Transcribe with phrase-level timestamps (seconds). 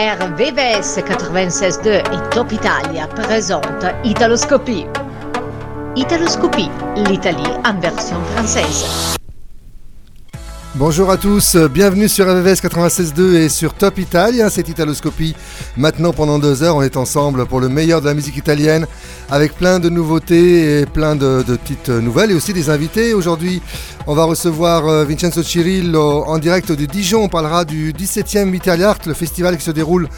[0.00, 4.86] RVVS 96.2 et Top Italia présentent Italoscopie.
[5.94, 9.19] Italoscopie, l'Italie en version française.
[10.76, 15.34] Bonjour à tous, bienvenue sur RVVS 96.2 et sur Top Italia, c'est Italoscopie.
[15.76, 18.86] Maintenant pendant deux heures, on est ensemble pour le meilleur de la musique italienne
[19.30, 23.14] avec plein de nouveautés et plein de, petites nouvelles et aussi des invités.
[23.14, 23.60] Aujourd'hui,
[24.06, 27.24] on va recevoir euh, Vincenzo Cirillo en direct de Dijon.
[27.24, 30.08] On parlera du 17e Italia Art, le festival qui se déroule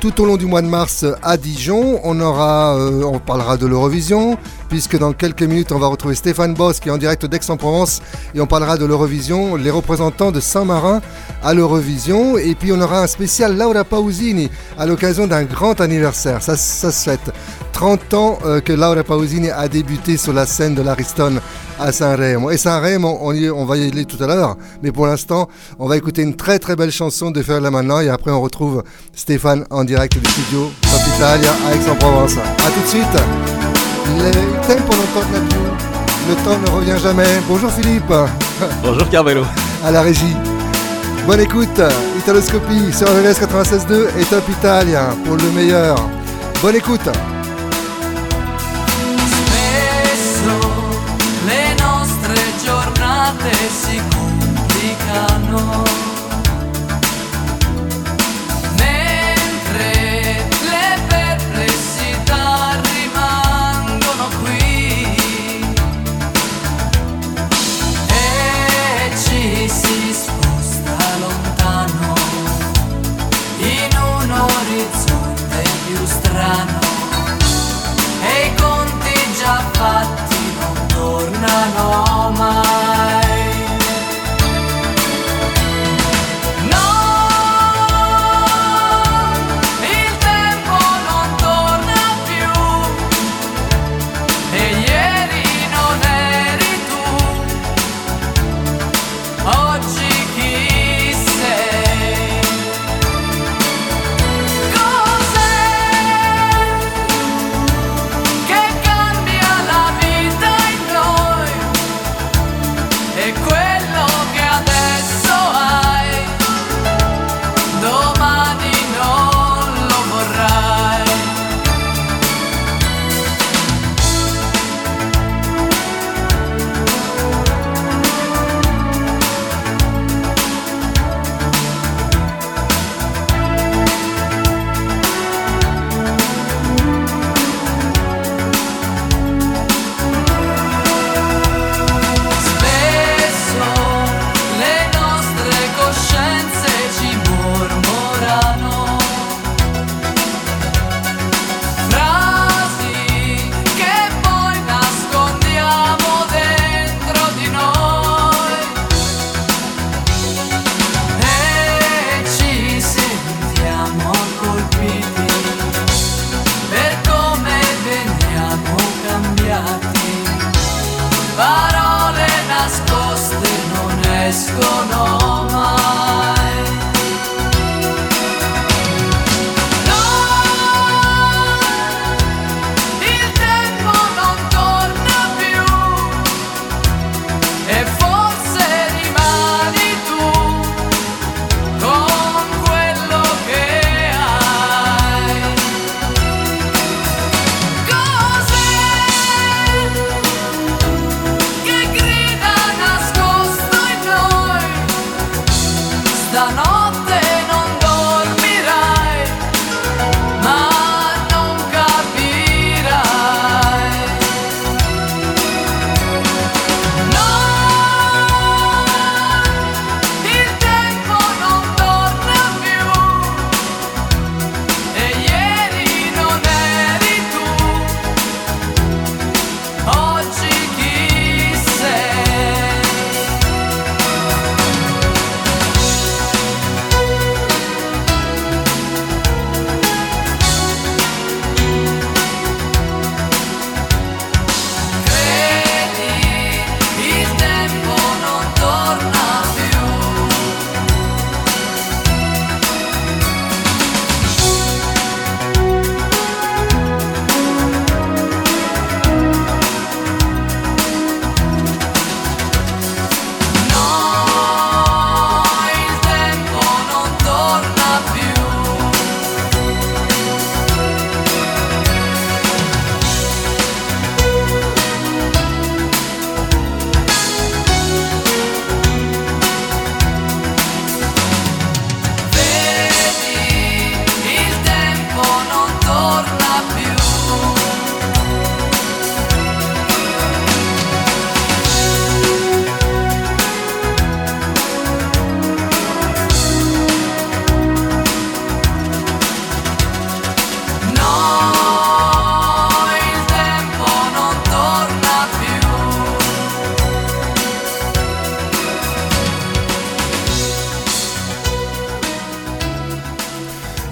[0.00, 2.00] tout au long du mois de mars à Dijon.
[2.04, 4.38] Euh, on parlera de l'Eurovision,
[4.70, 8.00] puisque dans quelques minutes, on va retrouver Stéphane Boss qui est en direct d'Aix-en-Provence
[8.34, 11.02] et on parlera de l'Eurovision, les représentants de Saint-Marin
[11.42, 12.38] à l'Eurovision.
[12.38, 16.42] Et puis on aura un spécial Laura Pausini à l'occasion d'un grand anniversaire.
[16.42, 17.32] Ça, ça se fête.
[17.80, 21.40] 30 ans euh, que Laura Pausini a débuté sur la scène de l'Ariston
[21.78, 22.52] à Saint-Rémy.
[22.52, 25.48] Et Saint-Rémy, on, on, va y aller tout à l'heure, mais pour l'instant,
[25.78, 28.42] on va écouter une très très belle chanson de Faire la maintenant et après on
[28.42, 28.84] retrouve
[29.14, 32.34] Stéphane en direct du studio Top Italia à Aix-en-Provence.
[32.36, 33.16] A tout de suite.
[36.28, 37.40] Le temps ne revient jamais.
[37.48, 38.12] Bonjour Philippe.
[38.82, 39.44] Bonjour Carmelo.
[39.82, 40.36] À la régie.
[41.26, 41.80] Bonne écoute,
[42.18, 45.96] Italoscopie sur RVS 96.2 et Top Italia pour le meilleur.
[46.60, 47.08] Bonne écoute.
[53.68, 56.09] Si complicano.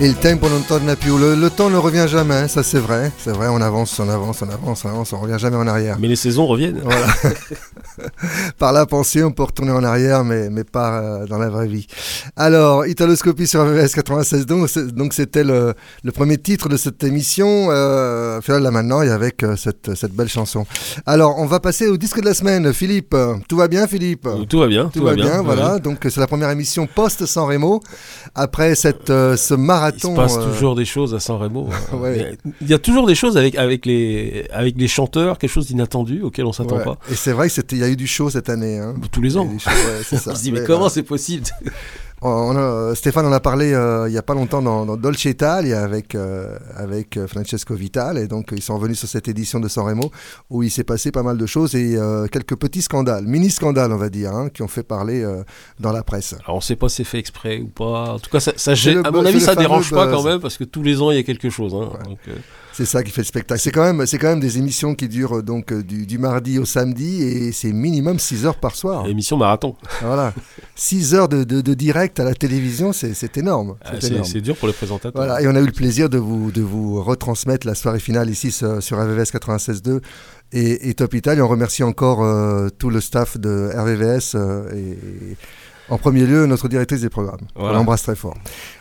[0.08, 1.18] Le tempo non torna più.
[1.18, 3.12] Le, le temps ne revient jamais, ça c'est vrai.
[3.22, 5.98] C'est vrai, on avance, on avance, on avance, on avance, on revient jamais en arrière.
[6.00, 6.80] Mais les saisons reviennent.
[6.82, 7.06] Voilà.
[8.58, 11.66] Par la pensée, on peut retourner en arrière, mais, mais pas euh, dans la vraie
[11.68, 11.86] vie.
[12.36, 17.04] Alors, Italoscopie sur VVS 96, donc c'est- donc c'était le, le premier titre de cette
[17.04, 17.68] émission.
[17.70, 20.66] Euh, là maintenant, et avec euh, cette, cette belle chanson.
[21.06, 22.72] Alors, on va passer au disque de la semaine.
[22.72, 23.14] Philippe,
[23.48, 24.26] tout va bien, Philippe?
[24.26, 24.90] Euh, Tout va bien.
[24.92, 25.78] tout, va bien, voilà.
[25.78, 27.80] Donc c'est la première émission post-San Remo
[28.34, 30.12] après cette, euh, ce Il marathon.
[30.12, 31.68] se passe euh, toujours des choses à San Remo.
[31.70, 31.96] hein.
[31.98, 32.36] Ouais.
[32.60, 36.22] Il y a toujours des choses avec, avec, les, avec les chanteurs, quelque chose d'inattendu
[36.22, 36.84] auquel on s'attend ouais.
[36.84, 36.98] pas.
[37.10, 38.78] Et c'est vrai qu'il y a eu du show cette année.
[38.78, 38.94] Hein.
[39.12, 39.44] Tous les Il ans.
[39.46, 40.30] eu du show, ouais, c'est ça.
[40.32, 41.44] On se dit, mais comment c'est possible?
[42.20, 45.24] On a- Stéphane en a parlé euh, il n'y a pas longtemps dans, dans Dolce
[45.26, 48.18] Italia avec, euh, avec euh, Francesco Vital.
[48.18, 50.10] Et donc, ils sont revenus sur cette édition de San Remo
[50.50, 53.96] où il s'est passé pas mal de choses et euh, quelques petits scandales, mini-scandales, on
[53.98, 55.24] va dire, hein, qui ont fait parler
[55.78, 56.34] dans la presse.
[56.44, 58.14] Alors on sait pas si c'est fait exprès ou pas.
[58.14, 60.56] En tout cas, ça, ça à mon avis, ça fameux dérange pas quand même parce
[60.56, 61.74] que tous les ans il y a quelque chose.
[61.74, 61.88] hein.
[61.92, 62.04] Ouais.
[62.04, 62.18] Donc,
[62.78, 63.60] C'est ça qui fait le spectacle.
[63.60, 66.16] C'est quand même, c'est quand même des émissions qui durent euh, donc euh, du, du
[66.16, 69.04] mardi au samedi et c'est minimum 6 heures par soir.
[69.08, 69.74] émission marathon.
[70.00, 70.32] Voilà.
[70.76, 73.74] 6 heures de, de- de direct à la télévision, c'est c'est énorme.
[73.84, 74.24] Ah, C'est énorme.
[74.24, 75.12] c'est dur pour les présentateurs.
[75.20, 78.30] Voilà, et on a eu le plaisir de vous, de vous retransmettre la soirée finale
[78.30, 80.00] ici sur, sur RVVS 96.2
[80.52, 81.44] et, et Top Italia.
[81.44, 85.36] On remercie encore euh, tout le staff de RVVS euh, et,
[85.90, 87.40] en premier lieu notre directrice des programmes.
[87.56, 87.74] Voilà.
[87.74, 88.34] On l'embrasse très fort.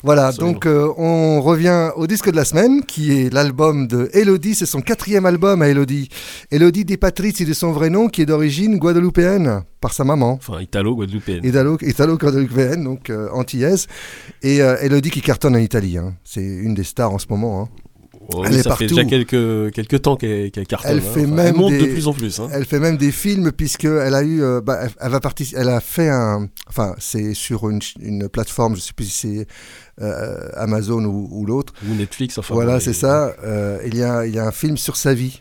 [0.03, 0.53] Voilà, Absolument.
[0.53, 4.55] donc euh, on revient au disque de la semaine qui est l'album de Elodie.
[4.55, 6.09] C'est son quatrième album à Elodie.
[6.51, 10.33] Elodie Des Patrizi de son vrai nom qui est d'origine guadeloupéenne par sa maman.
[10.33, 11.45] Enfin, italo-guadeloupéenne.
[11.45, 13.87] Italo, Italo-guadeloupéenne, donc euh, antillaise,
[14.41, 15.97] et euh, Elodie qui cartonne en Italie.
[15.97, 16.15] hein.
[16.23, 17.61] C'est une des stars en ce moment.
[17.61, 17.69] hein.
[18.33, 20.91] Oh, elle oui, est ça fait déjà quelques, quelques temps qu'elle qu'elle cartonne.
[20.91, 21.11] Elle hein.
[21.13, 22.39] fait Enfin, même monte des- de plus en plus.
[22.41, 22.49] hein.
[22.51, 25.53] Elle fait même des films puisque elle a eu, euh, bah, elle, elle va partici-
[25.55, 27.79] elle a fait un, enfin c'est sur une,
[28.29, 29.47] plateforme, je sais plus si c'est
[30.03, 31.73] euh, Amazon ou, ou l'autre.
[31.89, 32.53] Ou Netflix, enfin.
[32.53, 33.33] voilà, c'est ça.
[33.45, 35.39] Euh, il y a, il y a un film sur sa vie,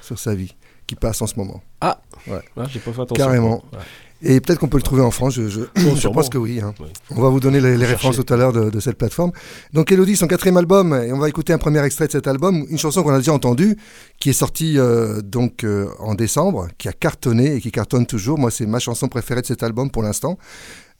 [0.00, 0.54] sur sa vie,
[0.86, 1.62] qui passe en ce moment.
[1.80, 3.14] Ah, j'ai pas fait attention.
[3.16, 3.64] Carrément.
[3.72, 3.78] Ouais.
[4.22, 6.16] Et peut-être qu'on peut le trouver en France, je, je, je sûrement.
[6.16, 6.60] pense que oui.
[6.62, 6.74] hein.
[7.16, 9.32] On va vous donner les, références tout à l'heure de, de cette plateforme.
[9.72, 12.66] Donc Elodie, son quatrième album, et on va écouter un premier extrait de cet album,
[12.68, 13.76] une chanson qu'on a déjà entendue,
[14.18, 18.38] qui est sortie euh, donc euh, en décembre, qui a cartonné et qui cartonne toujours.
[18.38, 20.38] Moi, c'est ma chanson préférée de cet album pour l'instant.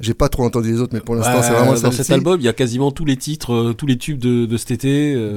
[0.00, 2.40] J'ai pas trop entendu les autres, mais pour l'instant, Ouais, c'est vraiment Dans cet album,
[2.40, 5.12] il y a quasiment tous les titres, euh, tous les tubes de, de cet été.
[5.14, 5.36] euh,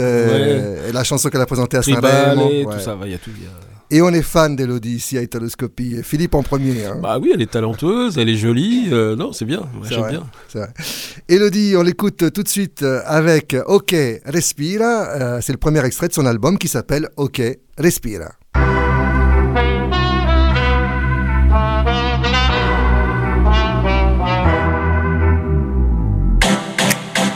[0.02, 2.64] euh, et la chanson qu'elle a présentée à Saint-Rémy.
[2.64, 2.74] Ouais.
[2.76, 3.30] tout ça, il y a tout.
[3.30, 6.02] y a- Et on est fan d'Elodie ici à Italoscopie.
[6.02, 6.84] Philippe en premier.
[6.86, 6.98] hein.
[7.00, 8.88] Bah oui, elle est talentueuse, elle est jolie.
[8.90, 9.62] euh, non, c'est bien.
[9.88, 10.10] J'aime vrai.
[10.10, 10.22] bien.
[10.48, 10.68] C'est vrai.
[11.28, 15.08] Elodie, on l'écoute tout de suite euh, avec Ok Respira.
[15.10, 17.40] Euh, c'est le premier extrait de son album qui s'appelle Ok
[17.78, 18.32] Respira.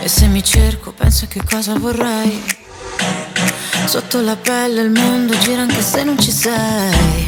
[0.02, 2.42] E se mi cerco penso a che cosa vorrei
[3.88, 7.26] Sotto la pelle il mondo gira anche se non ci sei.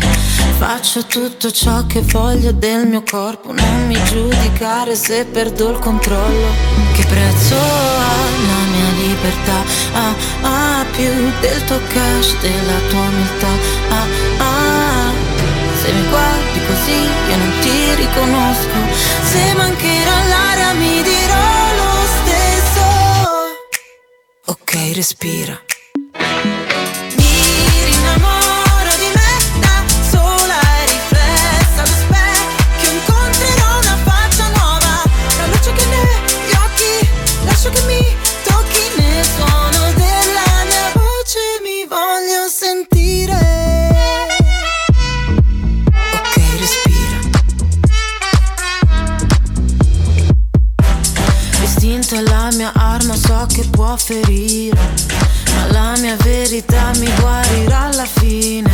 [0.59, 6.49] Faccio tutto ciò che voglio del mio corpo Non mi giudicare se perdo il controllo.
[6.93, 8.15] Che prezzo ha
[8.47, 9.65] la mia libertà?
[9.95, 13.53] Ah, ah, più del tuo cash, della tua umiltà.
[13.89, 14.07] Ah,
[14.45, 15.13] ah,
[15.81, 17.01] se mi guardi così
[17.31, 18.79] io non ti riconosco.
[19.23, 22.85] Se mancherà l'aria mi dirò lo stesso.
[24.45, 25.59] Ok, respira
[53.61, 54.79] che può ferire
[55.55, 58.71] Ma la mia verità mi guarirà alla fine.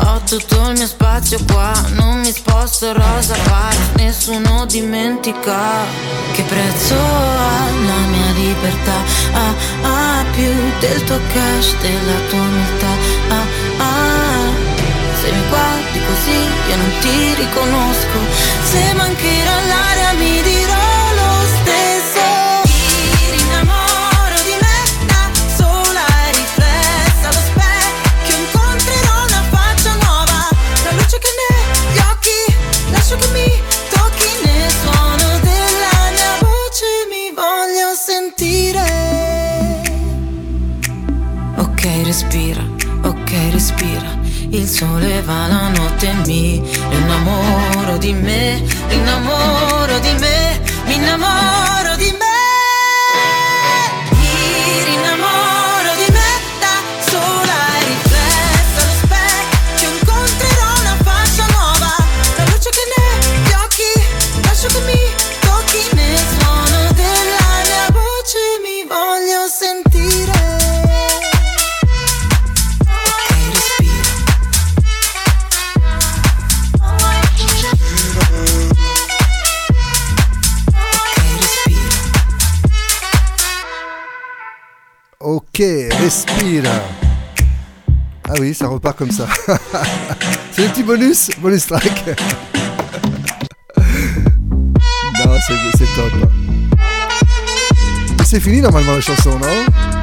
[0.00, 3.96] Ho tutto il mio spazio qua, non mi sposto rosa park.
[3.96, 5.84] Nessuno dimentica
[6.32, 8.98] che prezzo ha la mia libertà.
[9.32, 12.92] Ah, ah, più del tuo cash, della tua umiltà.
[13.28, 13.46] Ah,
[13.78, 14.76] ah,
[15.20, 16.38] se mi guardi così
[16.68, 18.18] io non ti riconosco.
[18.70, 20.07] Se mancherà l'aria
[44.58, 46.60] Il sole va la notte e mi
[46.90, 51.87] innamoro di me, innamoro di me, mi innamoro
[85.58, 85.66] Ok,
[86.00, 86.70] respire.
[88.28, 89.26] Ah oui, ça repart comme ça.
[90.52, 92.16] c'est le petit bonus, bonus track.
[93.76, 95.36] non,
[95.76, 96.30] c'est top.
[98.24, 99.97] C'est fini normalement la chanson, non?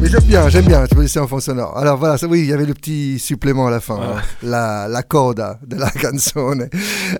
[0.00, 1.76] Mais j'aime bien, j'aime bien, tu peux laisser en fond sonore.
[1.76, 4.22] Alors voilà, ça, oui, il y avait le petit supplément à la fin, hein.
[4.42, 6.68] la, la coda de la canzone.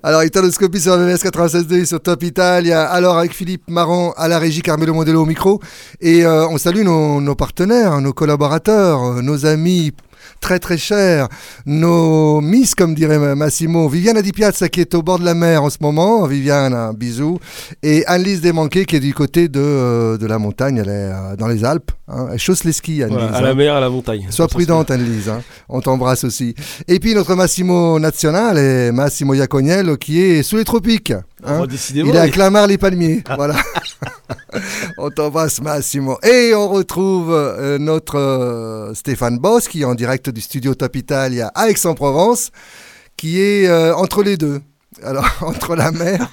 [0.02, 2.88] Alors, Italoscopie sur VVS 96.2 sur Top Italia.
[2.88, 5.60] Alors, avec Philippe Marron à la régie, Carmelo Modelo au micro.
[6.00, 9.92] Et euh, on salue nos, nos partenaires, nos collaborateurs, nos amis
[10.40, 11.28] très très cher.
[11.66, 15.62] Nos Miss, comme dirait Massimo, Viviana Di Piazza qui est au bord de la mer
[15.62, 16.26] en ce moment.
[16.26, 17.38] Viviane, un bisou.
[17.82, 21.37] Et Annelise Desmanqués qui est du côté de, euh, de la montagne, elle est euh,
[21.37, 21.92] dans les Alpes.
[22.09, 22.28] Hein.
[22.32, 23.28] Elle chausse les skis, Annelise.
[23.32, 23.54] à la hein.
[23.54, 24.26] mer, à la montagne.
[24.30, 25.28] Sois prudente, Annelise.
[25.28, 25.42] Hein.
[25.68, 26.54] On t'embrasse aussi.
[26.88, 31.12] Et puis notre Massimo National, Massimo Iaconiello, qui est sous les tropiques.
[31.44, 31.66] Hein.
[31.94, 33.23] il est à Clamart les Palmiers.
[33.37, 33.56] voilà.
[34.99, 36.18] on t'embrasse Massimo.
[36.23, 40.96] Et on retrouve euh, notre Stéphane Boss qui est en direct du studio Top
[41.54, 42.50] à Aix-en-Provence,
[43.16, 44.60] qui est euh, entre les deux.
[45.04, 46.28] Alors, entre la mer,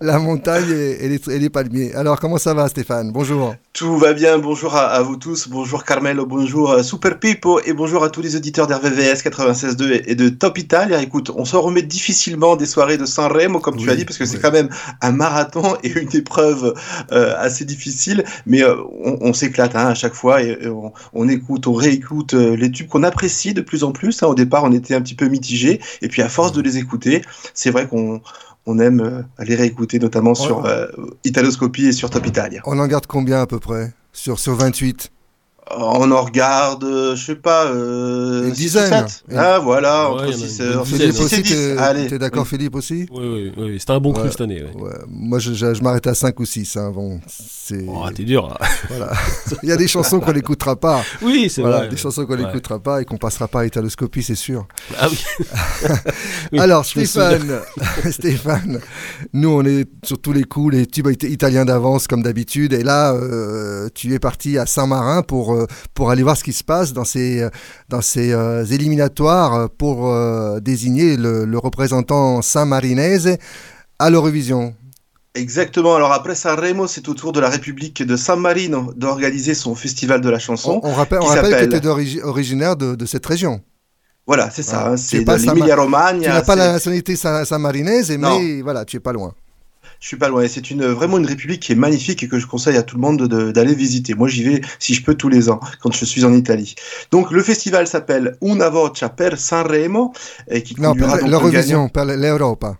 [0.00, 1.94] la montagne et, les, palmiers.
[1.94, 3.10] Alors, comment ça va, Stéphane?
[3.12, 3.54] Bonjour.
[3.72, 4.38] Tout va bien.
[4.38, 5.48] Bonjour à, vous tous.
[5.48, 6.26] Bonjour, Carmelo.
[6.26, 7.60] Bonjour, euh, Super Pipo.
[7.64, 11.00] Et bonjour à tous les auditeurs d'RVVS 96.2 et, de Top Italia.
[11.00, 14.24] Écoute, on s'en remet difficilement des soirées de Sanremo, comme tu as dit, parce que
[14.24, 14.68] c'est quand même
[15.00, 16.74] un marathon et une épreuve
[17.12, 18.24] euh, assez difficile.
[18.46, 18.76] Mais euh,
[19.20, 20.58] on, s'éclate hein, à chaque fois et,
[21.12, 24.22] on, écoute, on réécoute les tubes qu'on apprécie de plus en plus.
[24.22, 24.26] Hein.
[24.26, 25.80] Au départ, on était un petit peu mitigé.
[26.02, 27.22] Et puis, à force de les écouter,
[27.54, 28.20] c'est vrai qu'on
[28.66, 30.86] on aime euh, aller réécouter, notamment sur euh,
[31.24, 32.60] Italoscopie et sur Top Italia.
[32.66, 33.92] On en garde combien à peu près?
[34.12, 35.12] Sur, sur 28
[35.70, 39.06] on en regarde, euh, je sais pas, euh, une dizaine.
[39.34, 43.06] Ah voilà, entre 6 Philippe aussi, t'es d'accord Philippe aussi?
[43.10, 43.76] Oui, oui, oui.
[43.80, 44.64] c'était un bon cru cette année.
[45.08, 46.76] Moi je, je, m'arrête à 5 ou 6.
[46.76, 46.92] Hein.
[46.94, 47.20] Bon,
[47.88, 48.58] oh, t'es dur là.
[48.88, 49.12] Voilà.
[49.62, 51.02] Il y a des chansons qu'on n'écoutera pas.
[51.22, 51.88] Oui, c'est voilà, vrai.
[51.88, 54.66] Des chansons qu'on n'écoutera pas et qu'on passera pas à Italoscopie, c'est sûr.
[54.98, 56.58] Ah oui.
[56.58, 57.60] Alors Stéphane,
[58.10, 58.80] Stéphane,
[59.32, 62.72] nous on est sur tous les coups, les tubes italiens d'avance comme d'habitude.
[62.74, 66.52] Et là, euh, tu es parti à Saint-Marin pour euh, pour aller voir ce qui
[66.52, 67.50] se passe dans ces, euh,
[67.88, 70.12] dans ces euh, éliminatoires pour
[70.60, 73.38] désigner le, représentant saint-marinaise
[73.98, 74.74] à l'Eurovision.
[75.34, 75.96] Exactement.
[75.96, 80.20] Alors après Sanremo, c'est au tour de la République de San Marino d'organiser son festival
[80.20, 80.80] de la chanson.
[80.82, 83.60] On, rappelle, on rappelle que tu es originaire de, de, cette région.
[84.26, 84.88] Voilà, c'est ça.
[84.88, 86.22] Hein, c'est l'Emilia-Romagna.
[86.22, 89.34] Tu n'as pas la nationalité saint-marinaise, mais voilà, tu es pas loin.
[90.00, 90.46] Je suis pas loin.
[90.48, 93.02] C'est une vraiment une république qui est magnifique et que je conseille à tout le
[93.02, 94.14] monde d'aller visiter.
[94.14, 96.74] Moi, j'y vais si je peux tous les ans quand je suis en Italie.
[97.10, 100.12] Donc, le festival s'appelle Una Voce per Sanremo
[100.48, 102.76] et qui non, l'Eurovision, per l'Europa.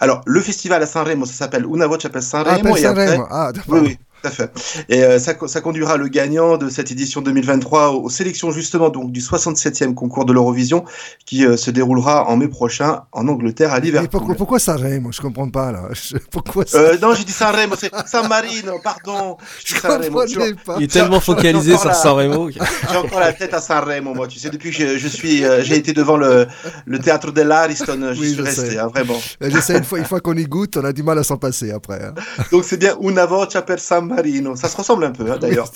[0.00, 2.58] Alors, le festival à Sanremo, ça s'appelle Una Voce per Sanremo.
[2.58, 3.26] Ah, per Sanremo.
[3.30, 3.98] ah, oui, oui.
[4.22, 4.84] Tout à fait.
[4.88, 9.10] Et euh, ça, ça, conduira le gagnant de cette édition 2023 aux, sélections justement donc
[9.10, 10.84] du 67e concours de l'Eurovision
[11.26, 14.10] qui euh, se déroulera en mai prochain en Angleterre à Liverpool.
[14.10, 15.88] Pourquoi, pourquoi Sanremo Je comprends pas là.
[16.30, 19.36] pourquoi euh, Non, j'ai dit Sanremo, c'est San Marino, pardon.
[19.64, 20.76] Je, je pas.
[20.78, 22.50] Il est tellement focalisé sur Sanremo.
[22.50, 24.28] J'ai encore la tête à Sanremo, moi.
[24.28, 26.46] Tu sais, depuis que je, suis, j'ai été devant le,
[26.86, 29.18] le théâtre de l'Ariston, je suis resté, hein, vraiment.
[29.40, 31.36] Je sais, une fois, une fois qu'on y goûte, on a du mal à s'en
[31.36, 32.04] passer après.
[32.04, 32.14] Hein.
[32.50, 34.56] Donc c'est bien Una voce per San Marino.
[34.56, 35.70] Ça se ressemble un peu, hein, d'ailleurs.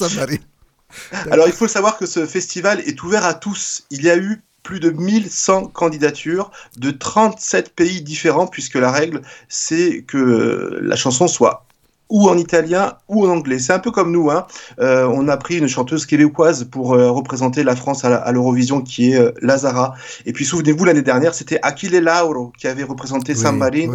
[1.30, 3.84] Alors, il faut savoir que ce festival est ouvert à tous.
[3.90, 9.22] Il y a eu plus de 1100 candidatures de 37 pays différents, puisque la règle,
[9.48, 11.66] c'est que la chanson soit
[12.08, 13.58] ou en italien ou en anglais.
[13.58, 14.30] C'est un peu comme nous.
[14.30, 14.46] Hein.
[14.80, 19.12] Euh, on a pris une chanteuse québécoise pour euh, représenter la France à l'Eurovision, qui
[19.12, 19.94] est euh, Lazara.
[20.24, 23.94] Et puis souvenez-vous, l'année dernière, c'était Achille Lauro qui avait représenté San Marino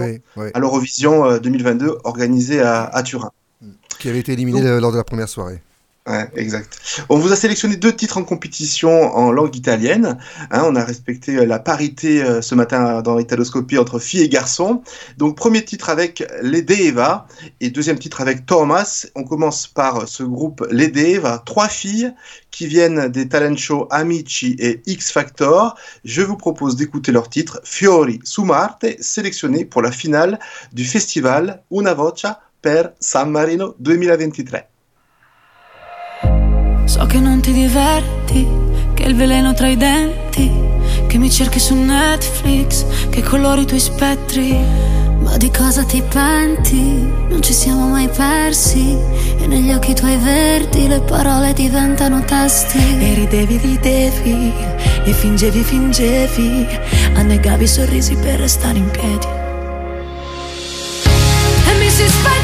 [0.53, 3.31] à l'Eurovision 2022, organisée à Turin
[4.01, 5.61] qui avait été éliminé lors de la première soirée.
[6.07, 7.05] Ouais, exact.
[7.09, 10.17] On vous a sélectionné deux titres en compétition en langue italienne.
[10.49, 14.29] Hein, on a respecté euh, la parité euh, ce matin dans Italoscopie entre filles et
[14.29, 14.81] garçons.
[15.19, 17.27] Donc premier titre avec Ledeva
[17.59, 19.05] et deuxième titre avec Thomas.
[19.13, 22.11] On commence par ce groupe Ledeva, trois filles
[22.49, 25.75] qui viennent des talent shows Amici et X Factor.
[26.03, 30.39] Je vous propose d'écouter leur titre Fiori su Marte, sélectionné pour la finale
[30.73, 32.25] du festival Una Voce
[32.61, 34.69] per San Marino 2023.
[36.85, 38.47] So che non ti diverti,
[38.93, 40.51] che il veleno tra i denti,
[41.07, 44.89] che mi cerchi su Netflix, che colori i tuoi spettri.
[45.21, 46.81] Ma di cosa ti penti?
[47.29, 48.97] Non ci siamo mai persi
[49.39, 54.51] E negli occhi tuoi verdi le parole diventano testi E ridevi, ridevi
[55.05, 56.67] E fingevi, fingevi
[57.13, 59.27] Annegavi i sorrisi per restare in piedi
[61.67, 62.40] E mi si spezza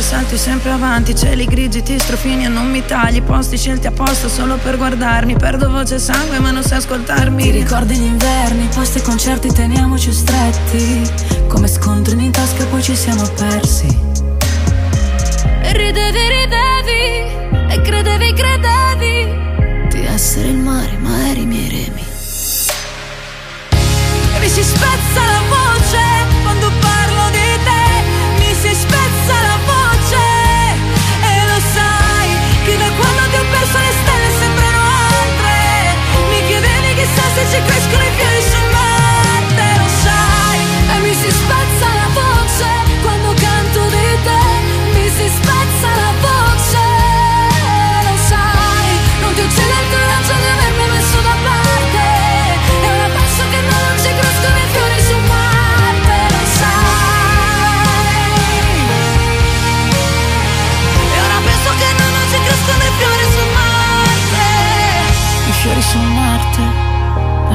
[0.00, 3.22] salti sempre avanti Cieli grigi ti strofini e non mi tagli.
[3.22, 5.36] Posti scelti apposta solo per guardarmi.
[5.36, 7.42] Perdo voce e sangue ma non sai ascoltarmi.
[7.44, 11.02] Ti ricordi gli inverni, posti e concerti teniamoci stretti.
[11.48, 13.86] Come scontrini in tasca poi ci siamo persi.
[15.62, 22.04] E ridevi, ridevi E credevi, credevi Di essere il mare ma eri i miei remi.
[24.34, 26.00] E mi si spezza la voce
[26.42, 27.81] quando parlo di te
[37.34, 37.81] such a great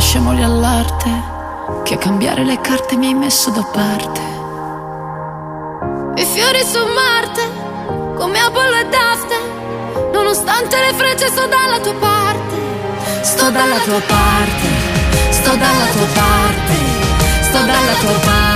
[0.07, 1.09] lasciamoli all'arte
[1.83, 4.21] Che a cambiare le carte mi hai messo da parte
[6.15, 7.41] I fiori su Marte,
[8.15, 9.35] come Apollo e Daste,
[10.13, 12.55] nonostante le frecce sto dalla tua parte.
[13.21, 14.67] Sto dalla tua parte,
[15.29, 16.73] sto dalla tua parte,
[17.41, 18.46] sto dalla tua parte.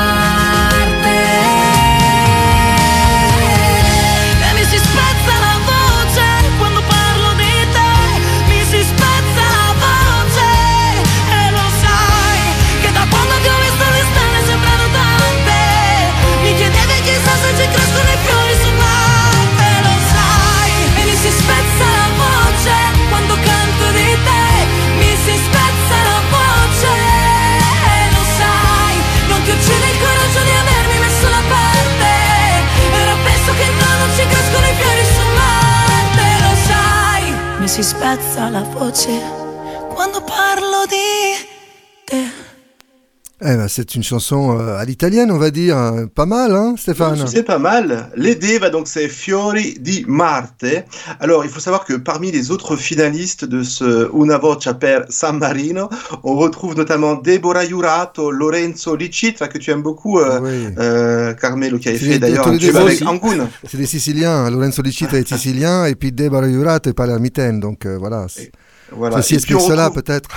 [37.71, 39.17] Si spezza la voce
[39.93, 41.47] quando parlo di
[42.03, 42.50] te
[43.43, 45.75] Eh ben, c'est une chanson euh, à l'italienne, on va dire.
[45.75, 46.05] hein.
[46.13, 48.11] Pas mal, hein, Stéphane C'est pas mal.
[48.15, 50.63] L'aider va donc c'est Fiori di Marte.
[51.19, 55.39] Alors, il faut savoir que parmi les autres finalistes de ce Una Voce per San
[55.39, 55.89] Marino,
[56.23, 60.75] on retrouve notamment Deborah Jurato, Lorenzo Licitra, que tu aimes beaucoup, euh, Oui.
[60.77, 63.01] euh, Carmelo, qui avait fait d'ailleurs un tube avec.
[63.07, 63.47] Angoun.
[63.67, 64.45] C'est des Siciliens.
[64.45, 64.51] hein.
[64.51, 67.59] Lorenzo Licita est sicilien et puis Deborah Jurato est palermitaine.
[67.59, 68.27] Donc euh, voilà.
[68.91, 69.21] Voilà.
[69.21, 70.29] Ceci Et on explique cela, peut-être.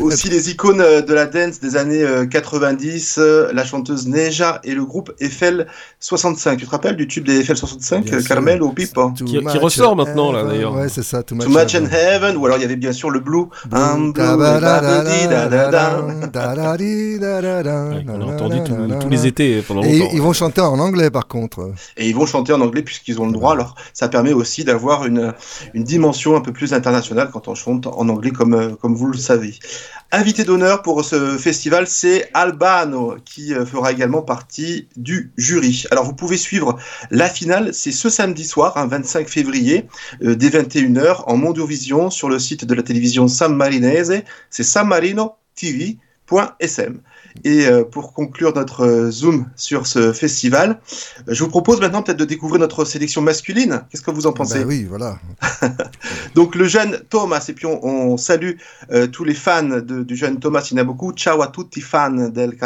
[0.00, 4.60] Aussi les icônes euh, de la dance des années euh, 90, euh, la chanteuse Neja
[4.64, 5.66] et le groupe Eiffel
[6.00, 6.58] 65.
[6.58, 8.28] Tu te rappelles du tube des Eiffel 65, Bien euh, sûr.
[8.28, 10.74] Carmel ou Too Qui- qui ressort maintenant, là, d'ailleurs.
[10.74, 11.22] Ouais, c'est ça.
[11.22, 12.14] Too much, Too Much in heaven.
[12.14, 13.34] Heaven, ou alors il y avait bien sûr le Blue.
[13.34, 13.46] Ouais,
[18.04, 18.56] qu'on a entendu
[19.00, 20.10] tous- les étés pendant Et longtemps.
[20.14, 21.72] ils vont chanter en anglais, par contre.
[21.96, 23.52] Et ils vont chanter en anglais puisqu'ils ont le droit.
[23.52, 25.32] Alors ça permet aussi d'avoir une,
[25.74, 29.06] une dimension un peu plus internationale quand on chante en anglais comme, euh, comme vous
[29.06, 29.58] le savez.
[30.12, 35.84] Invité d'honneur pour ce festival, c'est Albano qui euh, fera également partie du jury.
[35.90, 36.78] Alors vous pouvez suivre
[37.10, 39.88] la finale, c'est ce samedi soir, hein, 25 février,
[40.22, 47.00] euh, dès 21h en Mondiovision sur le site de la télévision San Marinese, c'est sanmarinotv.sm.
[47.42, 50.78] Et euh, pour conclure notre euh, zoom sur ce festival,
[51.26, 53.82] je vous propose maintenant peut-être de découvrir notre sélection masculine.
[53.90, 54.60] Qu'est-ce que vous en pensez?
[54.60, 55.18] Ben oui, voilà.
[56.34, 58.52] Donc le jeune Thomas, et puis on, on salue
[58.92, 61.12] euh, tous les fans de- du jeune Thomas, il y en a beaucoup.
[61.12, 62.56] Ciao à tutti fan del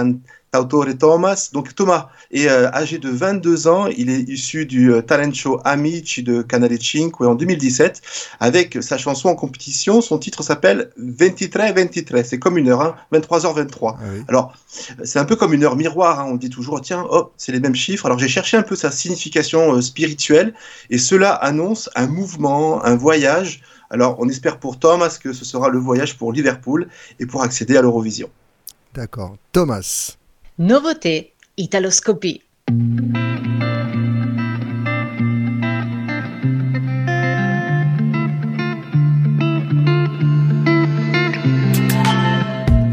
[0.53, 1.51] cantautore Thomas.
[1.53, 5.61] Donc Thomas est euh, âgé de 22 ans, il est issu du euh, talent show
[5.65, 8.03] Amici de Canale 5 en 2017
[8.41, 10.01] avec sa chanson en compétition.
[10.01, 13.97] Son titre s'appelle 23-23, c'est comme une heure, hein, 23h23.
[13.99, 14.23] Ah oui.
[14.29, 14.55] Alors,
[15.05, 16.27] c'est un peu comme une heure miroir, hein.
[16.29, 18.07] on dit toujours, tiens, hop, c'est les mêmes chiffres.
[18.07, 20.55] Alors, j'ai cherché un peu sa signification euh, spirituelle,
[20.91, 23.63] et cela annonce un mouvement, un voyage.
[23.91, 26.89] Alors, on espère pour Thomas que ce sera le voyage pour Liverpool
[27.21, 28.29] et pour accéder à l'Eurovision.
[28.95, 29.37] D'accord.
[29.53, 30.18] Thomas.
[30.61, 32.41] Nouveauté, Italoscopie.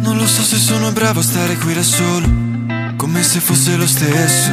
[0.04, 2.28] Non lo so se sono bravo a stare qui da solo,
[2.97, 4.51] come se fosse lo stesso.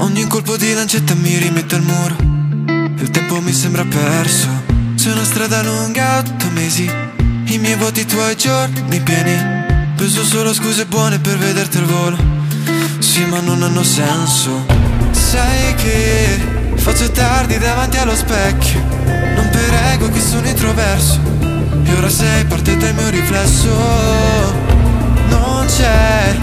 [0.00, 2.14] Ogni colpo di lancetta mi rimette al muro,
[2.98, 4.48] il tempo mi sembra perso.
[4.96, 9.68] C'è una strada lunga, otto mesi, i miei vuoti, i tuoi giorni pieni.
[9.96, 12.38] Penso solo a scuse buone per vederti al volo,
[13.10, 14.64] sì ma non hanno senso.
[15.10, 16.38] Sai che
[16.76, 18.80] faccio tardi davanti allo specchio,
[19.34, 21.18] non per ego che sono introverso.
[21.84, 23.68] E ora sei parte del mio riflesso.
[25.28, 26.36] Non c'è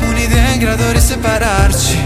[0.00, 1.98] un'idea in grado di separarci.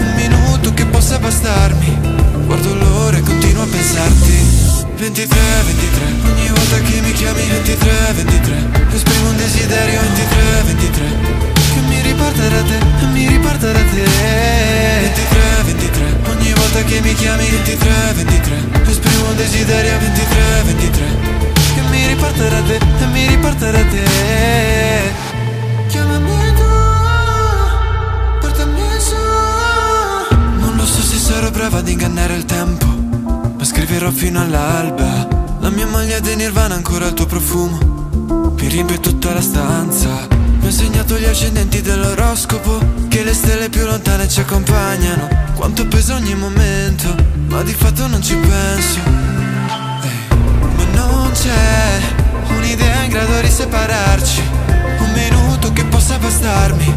[0.00, 1.98] Un minuto che possa bastarmi.
[2.44, 4.60] Guardo l'ora continuo a pensarti.
[4.96, 8.56] 23, 23 Ogni volta che mi chiami 23, 23
[8.92, 11.04] Esprimo un desiderio 23, 23
[11.40, 11.51] Che mi
[12.22, 14.04] riporta da te, mi riporta da te.
[15.00, 17.48] 23, 23 Ogni volta che mi chiami.
[17.50, 19.98] 23, 23 Esprimo un desiderio.
[19.98, 21.04] 23, 23
[21.74, 22.78] Che mi riporta da te,
[23.12, 24.04] mi riporta da te.
[25.88, 26.62] Chiamami tu,
[28.40, 29.16] portami su.
[30.60, 32.86] Non lo so se sarò brava ad ingannare il tempo
[33.56, 35.28] ma scriverò fino all'alba.
[35.60, 37.78] La mia maglia di nirvana ancora il tuo profumo
[38.58, 40.41] Mi riempie tutta la stanza
[40.72, 45.28] Segnato gli ascendenti dell'oroscopo Che le stelle più lontane ci accompagnano.
[45.54, 47.14] Quanto pesa ogni momento
[47.48, 48.98] Ma di fatto non ci penso.
[49.66, 52.00] Ma non c'è
[52.56, 54.40] Un'idea in grado di separarci.
[54.98, 56.94] Un minuto che possa bastarmi.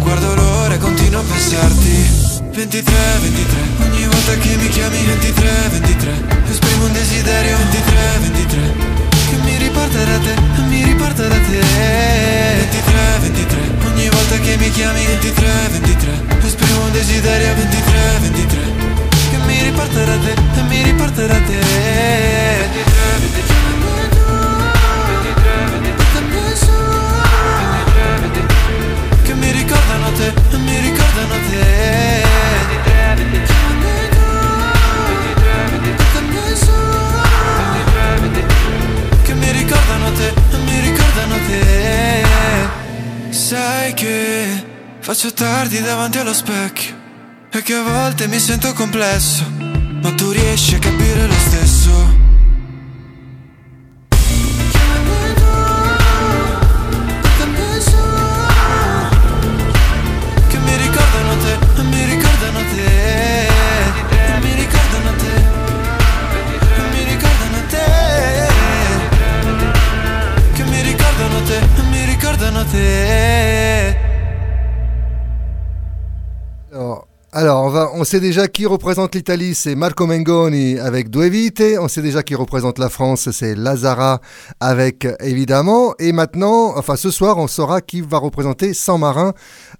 [0.00, 2.26] Guardo l'ora e continuo a pensarti.
[2.50, 6.12] 23, 23 Ogni volta che mi chiami 23, 23
[6.48, 8.74] Esprimo un desiderio 23, 23
[9.10, 10.34] Che mi riporta da te,
[10.66, 11.38] mi riporta da te.
[11.38, 12.57] 23, 23
[14.38, 18.60] Volta che mi chiami 23, 23 Esprimo un desiderio 23, 23
[19.30, 21.62] Che mi riporta da te, mi riporta da te 23,
[23.18, 23.56] 23
[29.22, 32.26] Che mi ricordano te, mi ricordano te.
[39.22, 40.32] Che mi ricordano te,
[40.64, 42.77] mi ricordano te
[43.38, 44.64] Sai che
[44.98, 46.92] faccio tardi davanti allo specchio
[47.50, 49.44] E che a volte mi sento complesso
[50.02, 51.47] Ma tu riesci a capire lo stesso
[77.98, 81.62] on, sait déjà qui représente l'Italie, c'est Marco Mengoni avec Due Vite.
[81.80, 84.20] On sait déjà qui représente la France, c'est Lazara
[84.60, 85.94] avec évidemment.
[85.98, 89.32] Et maintenant, enfin ce soir, on saura qui va représenter San Marin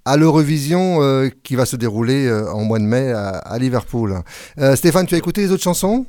[0.04, 4.22] à l'Eurovision euh, qui va se dérouler euh, en mois de mai à, à Liverpool.
[4.58, 6.04] Euh, Stéphane, tu as écouté les autres chansons?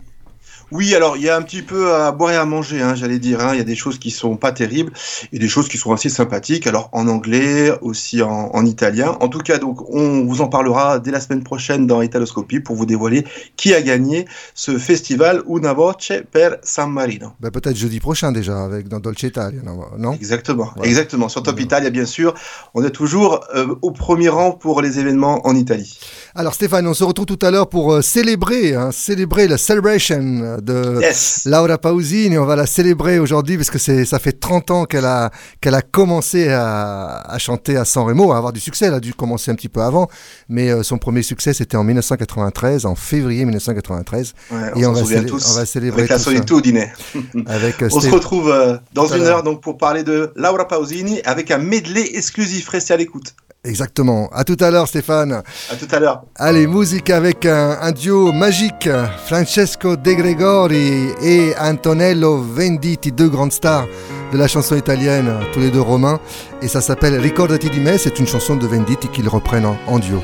[0.71, 3.19] Oui, alors il y a un petit peu à boire et à manger, hein, j'allais
[3.19, 3.39] dire.
[3.41, 3.49] hein.
[3.53, 4.91] Il y a des choses qui sont pas terribles
[5.33, 6.67] et des choses qui sont assez sympathiques.
[6.67, 9.17] Alors en anglais, aussi en, en italien.
[9.19, 12.75] En tout cas, donc on vous en parlera dès la semaine prochaine dans Italoscopie pour
[12.75, 17.29] vous dévoiler qui a gagné ce festival Una Voce per San Marino.
[17.39, 19.59] Ben, Peut-être jeudi prochain déjà avec dans Dolce Italia,
[19.97, 20.89] non, Exactement, Voilà.
[20.89, 21.29] exactement.
[21.29, 21.65] Sur Top Voilà.
[21.65, 22.33] Italia, bien sûr,
[22.73, 25.99] on est toujours euh, au premier rang pour les événements en Italie.
[26.35, 30.58] Alors Stéphane, on se retrouve tout à l'heure pour euh, célébrer, hein, célébrer la celebration
[30.61, 31.43] de Yes.
[31.45, 32.37] Laura Pausini.
[32.37, 35.75] On va la célébrer aujourd'hui parce que c'est, ça fait 30 ans qu'elle a, qu'elle
[35.75, 38.85] a commencé à, à chanter à San Remo, à avoir du succès.
[38.85, 40.07] Elle a dû commencer un petit peu avant,
[40.49, 44.93] mais euh, son premier succès c'était en 1993, en février 1993, Ouais, Et on on
[44.93, 45.45] va célé- tous.
[45.51, 46.23] on va célébrer avec la ça.
[46.25, 46.85] solitudine.
[47.47, 51.21] avec euh, On se retrouve euh, dans une heure donc pour parler de Laura Pausini
[51.25, 52.67] avec un medley exclusif.
[52.69, 53.33] Restez à l'écoute.
[53.65, 54.29] Exactement.
[54.33, 55.33] À tout à l'heure, Stéphane.
[55.33, 56.23] À tout à l'heure.
[56.35, 58.89] Allez, musique avec un, un duo magique,
[59.25, 63.85] Francesco De Gregori et Antonello Venditti, deux grandes stars
[64.31, 66.19] de la chanson italienne, tous les deux romains.
[66.61, 69.99] Et ça s'appelle Ricordati di me, c'est une chanson de Venditti qu'ils reprennent en, en
[69.99, 70.21] duo.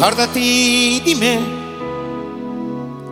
[0.00, 1.40] Ricordati di me,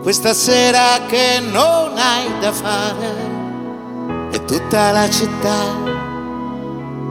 [0.01, 5.65] questa sera che non hai da fare, e tutta la città.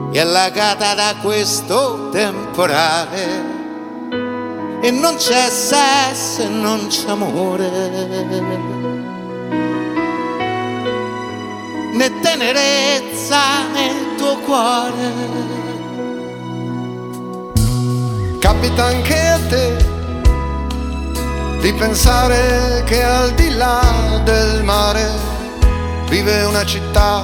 [0.09, 3.43] È allagata da questo temporale,
[4.81, 7.69] e non c'è sesso e non c'è amore,
[11.93, 15.66] né tenerezza nel tuo cuore.
[18.39, 19.75] Capita anche a te
[21.59, 25.09] di pensare che al di là del mare
[26.07, 27.23] vive una città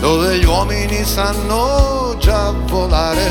[0.00, 3.28] dove gli uomini sanno già volare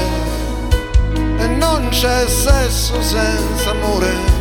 [1.39, 4.38] e non c'è sesso senza amore.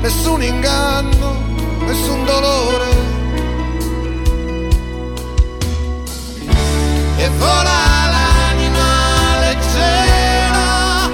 [0.00, 1.36] Nessun inganno,
[1.84, 2.85] nessun dolore.
[7.16, 11.10] e vola l'anima leggera.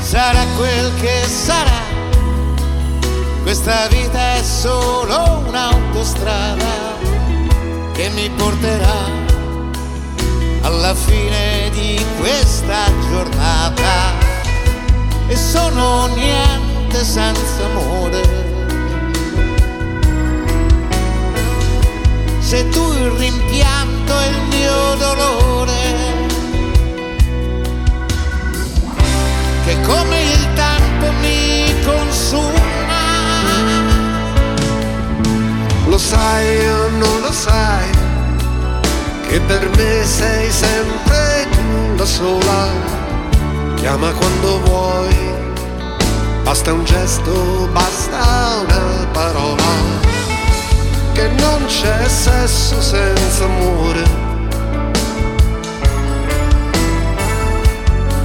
[0.00, 1.80] Sarà quel che sarà,
[3.42, 7.00] questa vita è solo un'autostrada
[7.92, 9.20] che mi porterà
[10.62, 14.30] alla fine di questa giornata.
[15.28, 18.51] E sono niente senza amore.
[22.52, 25.82] Se tu il rimpianto e il mio dolore,
[29.64, 33.04] che come il tempo mi consuma.
[35.86, 37.88] Lo sai o non lo sai,
[39.28, 42.68] che per me sei sempre tu la sola.
[43.76, 45.16] Chiama quando vuoi,
[46.42, 50.11] basta un gesto, basta una parola.
[51.12, 54.22] Che non c'è sesso senza amore.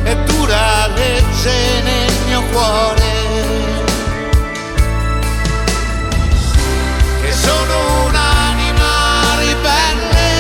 [0.07, 3.11] e dura legge nel mio cuore.
[7.21, 8.93] Che sono un'anima
[9.39, 10.31] ribelle.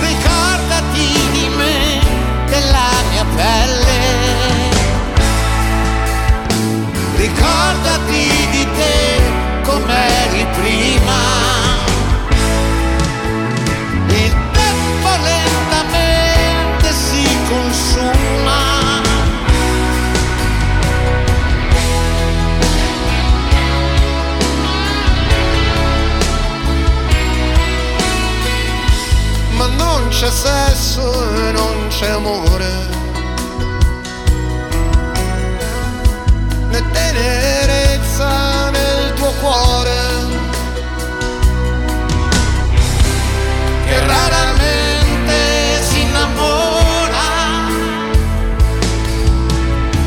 [0.00, 2.00] Ricordati di me
[2.50, 4.00] della mia pelle.
[7.16, 9.07] Ricordati di te
[30.18, 31.12] c'è sesso
[31.46, 32.70] e non c'è amore.
[36.70, 39.96] Né tenerezza nel tuo cuore.
[43.86, 47.26] che raramente si innamora.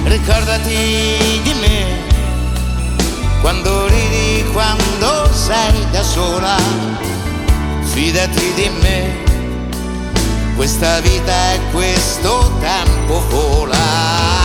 [0.04, 2.10] Ricordati di me
[3.40, 6.58] quando ridi, quando sei da sola.
[7.84, 9.31] Fidati di me,
[10.62, 14.41] questa vita e questo tempo vola.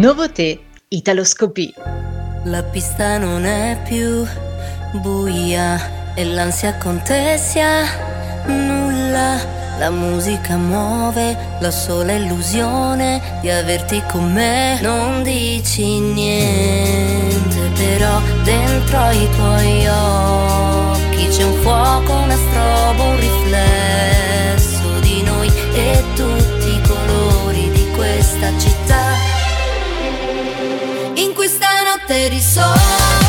[0.00, 0.58] Nouveauté,
[0.88, 1.74] Italoscopie.
[2.44, 4.26] La pista non è più
[4.94, 7.84] buia e l'ansia contesia
[8.46, 9.36] nulla.
[9.78, 14.80] La musica muove la sola illusione di averti con me.
[14.80, 24.98] Non dici niente, però dentro i tuoi occhi c'è un fuoco, una strobo, un riflesso
[25.00, 29.09] di noi e tutti i colori di questa città.
[32.06, 33.19] In questa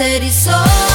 [0.00, 0.89] ne va in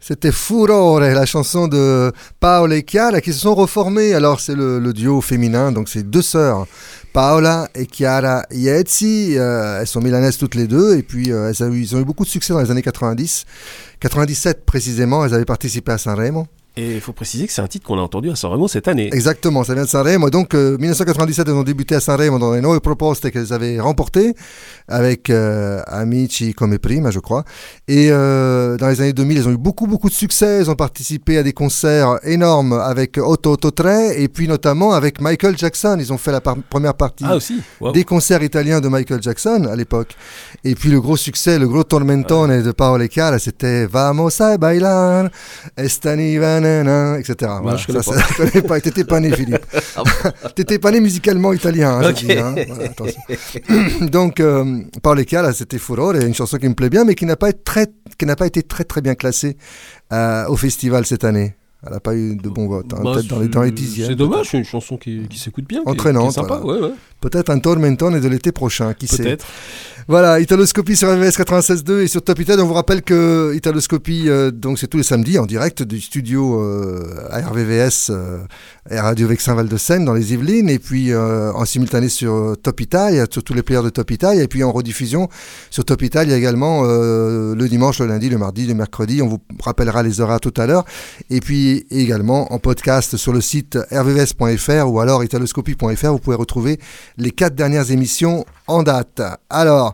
[0.00, 4.14] C'était Furore, la chanson de Paola et Chiara qui se sont reformées.
[4.14, 6.66] Alors c'est le, le duo féminin, donc c'est deux sœurs,
[7.12, 9.36] Paola et Chiara Iezzi.
[9.36, 12.00] Euh, elles sont milanaises toutes les deux et puis euh, elles ont eu, ils ont
[12.00, 13.44] eu beaucoup de succès dans les années 90.
[14.00, 16.46] 97 précisément, elles avaient participé à Sanremo.
[16.76, 19.10] Et il faut préciser que c'est un titre qu'on a entendu à Sanremo cette année.
[19.12, 20.30] Exactement, ça vient de Sanremo.
[20.30, 24.34] Donc, euh, 1997, elles ont débuté à Sanremo dans les Nuove Proposte qu'elles avaient remportées
[24.88, 27.44] avec euh, Amici come prima, je crois.
[27.88, 30.58] Et euh, dans les années 2000, elles ont eu beaucoup, beaucoup de succès.
[30.60, 35.20] Elles ont participé à des concerts énormes avec Otto Otto Tre et puis notamment avec
[35.20, 35.96] Michael Jackson.
[35.98, 37.60] Ils ont fait la par- première partie Ah aussi?
[37.80, 37.92] Wow.
[37.92, 40.14] des concerts italiens de Michael Jackson à l'époque.
[40.64, 45.28] Et puis le gros succès, le gros tormentone de Paolo Chiara, c'était Vamos a bailar,
[45.76, 47.52] Estaniva etc.
[47.62, 48.18] Voilà, je connais ça, pas.
[48.22, 48.80] ça, connais pas.
[48.80, 49.64] T'étais pas né, Philippe.
[50.54, 52.24] T'étais pas né musicalement italien, hein, je Ok.
[52.24, 52.54] dis, hein.
[52.68, 54.06] Voilà.
[54.06, 57.36] Donc, euh, Paolo Chiara, c'était Furore, une chanson qui me plaît bien, mais qui n'a
[57.36, 57.86] pas été très,
[58.18, 59.56] qui n'a pas été très très bien classée
[60.12, 61.54] euh, au festival cette année.
[61.86, 64.08] Elle n'a pas eu de bons votes, hein, Bah, peut-être dans les, dans les dixièmes.
[64.10, 65.80] C'est dommage, c'est une chanson qui, qui s'écoute bien.
[65.86, 66.80] Entraînante, qui est sympa, voilà.
[66.82, 66.94] ouais, ouais.
[67.22, 69.22] Peut-être un tormentone de l'été prochain, qui sait?
[69.22, 69.46] Peut-être.
[70.08, 72.64] Voilà, Italoscopie sur RVS 96.2 et sur Top Italia.
[72.64, 76.60] On vous rappelle que Italoscopie, euh, donc c'est tous les samedis en direct du studio
[76.60, 78.38] euh, à RVVS euh,
[78.90, 82.80] Radio Vexin Val de Seine dans les Yvelines et puis euh, en simultané sur Top
[82.80, 85.28] Italia, sur tous les players de Top Italia et puis en rediffusion
[85.70, 89.22] sur Top Italia également euh, le dimanche, le lundi, le mardi, le mercredi.
[89.22, 90.84] On vous rappellera les horaires tout à l'heure
[91.28, 96.08] et puis également en podcast sur le site rvvs.fr ou alors italoscopie.fr.
[96.08, 96.80] Vous pouvez retrouver
[97.18, 99.20] les quatre dernières émissions en date.
[99.50, 99.89] Alors,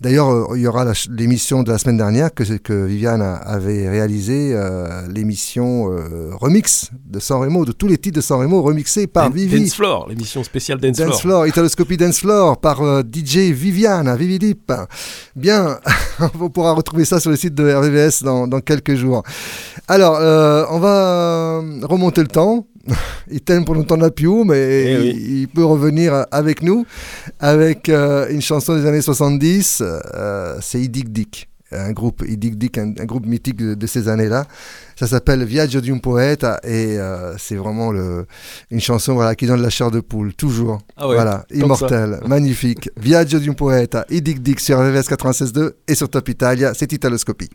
[0.00, 4.50] D'ailleurs, euh, il y aura l'émission de la semaine dernière que, que Viviane avait réalisée,
[4.52, 9.06] euh, l'émission euh, remix de San Remo, de tous les titres de San Remo remixés
[9.06, 9.60] par Dan- Vivi.
[9.60, 11.20] Dance Floor, l'émission spéciale Dance, Dance Floor.
[11.20, 14.72] Floor, Italoscopie Dance Floor par euh, DJ Viviane, Vivi Deep.
[15.36, 15.78] Bien,
[16.40, 19.22] on pourra retrouver ça sur le site de RVVS dans, dans quelques jours.
[19.86, 20.18] Alors,
[20.72, 22.66] on va remonter le temps.
[23.30, 25.12] Il t'aime pour longtemps la piou, mais Eh oui.
[25.16, 26.84] il, il peut revenir avec nous
[27.40, 29.82] avec euh, une chanson des années 70.
[29.82, 34.08] euh, c'est Idic Dick, un groupe Idic Dick, un, un groupe mythique de, de ces
[34.08, 34.44] années-là.
[34.96, 38.26] Ça s'appelle Viaggio di un poeta et euh, c'est vraiment le,
[38.70, 40.78] une chanson voilà, qui donne la chair de poule, toujours.
[40.96, 42.90] Ah ouais, voilà, tant que immortel, magnifique.
[42.96, 47.50] Viaggio di un poeta, Idic Dick sur RVS 96.2 et sur Top Italia, c'est Italoscopie.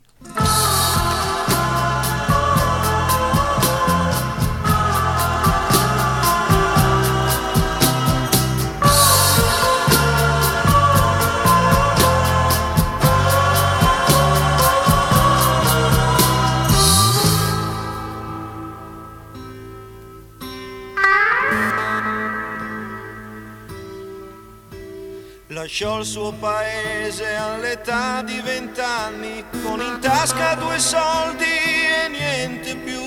[25.70, 33.00] Lasciò il suo paese all'età di vent'anni, con in tasca due soldi e niente più.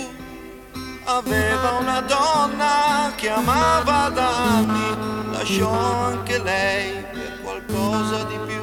[1.02, 8.62] Aveva una donna che amava da anni, lasciò anche lei per qualcosa di più.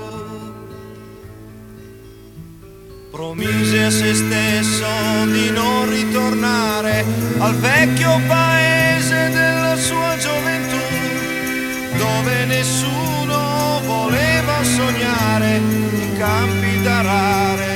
[3.11, 7.03] Promise a se stesso di non ritornare
[7.39, 11.08] al vecchio paese della sua gioventù
[11.99, 17.68] dove nessuno voleva sognare in campi d'arare,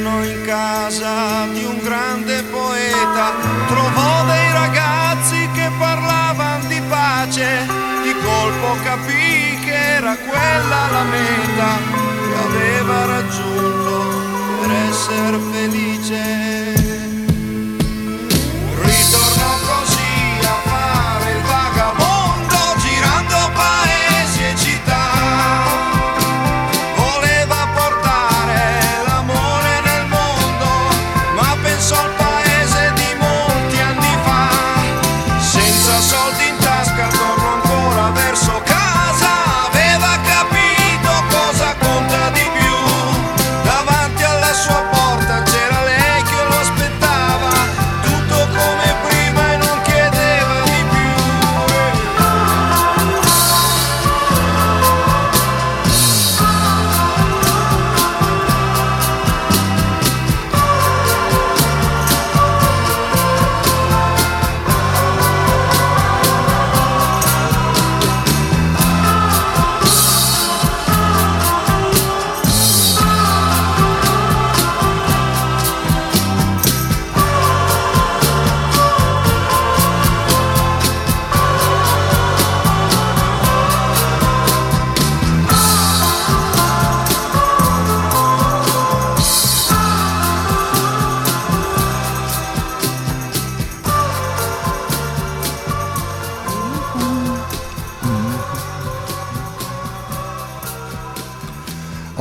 [0.00, 3.32] entrò in casa di un grande poeta,
[3.66, 7.66] trovò dei ragazzi che parlavano di pace,
[8.02, 11.76] di colpo capì che era quella la meta
[12.28, 16.79] che aveva raggiunto per essere felice.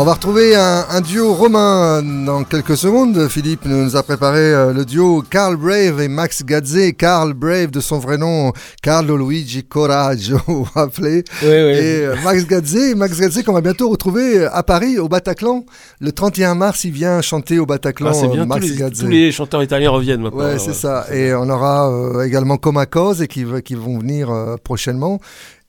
[0.09, 3.27] Va retrouver un, un duo romain dans quelques secondes.
[3.27, 6.93] Philippe nous a préparé euh, le duo Carl Brave et Max Gazze.
[6.97, 8.51] Carl Brave de son vrai nom,
[8.81, 11.23] Carlo Luigi Coraggio, vous vous rappelez.
[11.43, 11.51] Oui, oui.
[11.51, 15.63] Et euh, Max Gazze, Max qu'on va bientôt retrouver à Paris, au Bataclan.
[15.99, 18.09] Le 31 mars, il vient chanter au Bataclan.
[18.09, 20.39] Ah, c'est bien, euh, Max tous, les, tous les chanteurs italiens reviennent maintenant.
[20.43, 21.05] Ouais, c'est ça.
[21.13, 25.19] Et on aura euh, également Comacose et qui, vont venir euh, prochainement.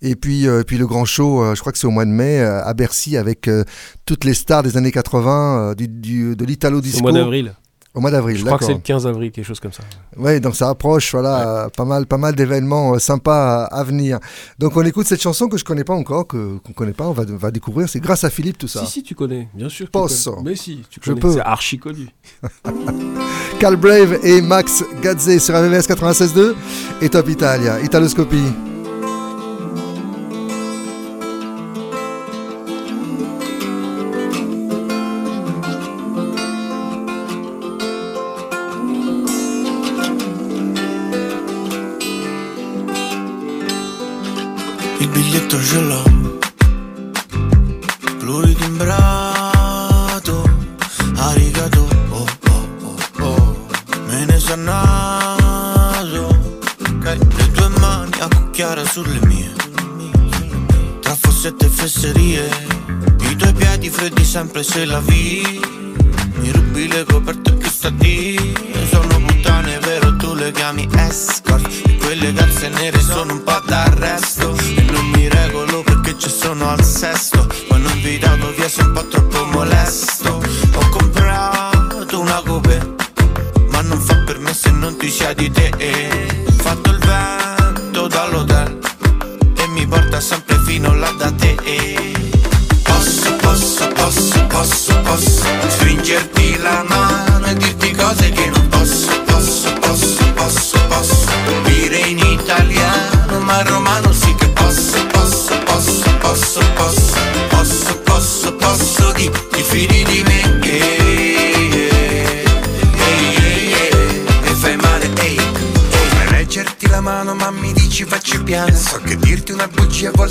[0.02, 2.10] Et puis, euh, puis le grand show, euh, je crois que c'est au mois de
[2.10, 3.48] mai euh, à Bercy avec
[4.06, 7.00] toutes les stars des années 80 euh, du, du- de l'Italo disco.
[7.00, 7.54] au mois d'avril.
[7.92, 9.82] Au mois d'avril, Je crois que c'est le 15 avril, quelque chose comme ça.
[10.16, 14.20] Ouais, donc ça approche, voilà, pas mal, pas mal d'événements sympas à, venir.
[14.60, 17.12] Donc on écoute cette chanson que je connais pas encore, que qu'on connaît pas, on
[17.12, 17.88] va, va découvrir.
[17.88, 18.86] C'est grâce à Philippe tout ça.
[18.86, 19.90] Si, si, tu connais, bien sûr.
[19.90, 20.06] connais.
[20.44, 21.20] Mais si, tu Je connais.
[21.20, 21.32] peux.
[21.32, 22.06] C'est archi connu.
[23.58, 26.54] Cal Brave et Max Gazze sur RVVS 96.2
[27.02, 28.69] et Top Italia, Italoscopie.
[58.92, 59.52] Sulle mie.
[61.00, 62.48] Tra fossette e fesserie
[63.20, 65.60] I tuoi piedi freddi sempre se la vi.
[66.34, 68.36] Mi rubi le coperte più stati
[68.90, 70.16] Sono puttane vero?
[70.16, 71.68] Tu le chiami escort.
[71.86, 74.56] E quelle calze nere sono un po' d'arresto.
[74.56, 77.46] E non mi regolo perché ci sono al sesto.
[77.68, 80.42] Quando ho invitato via sei un po' troppo molesto.
[80.74, 82.94] Ho comprato una coupe
[83.70, 85.70] Ma non fa per me se non ti sia di te
[90.20, 91.56] sempre fino là da te
[92.82, 96.39] Posso, posso, posso, posso, posso Stringerti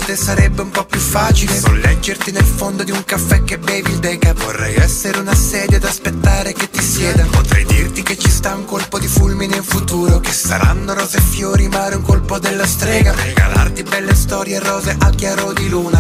[0.10, 1.60] volte sarebbe un po' più facile?
[1.60, 5.78] Non leggerti nel fondo di un caffè che bevi il deca Vorrei essere una sedia
[5.78, 7.26] ad aspettare che ti sieda.
[7.30, 11.22] Potrei dirti che ci sta un colpo di fulmine in futuro Che saranno rose e
[11.22, 13.14] fiori ma un colpo della strega.
[13.14, 15.99] Regalarti belle storie rose al chiaro di luna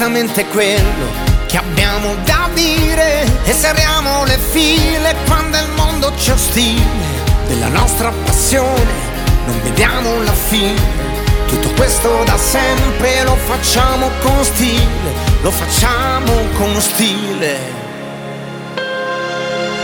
[0.00, 1.08] esattamente quello
[1.46, 8.10] che abbiamo da dire e serriamo le file quando il mondo ci ostile della nostra
[8.24, 8.90] passione,
[9.44, 10.80] non vediamo la fine.
[11.48, 17.58] Tutto questo da sempre lo facciamo con stile, lo facciamo con stile.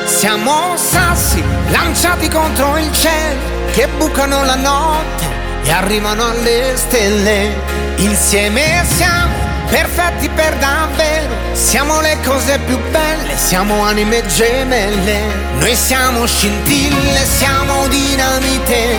[0.06, 5.26] Siamo sassi lanciati contro il cielo che bucano la notte
[5.62, 7.54] e arrivano alle stelle.
[7.96, 9.45] Insieme siamo
[9.76, 15.18] perfetti per davvero, siamo le cose più belle, siamo anime gemelle,
[15.58, 18.96] noi siamo scintille, siamo dinamite,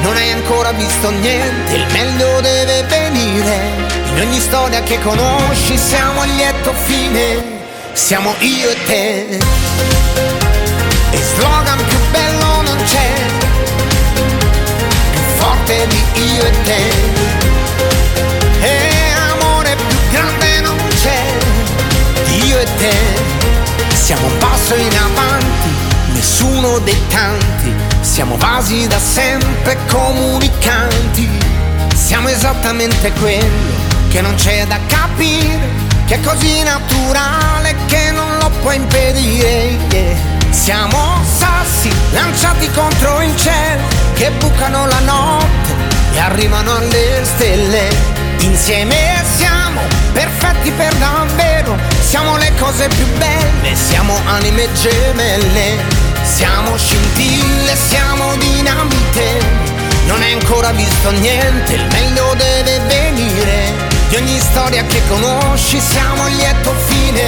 [0.00, 3.58] non hai ancora visto niente, il meglio deve venire,
[4.14, 7.42] in ogni storia che conosci siamo a lieto fine,
[7.92, 9.26] siamo io e te,
[11.10, 13.12] e slogan più bello non c'è,
[15.12, 17.43] più forte di io e te.
[22.26, 22.94] E io e te
[23.94, 25.68] siamo un passo in avanti,
[26.12, 31.28] nessuno dei tanti, siamo vasi da sempre comunicanti,
[31.94, 33.72] siamo esattamente quello
[34.08, 35.58] che non c'è da capire,
[36.06, 39.78] che è così naturale che non lo puoi impedire.
[39.90, 40.16] Yeah.
[40.50, 43.82] Siamo sassi lanciati contro il cielo
[44.14, 45.74] che bucano la notte
[46.14, 48.13] e arrivano alle stelle.
[48.44, 49.80] Insieme siamo
[50.12, 55.78] perfetti per davvero, siamo le cose più belle, siamo anime gemelle,
[56.22, 59.40] siamo scintille, siamo dinamite,
[60.06, 63.72] non hai ancora visto niente, il meglio deve venire,
[64.10, 67.24] di ogni storia che conosci siamo lieto fine,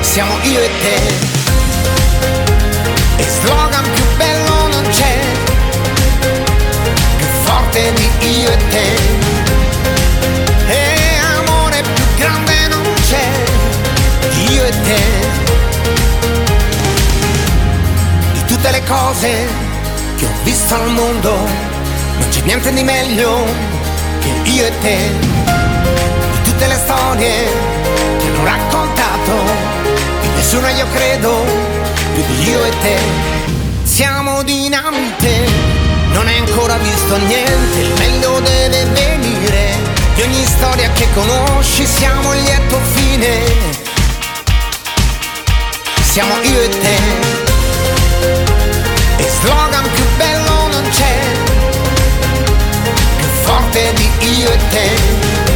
[0.00, 0.98] siamo io e te,
[3.22, 5.18] e slogan più bello non c'è,
[7.16, 9.39] più forte di io e te.
[14.70, 15.00] E te.
[18.32, 19.48] Di tutte le cose
[20.16, 23.44] che ho visto al mondo, non c'è niente di meglio
[24.20, 24.98] che io e te.
[26.32, 27.34] Di tutte le storie
[28.18, 29.32] che hanno raccontato,
[30.20, 31.44] di nessuno io credo,
[32.14, 32.98] più di io e te.
[33.82, 35.48] Siamo dinamite,
[36.12, 39.98] non hai ancora visto niente, il meglio deve venire.
[40.14, 43.79] Di ogni storia che conosci siamo lieto fine
[46.10, 46.96] siamo io e te.
[49.16, 51.18] E slogan più bello non c'è,
[53.16, 55.49] più forte di io e te.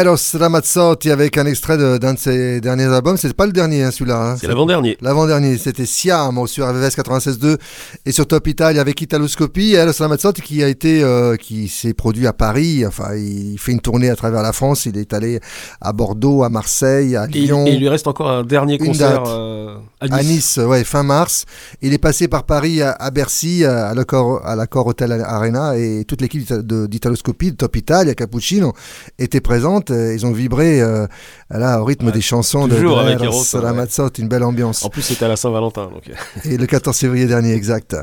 [0.00, 3.16] Eros Ramazzotti avec un extrait d'un de, ses derniers albums.
[3.16, 4.32] C'était pas le dernier, hein, celui-là.
[4.32, 4.36] Hein.
[4.38, 4.98] C'est l'avant-dernier.
[5.00, 5.56] L'avant-dernier.
[5.56, 7.56] C'était Siamo sur RVS 96.2
[8.04, 9.72] et sur Top Italia avec Italoscopie.
[9.72, 12.84] Eros Ramazzotti qui a été, euh, qui s'est produit à Paris.
[12.86, 14.84] Enfin, il fait une tournée à travers la France.
[14.84, 15.40] Il est allé
[15.80, 17.64] à Bordeaux, à Marseille, à Lyon.
[17.66, 20.58] Et, il lui reste encore un dernier concert euh, à, nice.
[20.58, 21.44] ouais, fin mars.
[21.82, 26.20] Il est passé par Paris à, Bercy, à l'accord, à l'accord Hotel Arena et toute
[26.20, 28.72] l'équipe d'Italoscopie, de Top Italia, Cappuccino
[29.18, 31.06] était présente euh, ils ont vibré euh,
[31.50, 34.84] là, au rythme des chansons de, de une belle ambiance.
[34.84, 35.90] En plus, c'était à la Saint-Valentin.
[35.94, 36.12] Euh.
[36.44, 37.96] Et le 14 février dernier, exact.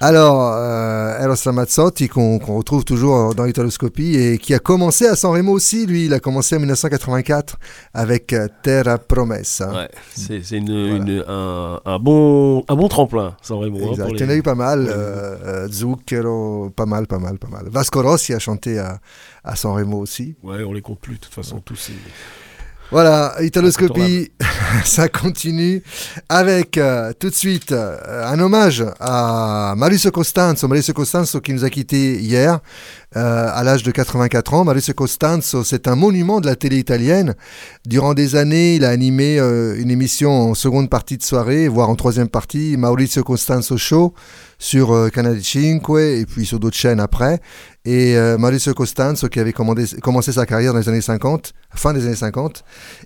[0.00, 0.52] Alors,
[1.20, 5.86] Eros Ramazzotti, qu'on retrouve toujours dans l'Italoscopie et qui a commencé à San Remo aussi,
[5.86, 7.56] lui, il a commencé en 1984
[7.94, 9.72] avec Terra Promessa.
[9.72, 13.78] Ouais, c'est un, bon, un bon tremplin, San Remo.
[13.78, 14.10] Hein, exact.
[14.14, 14.92] Il y en a eu pas mal.
[15.70, 17.68] Zucchero, pas mal, pas mal, pas mal.
[17.70, 18.98] Vasco Rossi a chanté à,
[19.44, 20.34] à San Remo aussi.
[20.42, 21.92] Ouais, on les compte plus, de toute façon, tous ces...
[22.92, 24.32] Voilà, Italoscopie,
[24.84, 25.80] ça continue
[26.28, 30.66] avec euh, tout de suite euh, un hommage à Mauricio Costanzo.
[30.66, 32.58] Mauricio Costanzo qui nous a quittés hier
[33.14, 34.64] euh, à l'âge de 84 ans.
[34.64, 37.36] Mauricio Costanzo, c'est un monument de la télé italienne.
[37.86, 41.94] Durant des années, il a animé une émission en seconde partie de soirée, voire en
[41.94, 44.14] troisième partie, Mauricio Costanzo Show
[44.58, 47.40] sur Canal 5 et puis sur d'autres chaînes après.
[47.92, 51.92] Et euh, Mauricio Costanzo qui avait commandé- commencé sa carrière dans les années 50, fin
[51.92, 52.62] des années 50.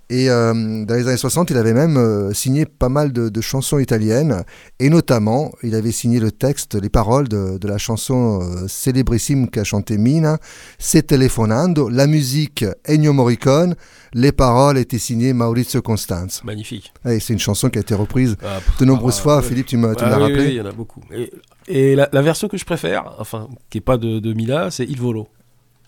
[0.09, 3.41] Et euh, dans les années 60, il avait même euh, signé pas mal de, de
[3.41, 4.43] chansons italiennes.
[4.79, 9.49] Et notamment, il avait signé le texte, les paroles de, de la chanson euh, célébrissime
[9.49, 10.37] qu'a chanté Mina,
[10.77, 11.89] Se Telefonando.
[11.89, 13.75] La musique, Ennio Morricone.
[14.13, 16.41] Les paroles étaient signées Maurizio Costanzo.
[16.45, 16.93] Magnifique.
[17.05, 19.37] Et c'est une chanson qui a été reprise Ah, de nombreuses ah, fois.
[19.37, 19.43] ouais.
[19.43, 20.39] Philippe, tu m'as Ah oui, rappelé.
[20.45, 21.01] oui, il y en a beaucoup.
[21.13, 21.31] Et,
[21.67, 24.85] et la, la version que je préfère, enfin, qui est pas de, de Mila, c'est
[24.85, 25.27] Il Volo.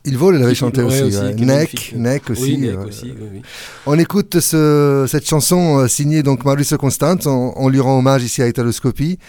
[0.06, 1.02] Il vole, il avait chanté aussi.
[1.02, 1.34] aussi, ouais.
[1.34, 1.94] Neck.
[1.98, 2.42] Neck aussi.
[2.44, 3.42] Oui, Neck euh, aussi, oui, oui.
[3.86, 7.28] On écoute ce- cette chanson euh, signée donc Mauricio Constante.
[7.28, 9.20] On, on lui rend hommage ici à Italoscopie.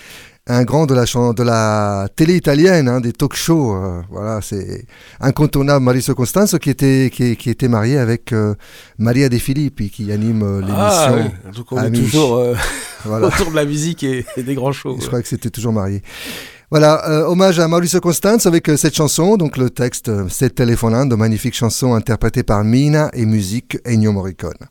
[0.51, 3.75] Un grand de la, de la télé italienne, hein, des talk shows.
[3.77, 4.87] euh, voilà, c'est
[5.21, 5.85] incontournable.
[5.85, 8.55] Mauricio Constanzo qui était, qui, qui était marié avec euh,
[8.99, 11.31] Maria De Filippi qui anime euh, Ah, l'émission.
[11.51, 11.53] ouais.
[11.55, 12.55] Donc on est toujours euh,
[13.05, 13.27] Voilà.
[13.29, 14.97] autour de la musique et, et des grands shows.
[15.01, 16.03] Je crois que c'était toujours marié.
[16.71, 21.95] Voilà, hommage à Mauricio Constanzo avec cette chanson, donc le texte C'est Telefonando, magnifique chanson
[21.95, 24.69] interprétée par Mina et musique Ennio Morricone.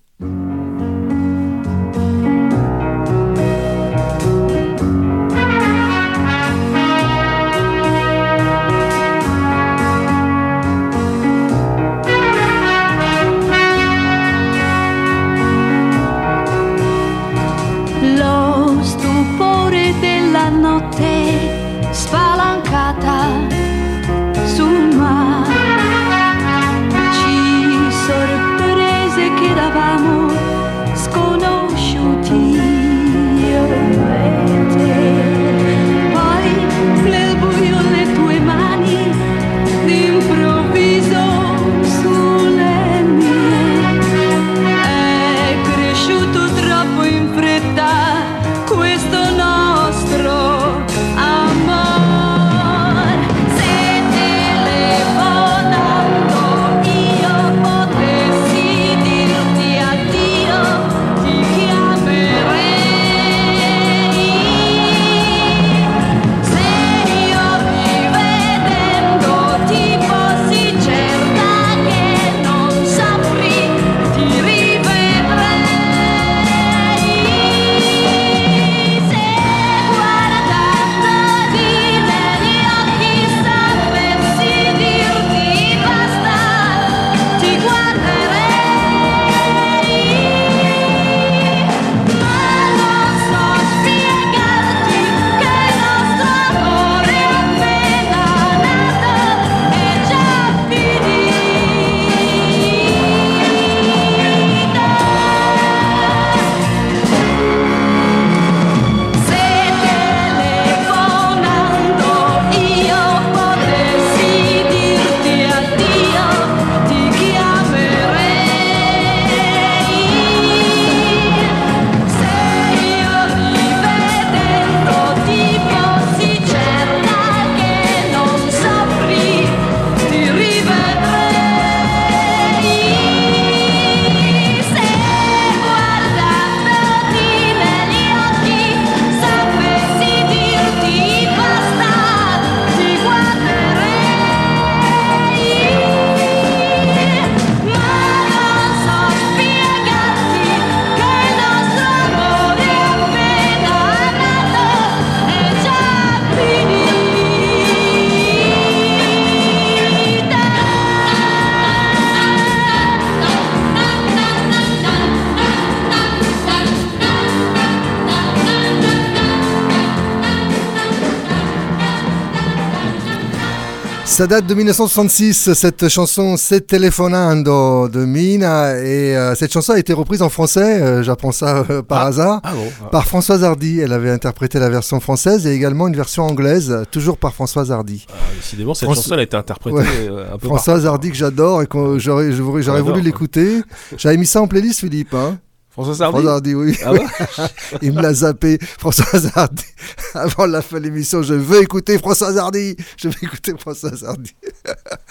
[174.17, 178.79] Ça date de 1966, cette chanson C'est Telefonando de Mina.
[178.79, 182.41] Et euh, cette chanson a été reprise en français, euh, j'apprends ça euh, par hasard,
[182.43, 182.89] ah bon, ah.
[182.89, 183.79] par Françoise Hardy.
[183.79, 188.07] Elle avait interprété la version française et également une version anglaise, toujours par Françoise Hardy.
[188.09, 189.85] Ah, décidément, cette chanson elle a été interprétée Ouais.
[190.09, 190.87] euh, un peu Françoise.
[190.87, 193.61] Hardy que j'adore et que j'aurais voulu l'écouter.
[193.97, 195.13] J'avais mis ça en playlist, Philippe.
[195.13, 195.37] Hein
[195.77, 196.75] Françoise Hardy Françoise Hardy, oui.
[196.83, 197.05] Ah ouais
[197.83, 198.57] Il me l'a zappé.
[198.79, 199.63] Françoise Hardy.
[200.15, 202.75] Avant la fin de l'émission, je veux écouter Françoise Hardy.
[202.97, 204.33] Je veux écouter Françoise Hardy.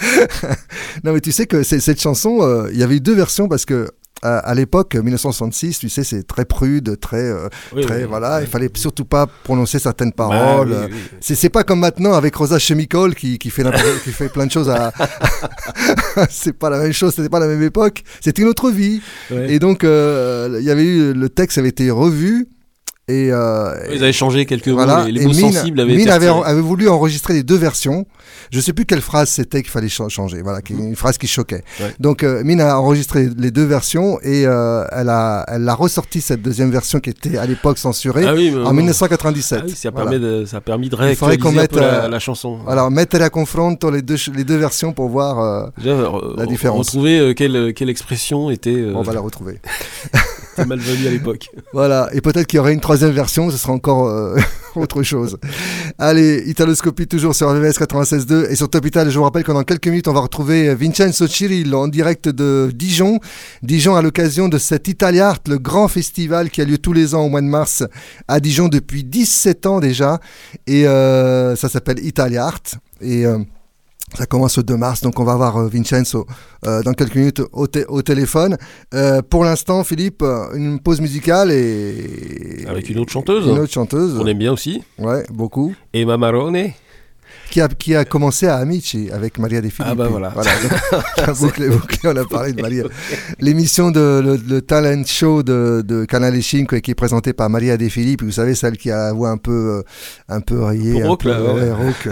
[1.05, 3.64] non, mais tu sais que cette chanson, euh, il y avait eu deux versions parce
[3.64, 3.93] que
[4.23, 8.39] à, à l'époque, 1966, tu sais, c'est très prude, très, euh, Oui, très oui, voilà.
[8.39, 8.45] oui.
[8.45, 10.71] il fallait surtout pas prononcer certaines paroles.
[10.71, 11.19] Bah, oui, oui.
[11.21, 13.64] C'est pas comme maintenant avec Rosa Chemical qui, qui fait
[14.05, 14.93] qui fait plein de choses à.
[16.31, 17.14] c'est pas la même chose.
[17.14, 18.03] C'était pas la même époque.
[18.21, 19.01] C'était une autre vie.
[19.31, 22.49] Et donc, euh, il y avait eu le texte avait été revu
[23.09, 25.03] Et, euh, Ils avaient changé quelques voilà.
[25.05, 28.05] mots, les, mots Mine- sensibles avaient Mine été avait, avait voulu enregistrer les deux versions.
[28.51, 30.43] Je sais plus quelle phrase c'était qu'il fallait cha- changer.
[30.43, 31.63] Voilà, une phrase qui choquait.
[31.79, 31.95] Ouais.
[32.01, 36.21] Donc euh, Mine a enregistré les deux versions et euh, elle a, elle a ressorti
[36.21, 38.73] cette deuxième version qui était à l'époque censurée Ah oui, en non.
[38.73, 39.59] 1997.
[39.63, 40.11] Ah oui, ça, Voilà.
[40.11, 42.59] permet de, ça a permis de réactualiser mette la, euh, la chanson.
[42.67, 46.89] Alors mettre à confronto les deux, les deux versions pour voir euh, la re- différence.
[46.89, 49.61] Retrouver euh, quelle, quelle expression était, euh, On va la retrouver.
[50.57, 51.51] était malvenue à l'époque.
[51.73, 54.39] Voilà, et peut-être qu'il y aurait une troisième version, ce sera encore euh,
[54.77, 55.37] autre chose.
[55.99, 59.11] Allez, Italoscopie toujours sur VVS 96.2 et sur Top Ital.
[59.11, 62.71] Je vous rappelle que dans quelques minutes, on va retrouver Vincenzo Cirillo en direct de
[62.75, 63.21] Dijon.
[63.63, 67.15] Dijon à l'occasion de cet Italia Art, le grand festival qui a lieu tous les
[67.15, 67.85] ans au mois de mars
[68.27, 70.21] à Dijon depuis 17 ans déjà.
[70.67, 72.63] Et euh, ça s'appelle Italia Art.
[73.03, 73.27] Et...
[73.27, 73.39] euh,
[74.15, 76.27] ça commence le 2 mars, donc on va voir euh, Vincenzo
[76.65, 78.57] euh, dans quelques minutes au, té- au téléphone.
[78.95, 80.23] Euh, pour l'instant, Philippe,
[80.55, 82.65] une pause musicale et...
[82.69, 83.47] Avec une autre chanteuse.
[83.47, 84.17] Une autre chanteuse.
[84.19, 84.83] On aime bien aussi.
[84.99, 85.75] Ouais, beaucoup.
[85.93, 86.71] Emma Marone.
[87.51, 89.91] Qui a, qui a commencé à Amici avec Maria De Filippi.
[89.93, 90.31] Ah bah voilà.
[90.31, 92.85] donc, boucle est bouclée, on a parlé de Maria.
[93.39, 97.77] L'émission de le, le talent show de, de Canale 5 qui est présentée par Maria
[97.77, 99.83] De Filippi, vous savez, celle qui a la voix un peu,
[100.29, 101.53] un peu rayée, Un peu rauque, là, ouais.
[101.61, 102.09] ouais, rauque.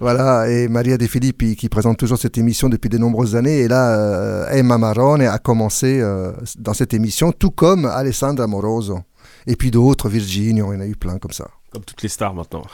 [0.00, 3.60] Voilà, et Maria De Filippi qui présente toujours cette émission depuis de nombreuses années.
[3.60, 9.00] Et là, euh, Emma Marone a commencé euh, dans cette émission, tout comme Alessandra Moroso.
[9.46, 11.48] Et puis d'autres, Virginio, il y en a eu plein comme ça.
[11.72, 12.64] Comme toutes les stars maintenant.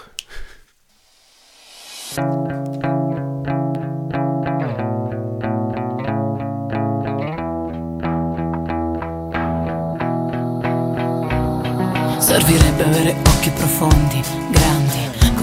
[12.21, 14.23] Servirebbe avere occhi profondi,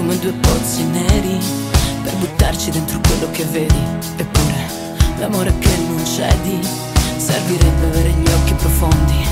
[0.08, 1.38] come due pozzi neri,
[2.02, 3.84] per buttarci dentro quello che vedi.
[4.16, 4.56] Eppure,
[5.20, 6.66] l'amore che non cedi,
[7.18, 9.28] servirebbe avere gli occhi profondi,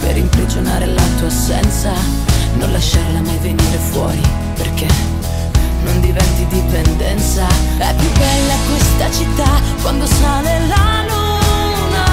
[0.00, 1.92] per imprigionare la tua assenza,
[2.56, 4.20] non lasciarla mai venire fuori,
[4.56, 4.88] perché
[5.84, 7.46] non diventi dipendenza.
[7.76, 12.06] È più bella questa città quando sale la luna,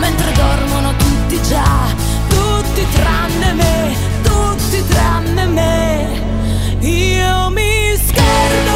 [0.00, 1.86] mentre dormono tutti già,
[2.28, 6.25] tutti tranne me, tutti tranne me.
[6.80, 8.75] Io mi scherzo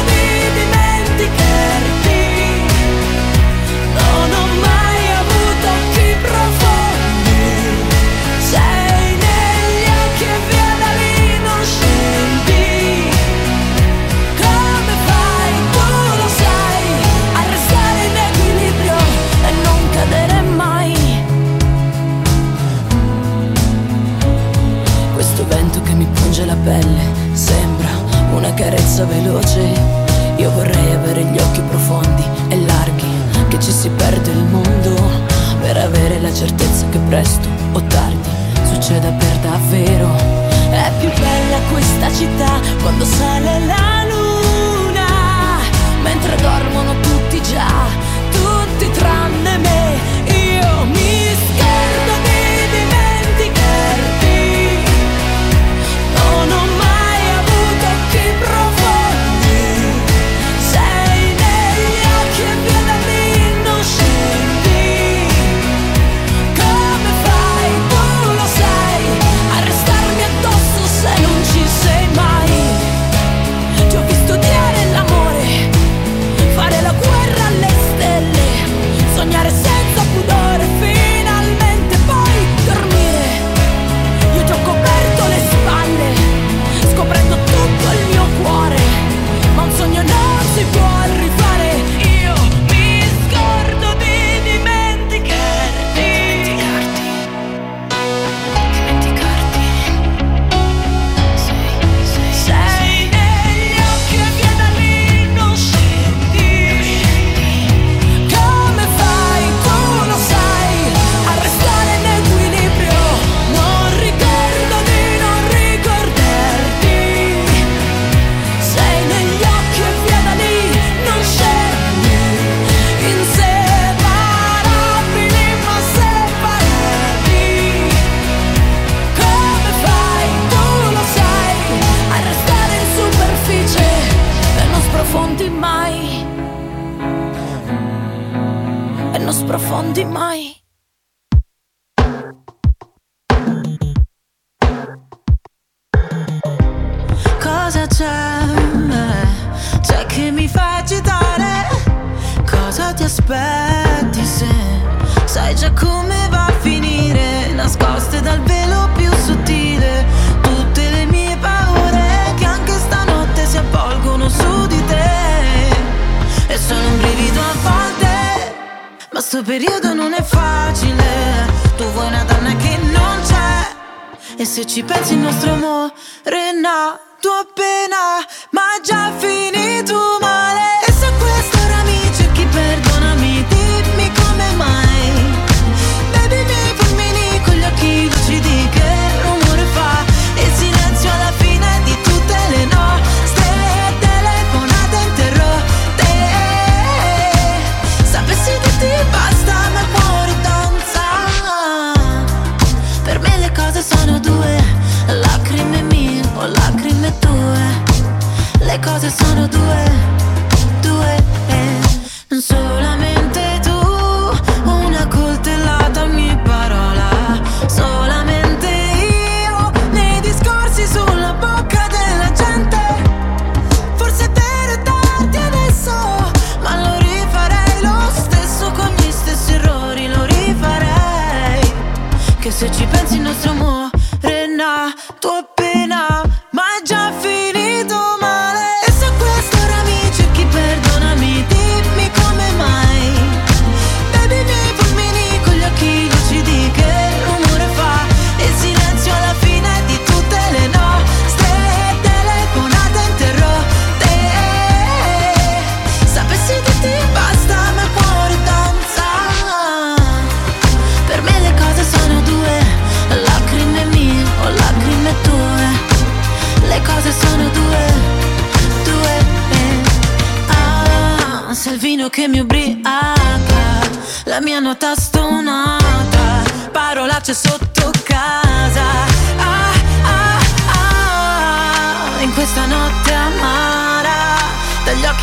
[232.61, 233.90] se ci pensi il nostro amore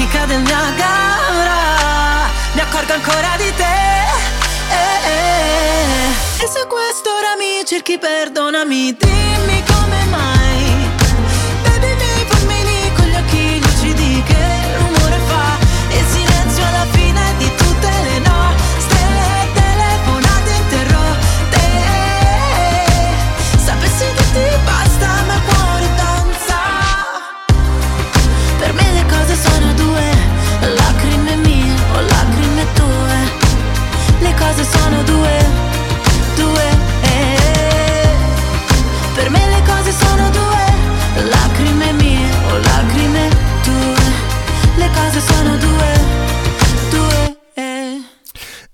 [0.09, 3.77] cade il Niagara, mi accorgo ancora di te.
[4.71, 6.45] Eh, eh.
[6.45, 10.78] E se a quest'ora mi cerchi, perdonami, dimmi come mai.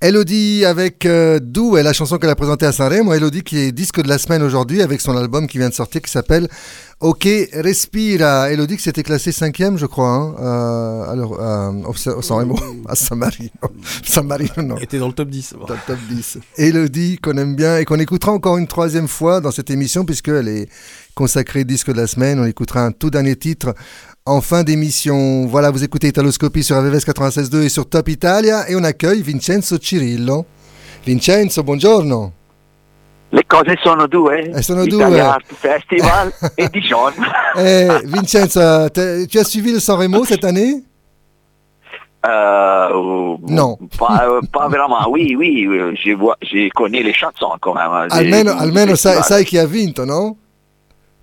[0.04, 3.14] Elodie avec euh, Dou et la chanson qu'elle a présentée à Sanremo.
[3.14, 6.02] Elodie qui est disque de la semaine aujourd'hui avec son album qui vient de sortir
[6.02, 6.46] qui s'appelle
[7.00, 8.52] Ok Respira.
[8.52, 12.54] Elodie qui s'était classée cinquième je crois hein, euh, alors, euh, au, au Sanremo
[12.86, 13.48] à San Marino.
[14.04, 14.76] San Marino non.
[14.76, 15.54] était dans le top 10.
[15.66, 16.36] Dans le top 10.
[16.58, 20.48] Elodie qu'on aime bien et qu'on écoutera encore une troisième fois dans cette émission puisqu'elle
[20.48, 20.68] est
[21.14, 22.38] consacrée disque de la semaine.
[22.40, 23.74] On écoutera un tout dernier titre
[24.26, 25.44] en fin d'émission.
[25.46, 29.76] Voilà, vous écoutez Italoscopie sur AVVS 96.2 et sur Top Italia et on accueille Vincenzo
[29.78, 30.46] Cirillo.
[31.04, 32.32] Vincenzo, buongiorno.
[33.30, 35.20] Le cose sono due, Eh, sono Italia due.
[35.20, 37.12] Art Festival e Dijon.
[37.56, 40.82] Eh, Vincenzo, tu as suivi le Sanremo cette année?
[42.26, 43.76] Euh, Non.
[43.98, 45.66] Pas, euh, pas vraiment, oui, oui,
[46.02, 47.90] je, vois, je connais les chansons quand même.
[47.92, 50.36] hein, Almeno, almeno sai, sai chi ha vinto, no?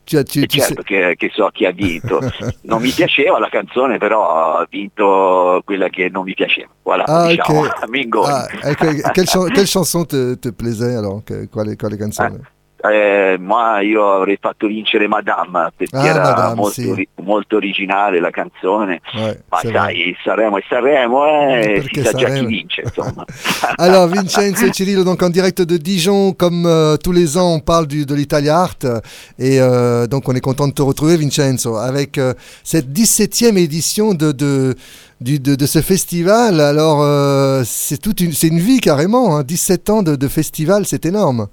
[0.04, 2.20] Tu, as- tu- E tu sais- certo che, che so chi ha vinto.
[2.64, 6.70] Non mi piaceva la canzone, però ha vinto quella che non mi piaceva.
[6.84, 7.88] Voilà, Ah, diciamo, ok.
[7.89, 8.24] Mingo.
[8.24, 9.02] Ah, ecco, quelle,
[9.52, 12.39] quelle chanson te, te plaisait alors que- Quale, quale canzone
[12.84, 17.08] Eh, ma io avrei fatto vincere Madame perché Ah, era Madame, molto, sì.
[17.22, 19.02] molto originale la canzone.
[19.14, 23.24] Ouais, Ma sai, Sanremo e Sanremo, eh, si sa già chi vince, insomma.
[23.78, 27.60] Alors Vincenzo et Cirillo, donc en direct de Dijon, comme euh, tous les ans on
[27.60, 28.78] parle du, de l'Italia Art,
[29.38, 34.16] et euh, donc on est content de te retrouver Vincenzo, avec euh, cette 17e édition
[34.16, 34.76] de, de,
[35.20, 36.60] du- de, de ce festival.
[36.60, 40.88] Alors euh, c'est toute une, c'est une vie carrément, hein, 17 ans de, de festival,
[40.88, 41.48] c'est énorme.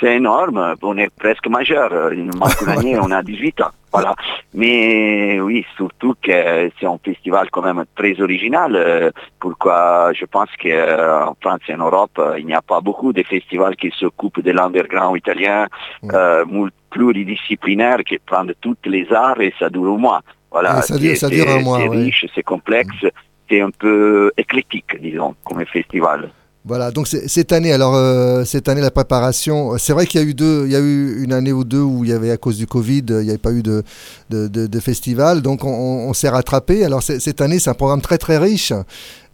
[0.00, 3.70] C'est énorme, on est presque majeur, il nous manque une année, on a 18 ans.
[3.92, 4.14] Voilà.
[4.54, 8.74] Mais oui, surtout que c'est un festival quand même très original.
[8.76, 13.12] euh, Pourquoi je pense qu'en France et en Europe, euh, il n'y a pas beaucoup
[13.12, 15.66] de festivals qui s'occupent de l'underground italien,
[16.14, 20.20] euh, mul- pluridisciplinaire, qui prennent toutes les arts et ça dure un mois.
[20.50, 20.76] Voilà.
[20.76, 21.96] Ouais, ça dure- C'est- ça dure un mois, C'est ouais.
[21.96, 23.04] riche, c'est complexe,
[23.48, 26.30] c'est un peu éclectique, disons, comme festival.
[26.66, 30.26] Voilà, donc cette année, alors euh, cette année la préparation, c'est vrai qu'il y a
[30.26, 32.36] eu deux, il y a eu une année ou deux où il y avait à
[32.36, 33.82] cause du Covid, il n'y avait pas eu de,
[34.28, 36.84] de, de- de festival, donc on, on s'est rattrapé.
[36.84, 38.74] Alors cette année, c'est un programme très très riche.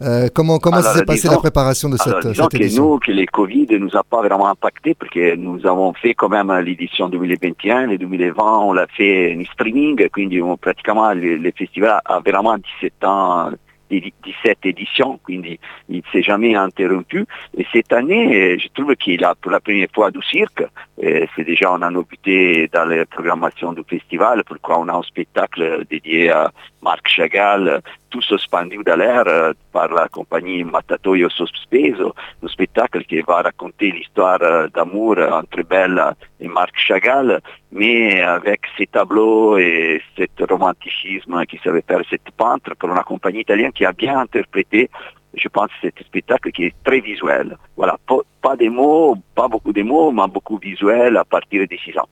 [0.01, 2.91] Euh, comment comment s'est passé disons- la préparation de Alors, cette, cette que édition?
[2.91, 6.13] nous, que le Covid ne nous a pas vraiment impacté parce que nous avons fait
[6.13, 11.51] quand même l'édition 2021, le 2020 on l'a fait en streaming, quindi pratiquement le, le
[11.57, 13.49] festival a vraiment 17 ans,
[13.89, 15.59] 17 éditions, quindi
[15.89, 17.25] il ne s'est jamais interrompu.
[17.57, 20.63] Et cette année, euh, je trouve qu'il a pour la première fois du cirque,
[21.01, 25.85] et c'est déjà une nouveauté dans la programmation du festival, pourquoi on a un spectacle
[25.89, 32.13] dédié à Marc Chagall, tout suspendu dans l'air euh, par la compagnie Matatoio Sospeso,
[32.43, 38.61] un spectacle qui va raconter l'histoire euh, d'amour entre Bella et Marc Chagall, mais avec
[38.77, 43.85] ces tableaux et ce romanticisme qui savait faire cette peintre pour une compagnie italienne qui
[43.85, 44.89] a bien interprété,
[45.33, 47.57] je pense, cet spectacle qui est très visuel.
[47.75, 47.97] Voilà,
[48.41, 52.09] pas, des mots, pas beaucoup de mots, mais beaucoup visuel à partir de 6 ans.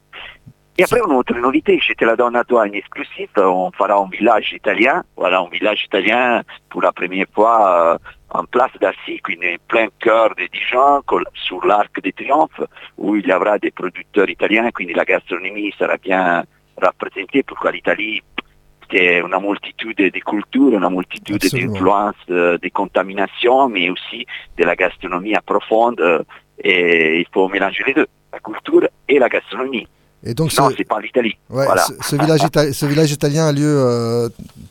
[0.77, 3.95] Et après, une autre novité, je te la donne à toi en exclusif, on fera
[3.95, 7.97] un village italien, voilà, un village italien pour la première fois euh,
[8.31, 12.59] en place d'Assis, quindi en plein cœur de Dijon, col- sur l'Arc de Triomphe,
[12.97, 16.43] où il y aura des producteurs italiens, quindi la gastronomie sera bien
[16.81, 18.21] représentée, pourquoi l'Italie
[18.91, 24.75] c'est une multitude de cultures, une multitude d'influences, euh, de contamination, mais aussi de la
[24.75, 25.99] gastronomie profonde.
[26.01, 26.21] euh,
[26.63, 29.87] et il faut mélanger les deux, la culture et la gastronomie.
[30.25, 31.35] Et donc non, ce, c'est pas l'Italie.
[31.49, 31.83] ouais, voilà.
[31.83, 34.27] ce, ce village itali- ce village italien a lieu euh,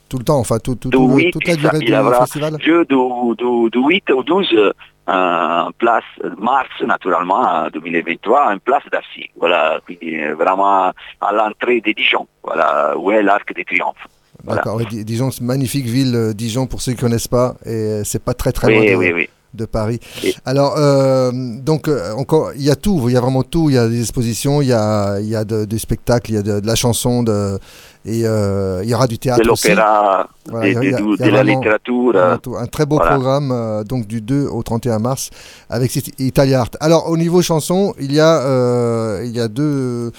[0.09, 2.59] tout le temps, enfin tout, tout, tout le- 8, toute la durée du aura festival.
[2.65, 2.97] lieu du,
[3.39, 4.73] du- du 8 au 12 euh,
[5.07, 6.03] en place
[6.39, 9.31] mars, naturellement, en 2023, en place d'Assis.
[9.39, 13.97] Voilà, quindi euh, vraiment à l'entrée de Dijon, voilà, où est l'Arc de Triomphe.
[14.43, 14.63] Voilà.
[14.63, 18.01] D'accord, Dijon, c'est une magnifique ville, euh, Dijon, pour ceux qui ne connaissent pas, et
[18.05, 19.29] c'est pas très très Oui, loin de, oui, oui.
[19.55, 20.01] De Paris.
[20.45, 23.77] Alors, euh, donc, euh, encore, il y a tout, il y a vraiment tout, il
[23.77, 26.39] y a des expositions, il y a, il y a de- des spectacles, il y
[26.39, 27.59] a de, de la chanson, de,
[28.07, 31.43] et euh, il y aura du théâtre de l'opéra, Voilà, de, de- de la vraiment-
[31.61, 32.13] littérature.
[32.15, 32.37] euh.
[32.59, 33.13] Un très beau voilà.
[33.13, 35.31] programme, euh, donc du 2 au 31 mars,
[35.71, 36.71] avec Italia Art.
[36.81, 40.11] Alors, au niveau chanson, il y a, euh, il y a, deux,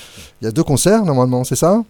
[0.41, 1.83] il y a deux concerts, normalement, c'est ça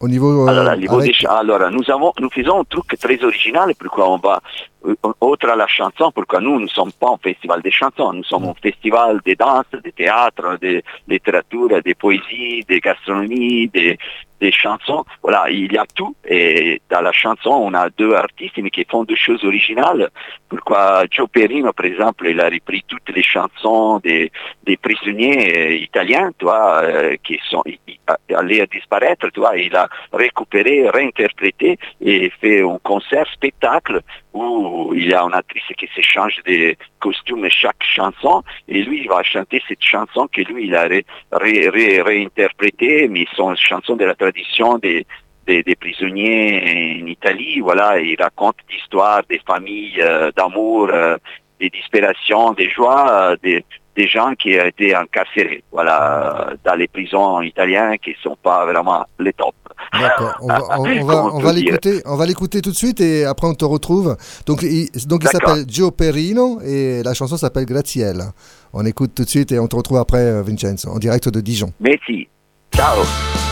[0.00, 0.30] Au niveau...
[0.44, 3.72] euh, Alors, au niveau avec- des alors, nous, avons, nous faisons un truc très original,
[3.78, 4.40] pourquoi on va,
[4.79, 4.79] euh,
[5.20, 8.48] autre à la chanson, pourquoi nous ne sommes pas un festival de chansons, nous sommes
[8.48, 13.96] un festival de danse, de théâtre, de littérature, de poésie, de gastronomie, de,
[14.40, 15.04] des chansons.
[15.22, 16.16] Voilà, il y a tout.
[16.26, 20.08] Et dans la chanson, on a deux artistes mais qui font des choses originales.
[20.48, 24.32] Pourquoi Joe Perino, par exemple, il a repris toutes les chansons des,
[24.64, 27.62] des prisonniers euh, italiens, tu vois, euh, qui sont
[28.34, 34.00] allés à disparaître, tu vois, il a récupéré, réinterprété et fait un concert spectacle
[34.32, 38.42] où il y a une actrice qui s'échange des costumes chaque chanson.
[38.68, 43.08] Et lui il va chanter cette chanson que lui il a ré- ré- ré- réinterprétée.
[43.08, 45.06] Mais sont chansons de la tradition des
[45.80, 51.16] prisonniers en Italie, voilà, il raconte l'histoire des familles, euh, d'amour, euh,
[51.58, 53.64] des disparitions, des joies, euh, des,
[54.06, 59.04] gens qui ont été incarcérés, voilà, dans les prisons italiennes qui ne sont pas vraiment
[59.18, 59.54] les top.
[59.92, 62.62] D'accord, on va, on, on va, Comment on peut va dire l'écouter, on va l'écouter
[62.62, 64.16] tout de suite et après on te retrouve.
[64.46, 68.32] Donc il, donc il s'appelle Gio Perino et la chanson s'appelle Graziella.
[68.72, 71.40] On écoute tout de suite et on te retrouve après euh, Vincenzo en direct de
[71.40, 71.72] Dijon.
[71.80, 72.28] Merci.
[72.72, 73.49] Ciao.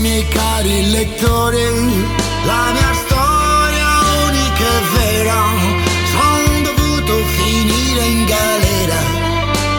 [0.00, 1.62] Ascoltatemi cari lettori,
[2.44, 3.88] la mia storia
[4.24, 5.40] unica e vera.
[6.14, 9.00] Sono dovuto finire in galera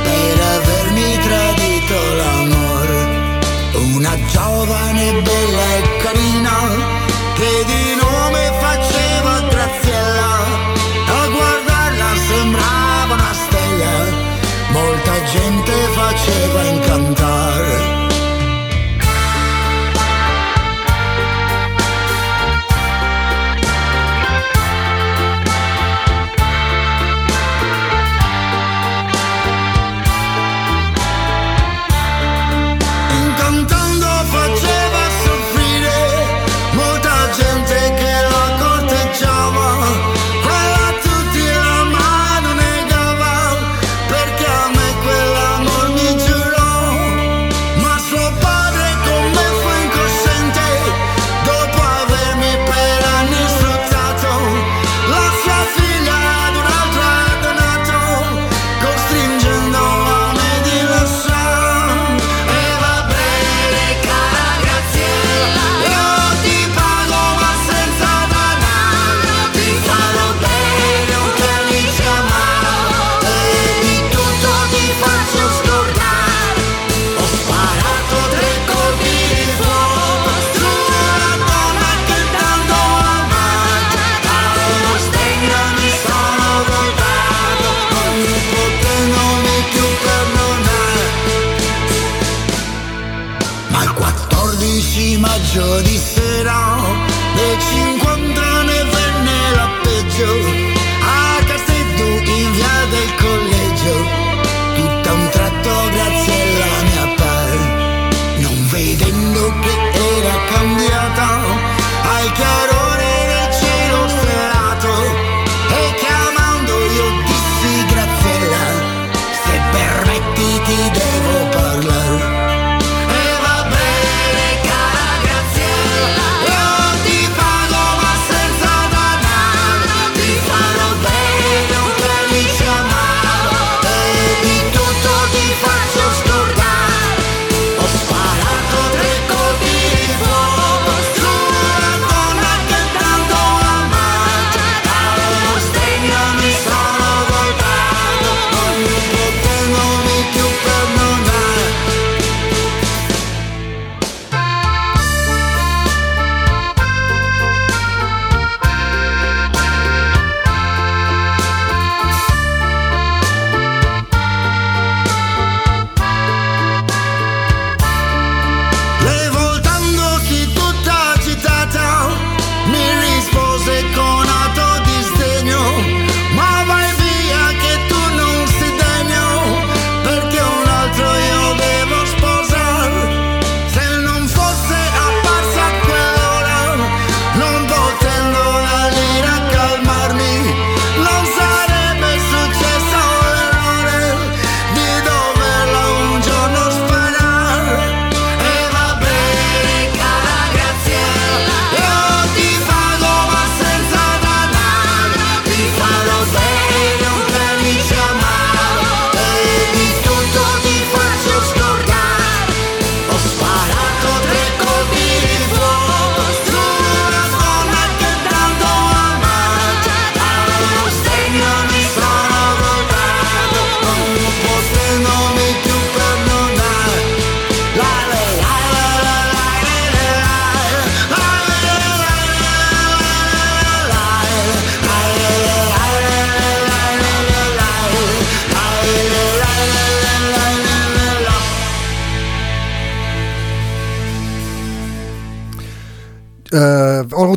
[0.03, 3.39] per avermi tradito l'amore.
[3.95, 6.55] Una giovane bella e carina
[7.33, 7.90] che di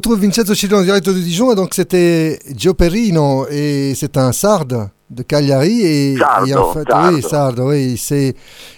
[0.05, 4.33] retrouve Vincenzo Chilio en direct de Dijon, et donc c'était Gio Perino, et c'est un
[4.33, 5.81] sarde de Cagliari.
[5.81, 7.17] Et, Sardo, et en fait, sardo.
[7.17, 8.35] oui, sarde, oui, il s'est,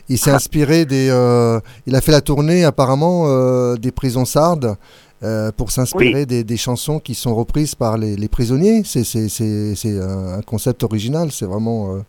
[0.09, 1.09] il s'est inspiré des.
[1.11, 4.77] euh, il a fait la tournée apparemment euh, des prisons sardes.
[5.25, 8.83] euh, pour s'inspirer des, des chansons qui sont reprises par les, les prisonniers.
[8.85, 11.95] C'est, c'est, c'est, c'est un concept original, c'est vraiment.
[11.97, 12.03] euh,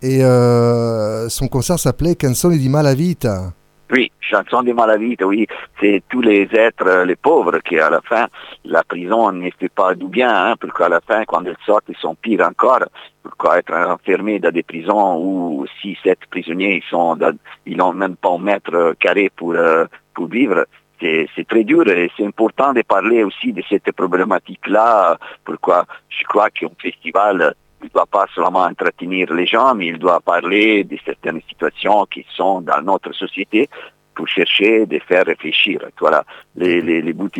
[0.00, 3.52] Et euh, son concert s'appelait Canzoni di Malavita.
[3.96, 5.46] Oui, chanson de Malavita, oui,
[5.80, 8.26] c'est tous les êtres, euh, les pauvres, qui à la fin,
[8.64, 11.84] la prison ne fait pas du bien, hein, parce qu'à la fin, quand ils sortent,
[11.88, 12.84] ils sont pires encore.
[13.22, 18.30] Pourquoi être enfermés dans des prisons où 6, 7 prisonniers, ils ils n'ont même pas
[18.30, 20.66] un mètre carré pour, euh, pour vivre.
[21.00, 25.18] C'est très dur et c'est important de parler aussi de cette problématique-là.
[25.44, 25.84] Pourquoi?
[26.08, 27.54] Je crois qu'un festival
[27.84, 32.24] ne doit pas seulement entretenir les gens, mais il doit parler de certaines situations qui
[32.36, 33.68] sont dans notre société
[34.14, 35.80] pour chercher de faire réfléchir.
[36.00, 36.24] Voilà.
[36.54, 37.30] Les, les, les buts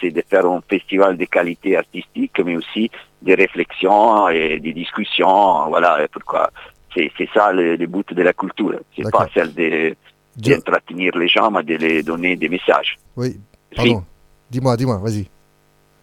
[0.00, 2.90] c'est de faire un festival de qualité artistique, mais aussi
[3.20, 5.68] des réflexions et des discussions.
[5.68, 6.02] Voilà.
[6.02, 6.50] Et pourquoi?
[6.94, 8.80] C'est c'est ça le, le but de la culture.
[8.96, 9.94] C'est pas celle de
[10.36, 12.96] d'entretenir les gens, mais de les donner des messages.
[13.16, 13.38] Oui,
[13.74, 14.04] pardon.
[14.50, 15.26] Dis-moi, dis-moi, vas-y.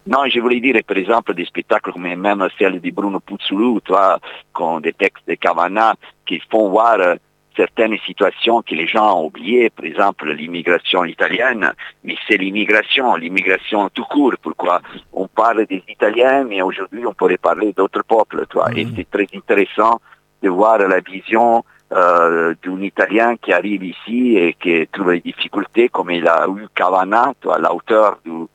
[0.07, 4.19] Non, je voulais dire, par exemple, des spectacles comme même celle de Bruno Puzzulu, toi,
[4.53, 5.95] con des textes de Cavana,
[6.27, 7.15] qui font voir euh,
[7.56, 11.72] certaines situations que les gens ont oubliées, par exemple l'immigration italienne,
[12.03, 14.34] mais c'est l'immigration, l'immigration tout court.
[14.41, 14.82] Pourquoi?
[15.14, 18.68] On parle des Italiens, mais aujourd'hui on pourrait parler d'autres peuples, toi.
[18.76, 19.99] Et c'est très intéressant
[20.44, 25.90] de voir la vision euh, d'un Italien qui arrive ici et qui trouve des difficultés,
[25.90, 28.45] comme il a eu Cavana, l'auteur du,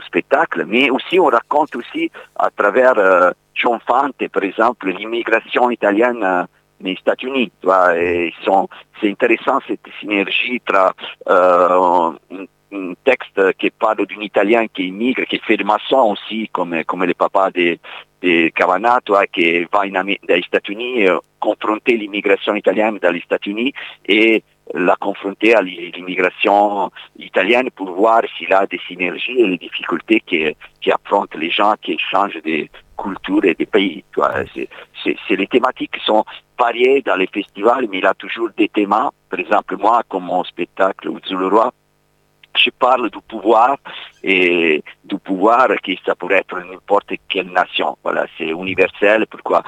[0.00, 6.22] spectacle, mais aussi on raconte aussi à travers euh, John Fante, par exemple, l'immigration italienne
[6.22, 6.44] euh,
[6.84, 7.52] États-Unis.
[7.62, 10.92] C'est intéressant cette synergie tra
[11.28, 16.82] euh, un, texte qui parle d'un Italien qui immigre, qui fait le maçon aussi, comme,
[16.84, 17.76] comme le papa de,
[18.22, 23.18] de Cavana, tu vois, qui va dans les États-Unis, euh, confronter l'immigration italienne dans les
[23.18, 23.74] États-Unis
[24.06, 24.42] et
[24.74, 30.20] la confronter à l'i- l'immigration italienne pour voir s'il a des synergies et les difficultés
[30.20, 34.04] qui, qui affrontent les gens qui changent de culture et de pays.
[34.54, 36.24] C'est, les thématiques qui sont
[36.58, 38.90] variées dans les festivals, mais il a toujours des thèmes.
[39.30, 41.72] Par exemple, moi, comme mon spectacle le Roi,
[42.54, 43.76] je parle du pouvoir
[44.22, 47.96] et du pouvoir qui ça pourrait être n'importe quelle nation.
[48.02, 49.26] Voilà, c'est universel.
[49.26, 49.62] Pourquoi?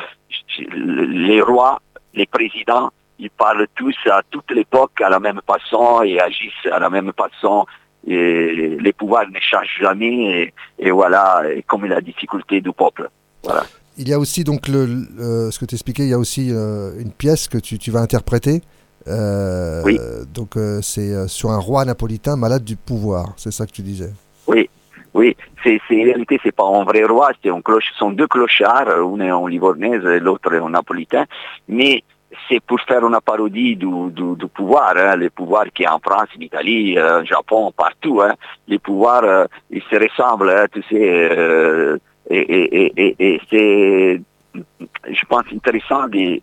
[0.59, 1.81] Les rois,
[2.12, 6.78] les présidents, ils parlent tous à toute l'époque à la même façon et agissent à
[6.78, 7.66] la même façon.
[8.07, 10.43] Et les pouvoirs ne changent jamais.
[10.43, 13.09] Et, et voilà, et comme la difficulté du peuple.
[13.43, 13.65] Voilà.
[13.97, 16.49] Il y a aussi donc le, le- ce que tu expliquais, il y a aussi
[16.53, 18.61] euh, une pièce que tu, tu vas interpréter.
[19.07, 19.99] Euh, Oui.
[20.32, 24.12] Donc euh, c'est sur un roi napolitain malade du pouvoir, c'est ça que tu disais.
[24.47, 24.69] Oui,
[25.12, 25.36] oui.
[25.62, 28.27] C'est, c'est- en réalité, c'est pas un vrai roi, c'est un cloche, ce sont deux
[28.27, 31.24] clochards, une est en livornaise et l'autre est en napolitain,
[31.69, 32.03] mais
[32.48, 36.28] c'est pour faire une parodie du, du, du pouvoir, hein, les pouvoirs qui en France,
[36.36, 38.35] en Italie, euh, au Japon, partout, hein,
[38.69, 41.98] les pouvoirs, euh, ils se ressemblent, hein, tu sais, euh,
[42.31, 44.20] et, et, et, et, c'est,
[44.55, 46.40] je pense, intéressant de,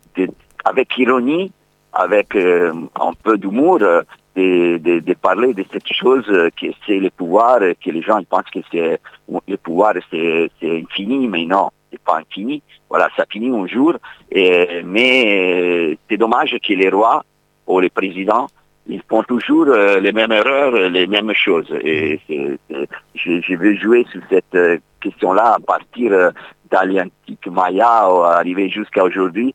[0.64, 1.50] avec ironie,
[1.92, 7.90] avec euh, un peu d'humour, de, parler de cette chose que c'est le pouvoir, que
[7.90, 8.98] les gens ils pensent que c'est
[9.28, 12.62] le pouvoir c'est infini, mais non, c'est pas infini.
[12.88, 13.94] Voilà, ça finit un jour.
[14.30, 17.22] Et, mais euh, c'est dommage que les rois
[17.66, 18.48] ou les présidents
[18.88, 21.72] ils font toujours euh, les mêmes erreurs, les mêmes choses.
[21.84, 26.30] Et c'est- c'est- je, je veux jouer sur cette euh, question-là à partir euh,
[26.68, 29.54] dans l'antique Maya ou arriver jusqu'à aujourd'hui.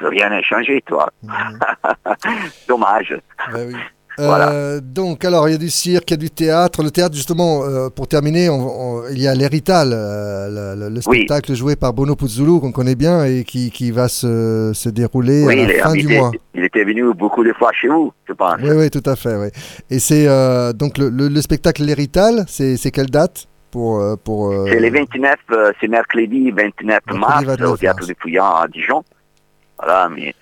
[0.00, 1.08] Rien n'a changé, toi.
[2.68, 3.14] Dommage.
[4.18, 4.50] Voilà.
[4.50, 6.82] Euh, donc, alors, il y a du cirque, il y a du théâtre.
[6.82, 10.88] Le théâtre, justement, euh, pour terminer, on- on- il y a l'Hérital, euh, le, le-
[10.88, 11.16] le Oui.
[11.18, 15.44] spectacle joué par Bono Puzzulu, qu'on connaît bien et qui, qui va se, se dérouler
[15.44, 16.30] Oui, à la fin du mois.
[16.54, 18.56] il était venu beaucoup de fois chez vous, je pense.
[18.62, 19.36] Oui, oui, tout à fait.
[19.36, 19.48] Oui.
[19.90, 20.26] Et c'est
[20.74, 25.34] donc le, le- le spectacle L'Hérital, c'est c'est quelle date pour, pour, C'est le 29,
[25.52, 29.02] euh, c'est mercredi 29 mars 29 au théâtre du Fouillant à Dijon.
[29.78, 30.34] Voilà, mais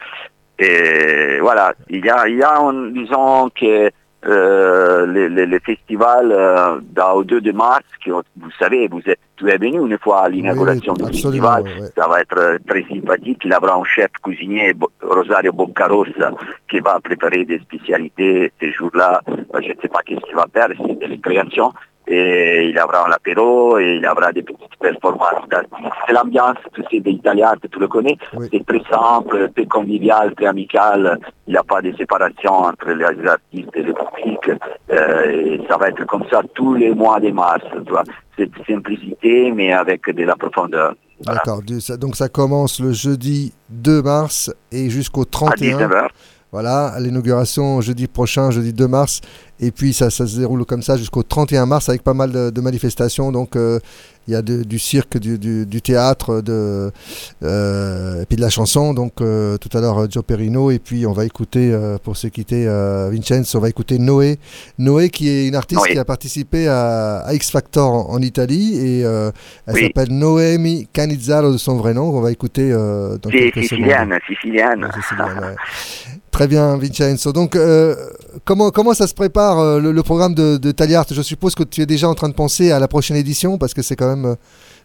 [0.58, 3.90] et voilà, il y a, il y a un- disons que
[4.26, 9.02] euh, le, le- le festival euh, dans- au 2 de mars, que vous savez, vous
[9.06, 12.58] êtes, tu es venu une fois à l'inauguration du festival, ouais, ça va être euh,
[12.66, 13.42] très sympathique.
[13.44, 14.72] Il y aura un chef cuisinier,
[15.02, 16.30] Rosario Boccarossa,
[16.70, 19.20] qui va préparer des spécialités ce jour-là.
[19.28, 21.72] Euh, Je ne sais pas qu'est-ce qu'il va faire, c'est des créations.
[22.06, 25.48] Et il y aura un apéro, et il y aura des petites performances.
[25.48, 25.92] d'artistes.
[26.06, 28.16] C'est l'ambiance, tu sais, des Italiens, tu le connais.
[28.52, 31.18] C'est très simple, très convivial, très amical.
[31.46, 34.60] Il n'y a pas de séparation entre les artistes et le public.
[34.90, 37.64] Euh, et ça va être comme ça tous les mois de mars.
[37.72, 38.04] Tu vois.
[38.36, 40.94] C'est de simplicité, mais avec de la profondeur.
[41.20, 41.60] D'accord.
[41.98, 45.78] Donc ça commence le jeudi 2 mars et jusqu'au 31.
[45.78, 46.08] 19h.
[46.54, 49.20] Voilà, à l'inauguration jeudi prochain, jeudi 2 mars.
[49.58, 52.50] Et puis ça, ça se déroule comme ça jusqu'au 31 mars avec pas mal de,
[52.50, 53.32] de manifestations.
[53.32, 53.80] Donc euh,
[54.28, 56.90] il y a de- du cirque, du, du- du théâtre, de,
[57.42, 58.94] euh, et puis de la chanson.
[58.94, 60.70] Donc euh, tout à l'heure Joe Perino.
[60.70, 62.66] Et puis on va écouter, pour se quitter,
[63.10, 64.38] Vincenzo, on va écouter Noé.
[64.78, 65.90] Noé qui est une artiste Oui.
[65.92, 68.76] qui a participé à, à X Factor en, en Italie.
[68.76, 69.32] Et elle
[69.72, 69.82] Oui.
[69.86, 72.10] s'appelle Noemi Canizzaro de son vrai nom.
[72.16, 74.18] On va écouter dans quelques secondes.
[74.28, 74.88] sicilienne.
[76.34, 77.32] Très bien, Vincenzo.
[77.32, 77.94] Donc, euh,
[78.44, 81.06] comment, comment ça se prépare euh, le, programme de, de Taliart?
[81.08, 83.72] Je suppose que tu es déjà en train de penser à la prochaine édition parce
[83.72, 84.34] que c'est quand même euh,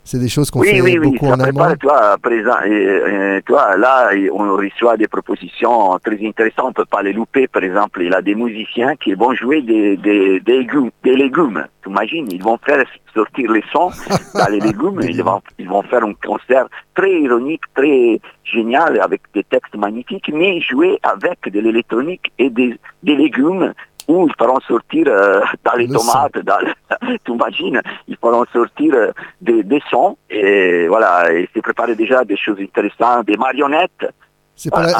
[0.10, 3.42] c'est des choses qu'on Oui, fait oui, oui, beaucoup ça en prépare, toi, présent, et,
[3.46, 8.02] toi, là, on reçoit des propositions très intéressantes, on peut pas les louper, par exemple,
[8.02, 11.90] il y a des musiciens qui vont jouer des, des, des légumes, des légumes, tu
[11.90, 12.84] imagines, ils vont faire
[13.14, 13.92] sortir les sons
[14.34, 16.66] dans les légumes, ils vont, ils vont faire un concert
[16.96, 22.80] très ironique, très génial, avec des textes magnifiques, mais jouer avec de l'électronique et des,
[23.04, 23.74] des légumes,
[24.10, 28.94] où ils feront sortir euh, dans les tomates, dans le- tu imagines, ils feront sortir
[28.96, 34.06] euh, des, des sons et voilà, et c'est préparé déjà des choses intéressantes, des marionnettes.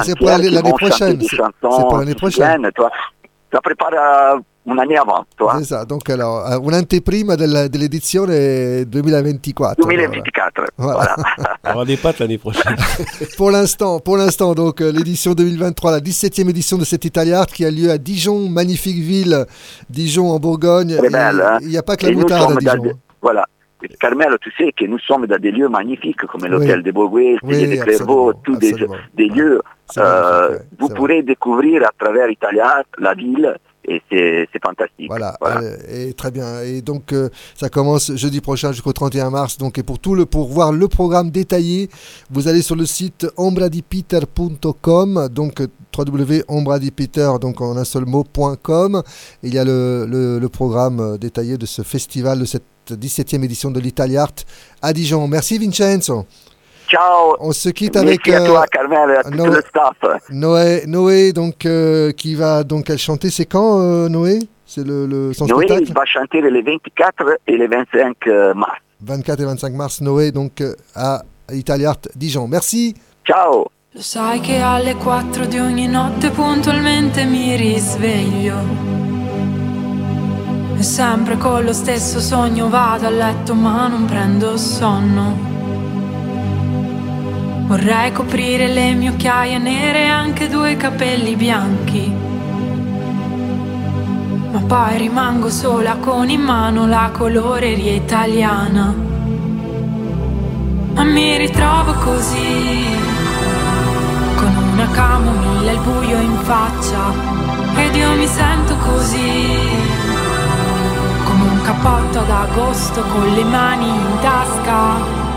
[0.04, 1.20] C'est pour l'année prochaine.
[1.78, 2.70] C'est pour l'année prochaine.
[3.50, 3.60] Siciliennes, toi.
[3.60, 5.56] Ça prépare euh, une année avant, toi.
[5.60, 5.86] C'est ça.
[5.86, 9.82] Donc, alors, euh, un'anteprima della- dell'edizione 2024.
[9.82, 10.64] 2024.
[10.78, 11.16] Voilà.
[11.66, 12.76] On aura des pâtes l'année prochaine.
[13.38, 17.66] pour l'instant, pour l'instant, donc euh, l'édition 2023, la 17e édition de cette Italiart qui
[17.66, 19.46] a lieu à Dijon, magnifique ville,
[19.90, 20.98] Dijon en Bourgogne.
[21.14, 21.58] Hein.
[21.62, 22.94] Il n'y a pas que la Et moutarde à Dijon.
[23.22, 23.46] Voilà.
[24.00, 27.68] Carmelo, tu sais que nous sommes dans des lieux magnifiques comme l'hôtel de Beauvais, Oui,
[27.78, 28.74] de Clairvaux, tous des,
[29.16, 29.62] des lieux.
[29.98, 33.56] euh, vous pourrez découvrir à travers Italia la ville
[33.90, 35.08] et c'est fantastique.
[35.08, 36.62] Voilà, euh, et très bien.
[36.62, 39.58] Et donc euh, ça commence jeudi prochain jusqu'au 31 mars.
[39.58, 41.90] Donc et pour tout le pour voir le programme détaillé,
[42.30, 45.68] vous allez sur le site ombradipiter.com donc euh,
[45.98, 49.02] www.ombradipiter donc en un seul mot.com.
[49.44, 53.72] Il y a le, le, le programme détaillé de ce festival de cette 17e édition
[53.72, 54.34] de l'Italiart
[54.82, 55.28] à Dijon.
[55.28, 56.26] Merci Vincenzo.
[56.90, 57.36] Ciao.
[57.40, 60.20] On se quitte Merci avec à toi, Carmel, et à tout Noé- le staff.
[60.32, 63.30] Noé, Noé donc euh, qui va donc chanter.
[63.30, 64.40] C'est quand euh, Noé?
[64.66, 65.88] C'est le, le, son Noé spectacle?
[65.90, 68.78] il va chanter les 24 et les 25 euh, mars.
[69.02, 70.64] 24 et 25 mars, Noé, donc
[70.96, 71.22] à
[71.52, 72.48] Italia Art Dijon.
[72.48, 72.96] Merci.
[73.26, 73.68] Ciao.
[73.94, 78.56] Lo sai che alle 4 di ogni notte puntualmente mi risveglio.
[80.78, 85.58] E sempre con lo stesso sogno vado a letto ma non prendo sonno.
[87.70, 92.12] Vorrei coprire le mie occhiaie nere e anche due capelli bianchi.
[94.52, 98.92] Ma poi rimango sola con in mano la coloreria italiana.
[100.96, 102.88] Ma mi ritrovo così
[104.36, 107.14] con una camomilla e il buio in faccia
[107.76, 109.46] ed io mi sento così
[111.24, 115.29] come un cappotto ad agosto con le mani in tasca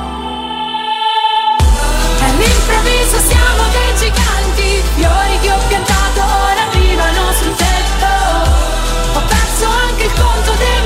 [2.42, 4.82] all'improvviso siamo dei giganti.
[4.96, 8.06] Fiori che ho piantato ora arrivano sul tetto.
[9.14, 10.81] Ho perso anche il conto dei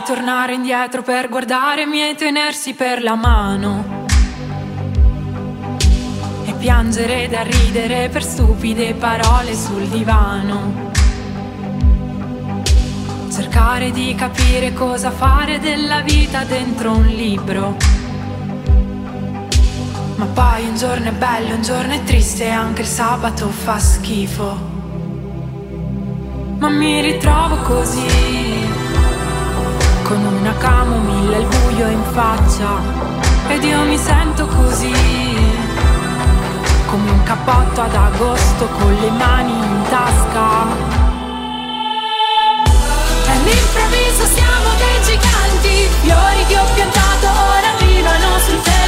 [0.00, 4.06] Vorrei tornare indietro per guardare i miei tenersi per la mano
[6.46, 10.90] e piangere da ridere per stupide parole sul divano.
[13.30, 17.76] Cercare di capire cosa fare della vita dentro un libro.
[20.16, 23.78] Ma poi un giorno è bello, un giorno è triste e anche il sabato fa
[23.78, 24.68] schifo.
[26.58, 28.79] Ma mi ritrovo così
[30.10, 32.80] con una camomilla il buio in faccia.
[33.46, 34.92] Ed io mi sento così
[36.86, 40.66] come un cappotto ad agosto con le mani in tasca.
[43.30, 45.88] All'improvviso siamo dei giganti.
[46.02, 48.79] Fiori che ho piantato ora arrivano sul tetto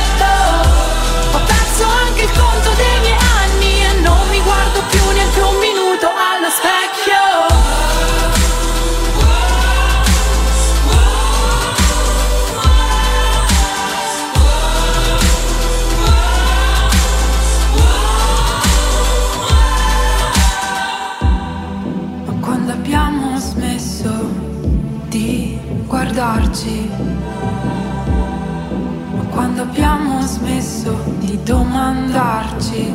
[29.32, 32.92] quando abbiamo smesso di domandarci,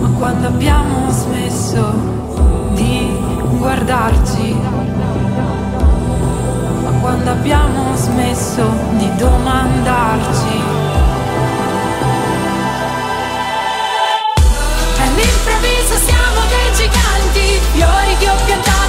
[0.00, 1.92] ma quando abbiamo smesso
[2.74, 3.10] di
[3.58, 4.56] guardarci,
[6.84, 8.62] ma quando abbiamo smesso
[8.98, 10.62] di domandarci.
[15.02, 18.83] All'improvviso siamo dei giganti Fiori che ho piantato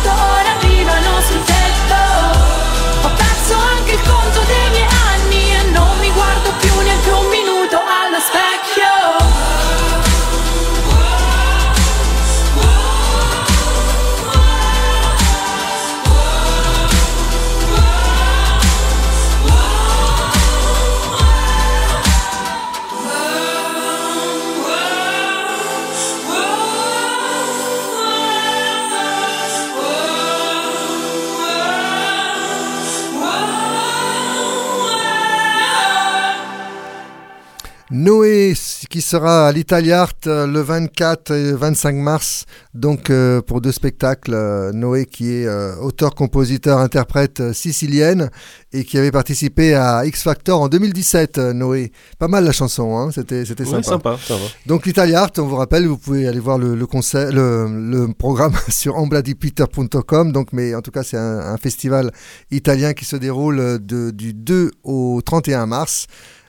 [39.05, 44.33] sera à l'Italia Art euh, le 24 et 25 mars, donc euh, pour deux spectacles.
[44.33, 48.29] Euh, Noé qui est euh, auteur, compositeur, interprète sicilienne
[48.73, 51.37] et qui avait participé à X Factor en 2017.
[51.37, 53.83] euh, Noé, pas mal la chanson, hein, c'était c'était sympa.
[53.83, 54.41] sympa, ça va.
[54.65, 58.11] Donc l'Italia Art, on vous rappelle, vous pouvez aller voir le, le concert, le, le
[58.13, 60.31] programme sur ambladipiter.com.
[60.31, 62.11] Donc, mais en tout cas, c'est un, un festival
[62.51, 66.07] italien qui se déroule de- du 2 au 31 mars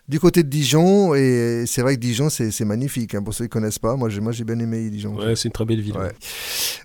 [0.09, 1.15] du côté de Dijon.
[1.15, 3.15] Et c'est vrai que Dijon, c'est magnifique.
[3.15, 5.15] hein, pour ceux qui connaissent pas, moi j'ai moi j'ai bien aimé Dijon.
[5.17, 5.97] Ouais, c'est une très belle ville.
[5.97, 6.13] Ouais.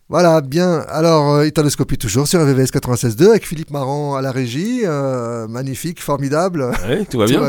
[0.09, 0.79] Voilà, bien.
[0.89, 4.81] Alors, euh, Italoscopie toujours sur RVVS 96.2 avec Philippe Marant à la régie.
[4.83, 6.69] euh, magnifique, formidable.
[6.87, 7.41] Ouais, tout va bien.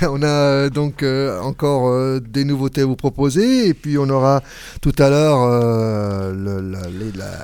[0.02, 3.68] On a euh, donc euh, encore des nouveautés à vous proposer.
[3.68, 4.42] Et puis, on aura
[4.80, 5.40] tout à l'heure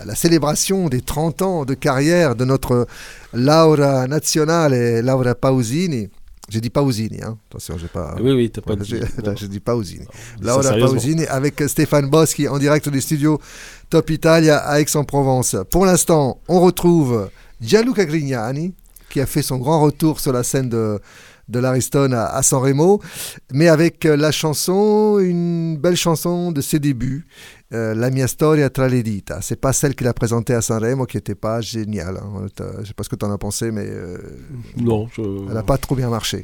[0.04, 2.86] la célébration des 30 ans de carrière de notre
[3.32, 6.08] Laura Nazionale, Laura Pausini.
[6.48, 7.36] J'ai dit Pausini, hein.
[7.50, 8.14] attention, j'ai pas.
[8.20, 8.94] Oui, oui, t'as pas dit-
[9.24, 9.34] non.
[9.36, 10.00] J'ai dit Pausini.
[10.00, 10.92] dis ça Laura sérieusement.
[10.92, 13.40] Pausini avec Stéphane Boschi en direct des studios
[13.90, 15.56] Top Italia à Aix-en-Provence.
[15.70, 18.74] Pour l'instant, on retrouve Gianluca Grignani
[19.10, 21.00] qui a fait son grand retour sur la scène de,
[21.48, 23.00] de l'Ariston à, à San Remo,
[23.52, 27.26] mais avec euh, la chanson, une belle chanson de ses débuts,
[27.72, 29.40] euh, La mia storia tra le dita.
[29.42, 32.18] C'est pas celle qu'il a présentée à Sanremo qui était pas géniale.
[32.18, 32.46] hein.
[32.54, 34.18] T'as- Je sais pas ce que tu en as pensé, mais euh,
[34.76, 35.22] Non, je...
[35.22, 36.42] elle n'a pas trop bien marché.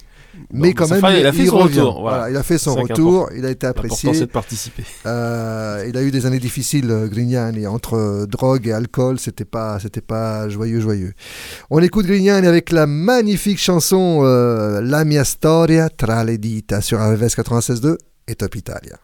[0.50, 1.80] Mais quand même, fait- il a fait son revient.
[1.80, 2.30] retour, voilà.
[2.30, 4.14] il a fait son retour, il a été apprécié.
[4.14, 4.82] c'est de participer.
[5.06, 9.44] Euh, il a eu des années difficiles, euh, Grignani, entre euh, drogue et alcool, c'était
[9.44, 11.12] pas, c'était pas joyeux, joyeux.
[11.70, 16.98] On écoute Grignani avec la magnifique chanson euh, La mia storia tra le dita sur
[16.98, 17.96] RVS 96.2
[18.26, 18.96] et Top Italia.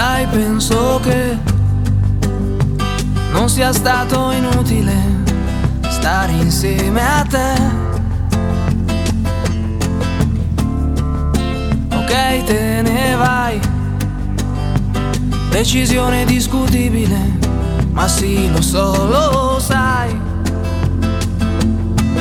[0.00, 1.36] Sai, penso che
[3.32, 4.94] non sia stato inutile
[5.88, 7.52] stare insieme a te.
[11.96, 13.60] Ok, te ne vai.
[15.50, 17.18] Decisione discutibile,
[17.90, 20.16] ma sì, lo so, lo sai.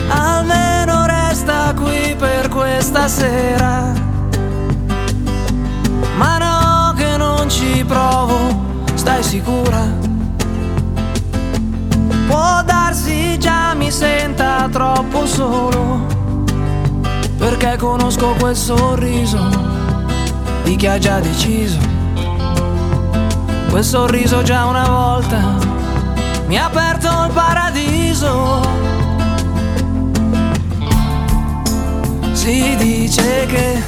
[0.08, 3.94] Almeno resta qui per questa sera.
[6.18, 6.57] Ma no,
[7.48, 8.36] non ci provo,
[8.96, 9.82] stai sicura?
[12.28, 16.06] Può darsi già mi senta troppo solo,
[17.38, 19.40] perché conosco quel sorriso
[20.64, 21.80] di chi ha già deciso.
[23.70, 25.40] Quel sorriso già una volta
[26.48, 28.62] mi ha aperto il paradiso.
[32.34, 33.84] Si dice che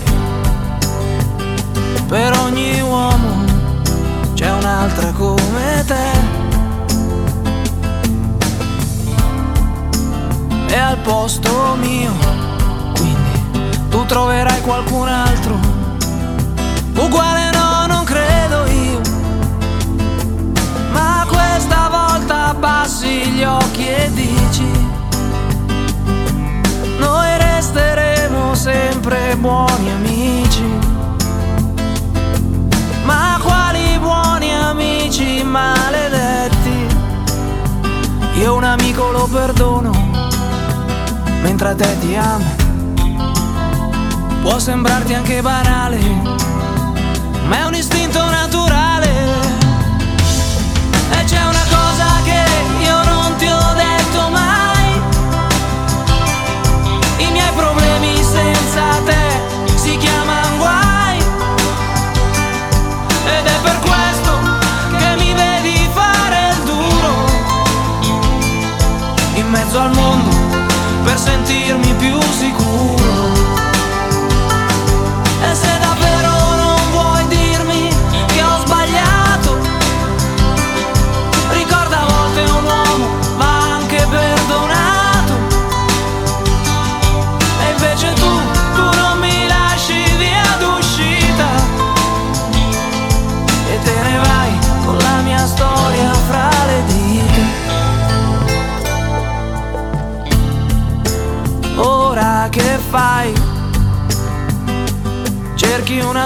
[2.08, 3.49] per ogni uomo
[4.40, 6.12] c'è un'altra come te.
[10.74, 12.14] E al posto mio,
[12.94, 15.60] quindi tu troverai qualcun altro.
[16.96, 19.02] Uguale no, non credo io.
[20.94, 24.72] Ma questa volta abbassi gli occhi e dici.
[26.98, 30.89] Noi resteremo sempre buoni amici.
[35.20, 36.88] Amici maledetti?
[38.36, 39.92] Io un amico lo perdono,
[41.42, 42.56] mentre a te ti amo.
[44.42, 46.00] Può sembrarti anche banale,
[47.48, 47.74] ma è un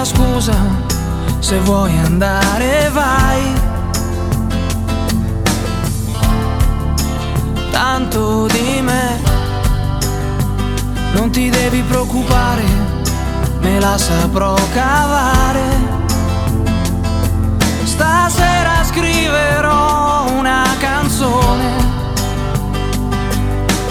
[0.04, 0.54] scusa,
[1.38, 3.52] se vuoi andare vai.
[7.70, 9.20] Tanto di me,
[11.14, 12.62] non ti devi preoccupare,
[13.60, 15.62] me la saprò cavare.
[17.84, 21.72] Stasera scriverò una canzone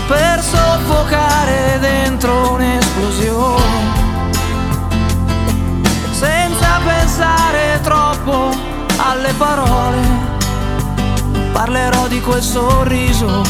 [0.07, 3.72] per soffocare dentro un'esplosione.
[7.15, 8.49] Pensare troppo
[8.97, 10.01] alle parole,
[11.51, 13.43] parlerò di quel sorriso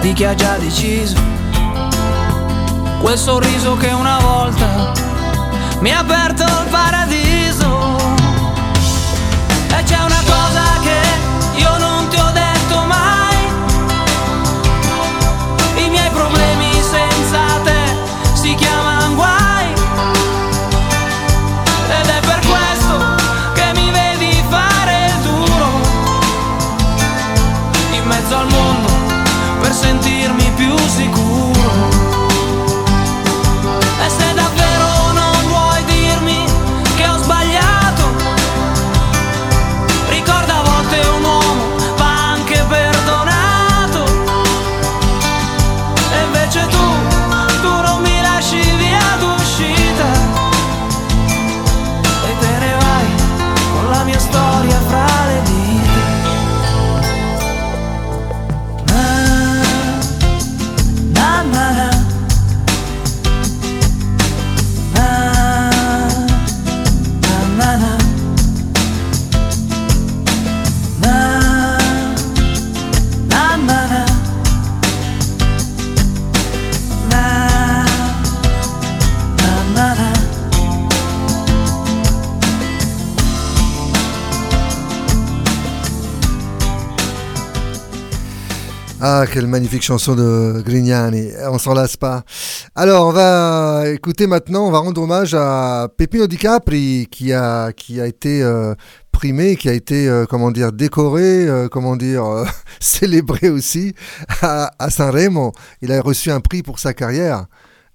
[0.00, 1.16] di chi ha già deciso.
[3.02, 4.90] Quel sorriso che una volta
[5.80, 7.05] mi ha aperto il paradiso.
[89.18, 91.30] Ah, quelle magnifique chanson de Grignani.
[91.50, 92.22] On s'en lasse pas.
[92.74, 97.72] Alors, on va écouter maintenant, on va rendre hommage à Pepino Di Capri qui a,
[97.72, 98.74] qui a été euh,
[99.12, 102.24] primé, qui a été, euh, comment dire, décoré, euh, comment dire,
[102.78, 103.94] célébré aussi
[104.42, 105.52] à, à Sanremo.
[105.80, 107.46] Il a reçu un prix pour sa carrière.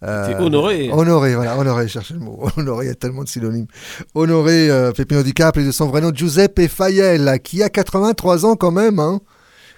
[0.01, 0.89] honoré.
[0.91, 2.49] Honoré, voilà, honoré, cherchez le mot.
[2.57, 3.67] Honoré, il y a tellement de synonymes.
[4.15, 8.55] Honoré euh, Pepino Di Capri de son vrai nom, Giuseppe Faiella, qui a 83 ans
[8.55, 9.21] quand même, hein.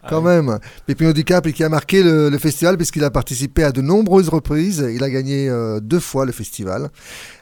[0.09, 0.59] Quand même.
[0.85, 4.29] Pepino Di Capri qui a marqué le, le festival puisqu'il a participé à de nombreuses
[4.29, 4.85] reprises.
[4.93, 6.89] Il a gagné euh, deux fois le festival.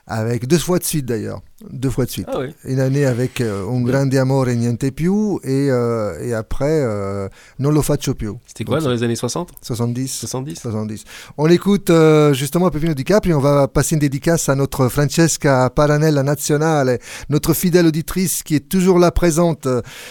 [0.07, 1.41] Avec deux fois de suite d'ailleurs.
[1.69, 2.27] Deux fois de suite.
[2.27, 2.47] Ah oui.
[2.65, 7.29] Une année avec euh, Un grande amore e niente più et, euh, et après euh,
[7.59, 8.33] Non lo faccio più.
[8.47, 11.03] C'était quoi Donc, dans les années 60 70 70 70.
[11.37, 11.91] On écoute
[12.33, 16.99] justement Pepino Di Capri, on va passer une dédicace à notre Francesca Paranella Nazionale,
[17.29, 19.67] notre fidèle auditrice qui est toujours là présente.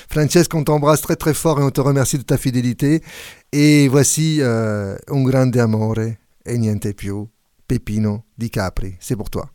[0.08, 3.02] Francesca, on t'embrasse très très fort et on te remercie de ta fidélité.
[3.52, 5.98] Et voici Un grande amore
[6.46, 7.26] e niente più,
[7.66, 8.94] Pepino Di Capri.
[9.00, 9.50] C'est pour toi.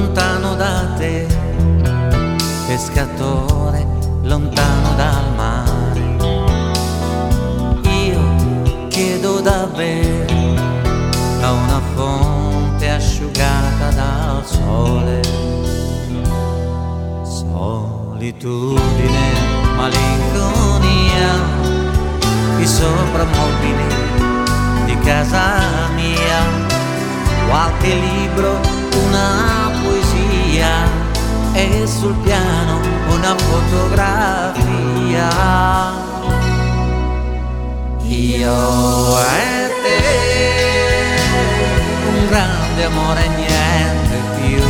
[0.00, 1.26] Lontano da te,
[2.66, 3.86] pescatore
[4.22, 6.00] lontano dal mare.
[8.06, 9.68] Io chiedo da
[11.42, 15.20] a una fonte asciugata dal sole.
[17.22, 18.78] Solitudine,
[19.76, 21.30] malinconia,
[22.58, 23.84] i soprammobili
[24.86, 26.70] di casa mia
[27.48, 28.60] qualche libro,
[29.06, 29.59] una
[30.60, 30.88] poesia
[31.52, 34.58] e sul piano una fotografia.
[38.02, 40.02] Io e te,
[42.08, 44.62] un grande amore niente più.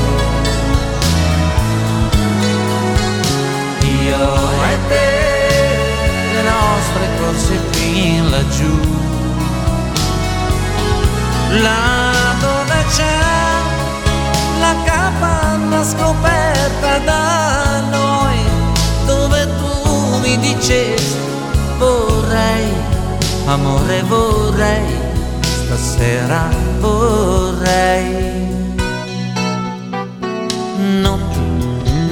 [3.88, 5.08] Io e te,
[6.34, 8.98] le nostre corse fin laggiù
[11.62, 13.29] là dove c'è
[14.84, 18.38] capanna scoperta da noi,
[19.06, 21.18] dove tu mi dicesti
[21.78, 22.72] vorrei,
[23.46, 24.94] amore vorrei,
[25.40, 26.48] stasera
[26.80, 28.38] vorrei.
[31.02, 31.40] Notti,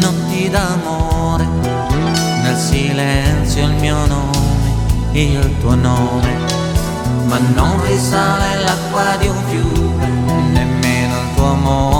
[0.01, 1.47] notti d'amore,
[2.43, 4.73] nel silenzio il mio nome,
[5.13, 6.59] il tuo nome
[7.29, 10.07] ma non risale l'acqua di un fiume,
[10.53, 11.98] nemmeno il tuo amore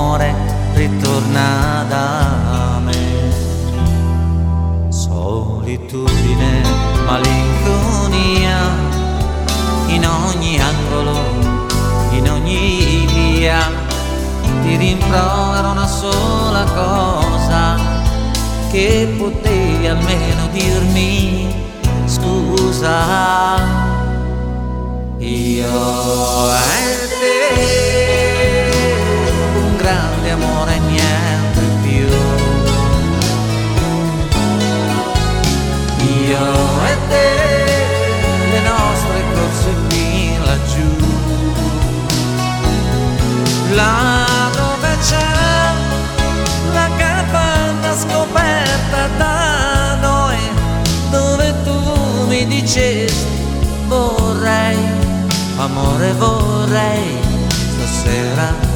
[5.79, 6.61] Solitudine,
[7.05, 8.57] malinconia,
[9.87, 11.23] in ogni angolo,
[12.11, 13.71] in ogni via,
[14.61, 17.77] ti rimprovero una sola cosa,
[18.69, 21.47] che potevi almeno dirmi
[22.05, 23.57] scusa.
[25.17, 28.69] Io e te,
[29.55, 30.78] un grande amore
[36.29, 36.37] Io
[36.85, 37.27] e te,
[38.51, 40.89] le nostre corse fin laggiù.
[43.73, 44.25] Là
[44.55, 45.31] dove c'è
[46.71, 50.37] la capanna scoperta da noi,
[51.09, 53.25] dove tu mi dicesti
[53.87, 54.77] vorrei
[55.57, 57.17] amore vorrei,
[57.73, 58.68] stasera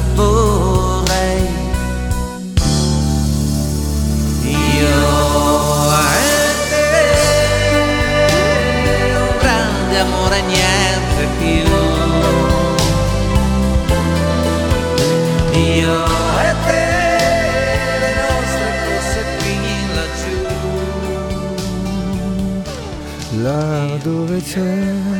[24.54, 25.13] 的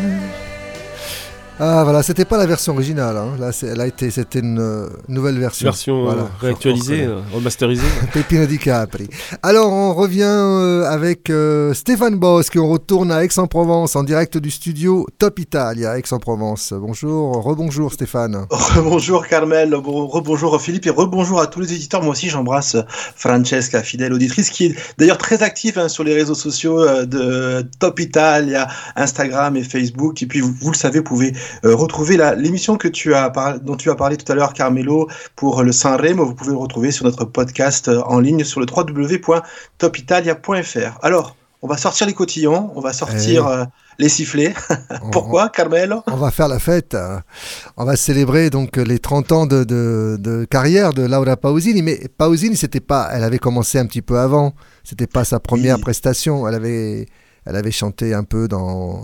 [1.67, 3.37] Ah voilà, c'était pas la version originale, hein.
[3.41, 5.65] là c'est- elle a été, c'était une euh, nouvelle version.
[5.65, 7.87] Version euh, Voilà, réactualisée, euh, remasterisée.
[8.13, 9.09] Pepino Di Capri.
[9.43, 14.51] Alors on revient euh, avec euh, Stéphane Bosque, on retourne à Aix-en-Provence en direct du
[14.51, 16.75] studio Top Italia à Aix-en-Provence.
[16.77, 18.45] Bonjour, rebonjour Stéphane.
[18.51, 22.03] Rebonjour Carmel, bon- rebonjour Philippe et rebonjour à tous les éditeurs.
[22.03, 22.77] Moi aussi j'embrasse
[23.17, 27.67] Francesca, fidèle auditrice, qui est d'ailleurs très active hein, sur les réseaux sociaux euh, de
[27.79, 30.23] Top Italia, Instagram et Facebook.
[30.23, 31.33] Et puis vous, vous le savez, vous pouvez
[31.65, 35.09] euh, retrouver l'émission que tu as par- dont tu as parlé tout à l'heure, Carmelo,
[35.37, 36.25] pour le Sanremo.
[36.25, 40.99] Vous pouvez le retrouver sur notre podcast euh, en ligne sur le www.topitalia.fr.
[41.03, 43.53] Alors, on va sortir les cotillons, on va sortir Eh.
[43.61, 43.65] euh,
[43.99, 44.53] les sifflets.
[45.13, 46.03] Pourquoi, Carmelo?
[46.09, 46.95] On va faire la fête.
[46.95, 47.23] hein.
[47.77, 51.81] On va célébrer donc les 30 ans de, de- de carrière de Laura Pausini.
[51.81, 53.09] Mais Pausini, c'était pas.
[53.13, 54.53] Elle avait commencé un petit peu avant.
[54.83, 56.47] C'était pas sa première prestation.
[56.47, 57.07] Elle avait,
[57.47, 59.01] elle avait chanté un peu dans,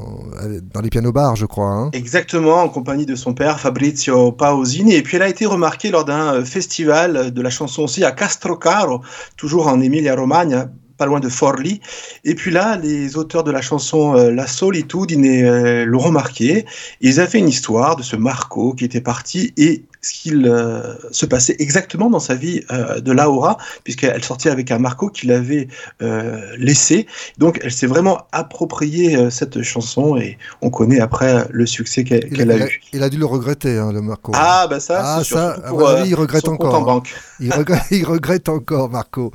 [0.73, 1.69] dans les pianos bars, je crois.
[1.69, 1.91] hein.
[1.93, 4.95] Exactement, en compagnie de son père Fabrizio Pausini.
[4.95, 8.13] Et puis elle a été remarquée lors d'un euh, festival de la chanson aussi à
[8.13, 9.03] Castrocaro,
[9.37, 11.81] toujours en Emilia-Romagna, pas loin de Forlì.
[12.25, 16.67] Et puis là, les auteurs de la chanson euh, La Solitude euh, l'ont remarqué.
[17.01, 21.27] Ils avaient une histoire de ce Marco qui était parti et ce qu'il euh, se
[21.27, 25.69] passait exactement dans sa vie euh, de Laura, puisqu'elle sortait avec un Marco qui l'avait
[26.03, 27.07] euh, laissé.
[27.39, 32.67] Donc elle s'est vraiment appropriée cette chanson et on connaît après le succès qu'elle a
[32.67, 32.81] eu.
[32.93, 34.33] il a dû le regretter, hein, le Marco.
[34.35, 36.75] Ah, bah ça, Ah, sûr, ça, pour, avis, il regrette encore.
[36.75, 37.15] en banque.
[37.39, 39.33] Il regrette, il regrette encore, Marco.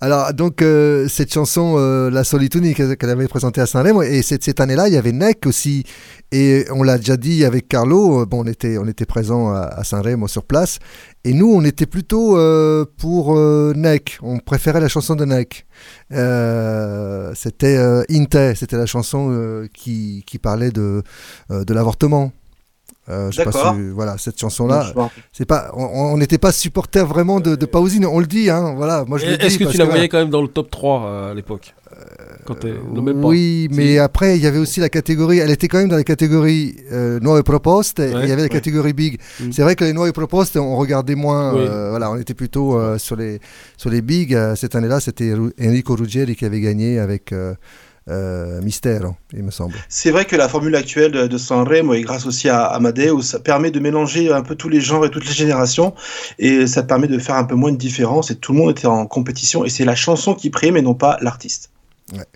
[0.00, 0.64] Alors, donc,
[1.08, 1.76] cette chanson,
[2.10, 5.46] La Solitude, qu'elle avait présentée à Saint-Rémy, et cette, cette année-là, il y avait Neck
[5.46, 5.84] aussi.
[6.34, 9.60] Et on l'a déjà dit avec Carlo, euh, bon, on était, on était présent à,
[9.64, 10.78] à Saint-Rémy sur place.
[11.24, 14.18] Et nous, on était plutôt euh, pour euh, Neck.
[14.22, 15.66] On préférait la chanson de Neck.
[16.12, 21.02] Euh, c'était euh, Inte, c'était la chanson euh, qui, qui parlait de,
[21.50, 22.32] euh, de l'avortement.
[23.08, 23.74] Euh, je sais pas D'accord.
[23.74, 25.24] si- voilà, cette Non, chanson-là, je m'en rappelle.
[25.32, 29.04] c'est pas, on- n'était pas supporter vraiment de, de Pausini, on le dit, hein, voilà.
[29.06, 31.04] Moi je le dis Est-ce que tu la voyais quand même dans le top 3
[31.04, 31.74] euh, à l'époque?
[32.44, 33.28] Quand t'es- non, même pas.
[33.28, 35.38] Oui, mais après, il y avait aussi la catégorie.
[35.38, 38.00] Elle était quand même dans la catégorie euh, Proposte.
[38.00, 38.48] et il y avait la ouais.
[38.48, 39.20] catégorie Big.
[39.40, 39.52] Mm.
[39.52, 41.54] C'est vrai que les Nuove Proposte, on regardait moins.
[41.54, 41.60] Oui.
[41.60, 43.40] euh, voilà, on était plutôt euh, sur, les,
[43.76, 44.34] sur les Big.
[44.34, 47.54] Euh, cette année-là, c'était Ru- Enrico Ruggeri qui avait gagné avec euh,
[48.08, 49.74] euh, Mystero, il me semble.
[49.88, 53.38] C'est vrai que la formule actuelle de de Sanremo, et grâce aussi à Amadeus, ça
[53.38, 55.94] permet de mélanger un peu tous les genres et toutes les générations,
[56.40, 58.88] et ça permet de faire un peu moins de différence, et tout le monde était
[58.88, 61.70] en compétition, et c'est la chanson qui prime et non pas l'artiste.
[62.12, 62.26] Ouais.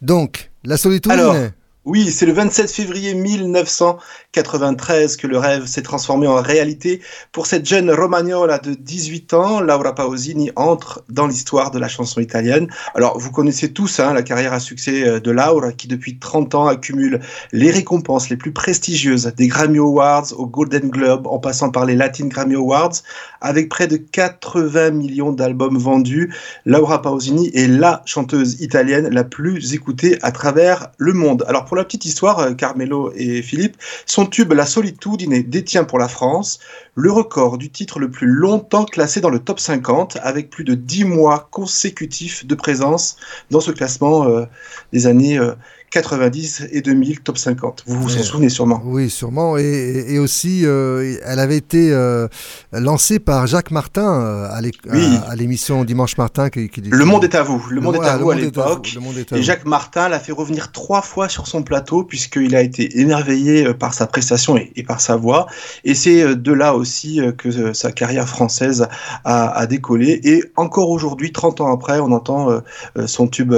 [0.00, 1.12] Donc, la solitude.
[1.12, 1.36] Alors,
[1.84, 7.00] oui, c'est le 27 février 1993 que le rêve s'est transformé en réalité.
[7.32, 12.20] Pour cette jeune romagnola de 18 ans, Laura Pausini entre dans l'histoire de la chanson
[12.20, 12.68] italienne.
[12.94, 16.54] Alors, vous connaissez tous hein, la carrière à succès euh, de Laura, qui depuis 30
[16.54, 17.18] ans accumule
[17.50, 21.96] les récompenses les plus prestigieuses, des Grammy Awards au Golden Globe, en passant par les
[21.96, 23.02] Latin Grammy Awards,
[23.40, 26.32] avec près de 80 millions d'albums vendus.
[26.64, 31.44] Laura Pausini est la chanteuse italienne la plus écoutée à travers le monde.
[31.72, 36.06] Pour la petite histoire, euh, Carmelo et Philippe, son tube La Solitude détient pour la
[36.06, 36.60] France
[36.96, 40.74] le record du titre le plus longtemps classé dans le top 50, avec plus de
[40.74, 43.16] 10 mois consécutifs de présence
[43.50, 44.44] dans ce classement euh,
[44.92, 45.52] des années euh,
[45.92, 47.84] 90 et 2000, top 50.
[47.86, 48.80] Vous vous en souvenez sûrement.
[48.84, 49.58] Oui, sûrement.
[49.58, 52.28] Et, aussi, euh, elle avait été euh,
[52.72, 54.60] lancée par Jacques Martin euh, à
[54.90, 55.18] Oui.
[55.36, 56.48] l'émission Dimanche Martin.
[56.48, 57.62] Qui, qui- Le monde est à vous.
[57.70, 58.96] Le monde est à vous à l'époque.
[59.32, 59.42] Et.
[59.42, 63.92] Jacques Martin l'a fait revenir trois fois sur son plateau puisqu'il a été émerveillé par
[63.92, 65.46] sa prestation et, et par sa voix.
[65.84, 68.88] Et c'est de là aussi que sa carrière française
[69.24, 70.20] a, a décollé.
[70.24, 72.62] Et encore aujourd'hui, 30 ans après, on entend
[73.06, 73.54] son tube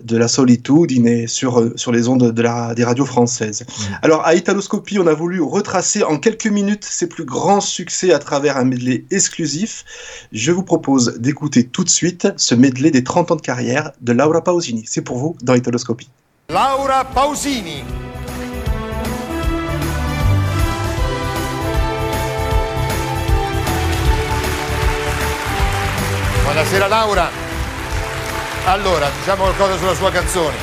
[0.00, 3.64] de la solitude il est sur, euh, sur les ondes de la, des radios françaises.
[4.02, 8.18] Alors à Italoscopie, on a voulu retracer en quelques minutes ses plus grands succès à
[8.18, 9.84] travers un medley exclusif.
[10.32, 14.12] Je vous propose d'écouter tout de suite ce medley des 30 ans de carrière de
[14.12, 14.84] Laura Pausini.
[14.86, 16.08] C'est pour vous dans Italoscopie.
[16.48, 17.84] Laura Pausini.
[26.44, 27.51] Buonasera Laura.
[28.64, 30.56] Allora, diciamo qualcosa sulla sua canzone.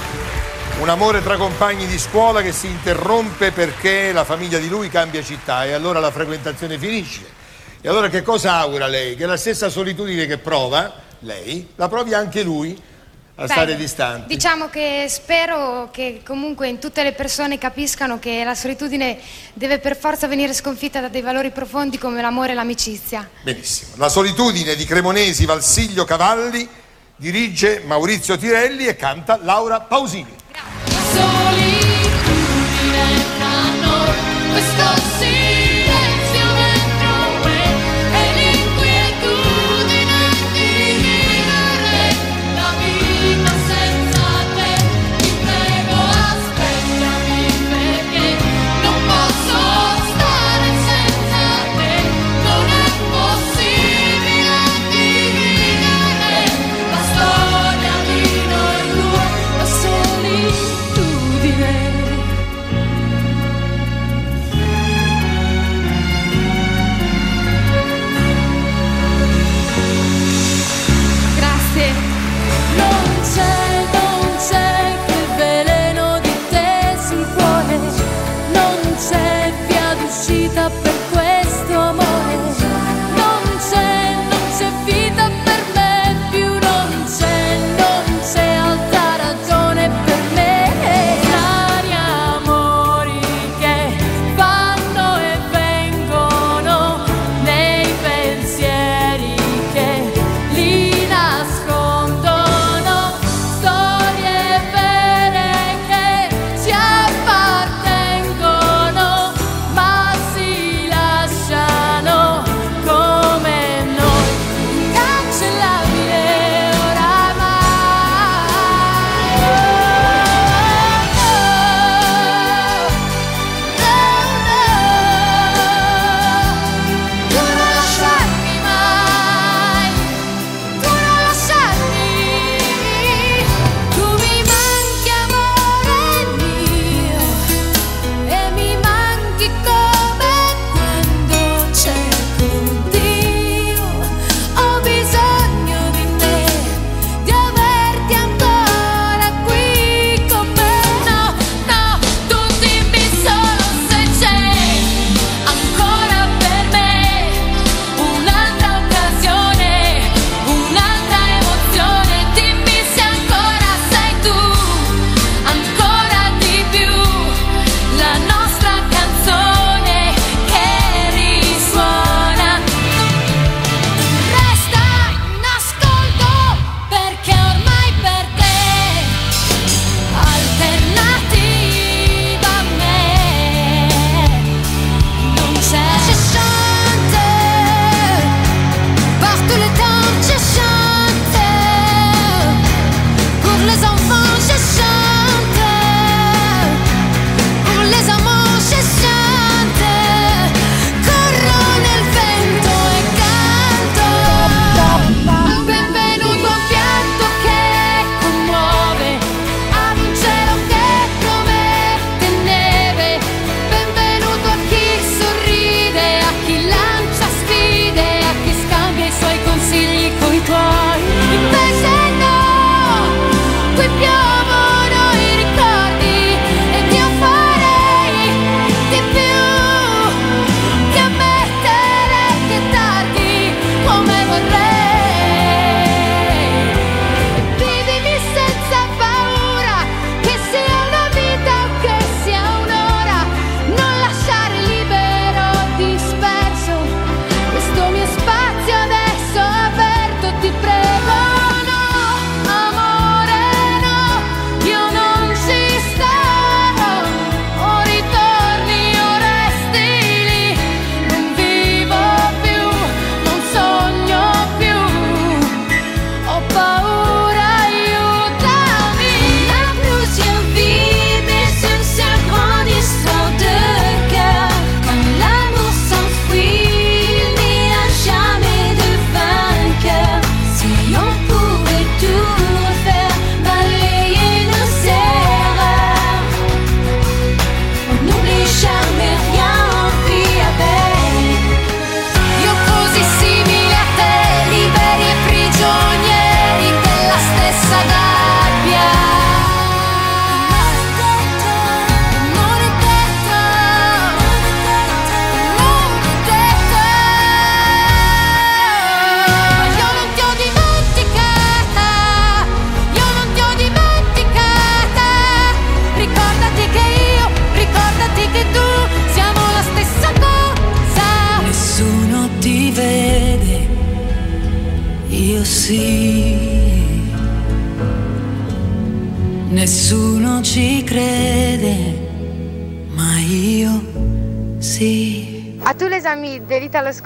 [0.80, 5.22] Un amore tra compagni di scuola che si interrompe perché la famiglia di lui cambia
[5.22, 7.28] città e allora la frequentazione finisce.
[7.82, 9.18] E allora che cosa augura lei?
[9.18, 12.82] Che la stessa solitudine che prova, lei, la provi anche lui
[13.36, 14.34] a Beh, stare distanti.
[14.34, 19.20] Diciamo che spero che comunque in tutte le persone capiscano che la solitudine
[19.54, 23.30] deve per forza venire sconfitta da dei valori profondi come l'amore e l'amicizia.
[23.42, 23.92] Benissimo.
[23.98, 26.88] La solitudine di Cremonesi Valsiglio Cavalli
[27.20, 30.36] dirige Maurizio Tirelli e canta Laura Pausini.
[34.52, 35.39] Questo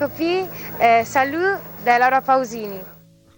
[0.07, 0.49] de l'Italoscopie,
[0.81, 1.37] euh, salut
[1.85, 2.79] de Laura Pausini.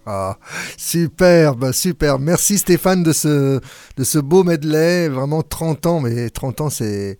[0.05, 0.37] Ah,
[0.77, 2.21] superbe, superbe.
[2.21, 3.59] Merci Stéphane de ce,
[3.97, 5.09] de ce beau medley.
[5.09, 7.17] Vraiment 30 ans, mais 30 ans, c'est,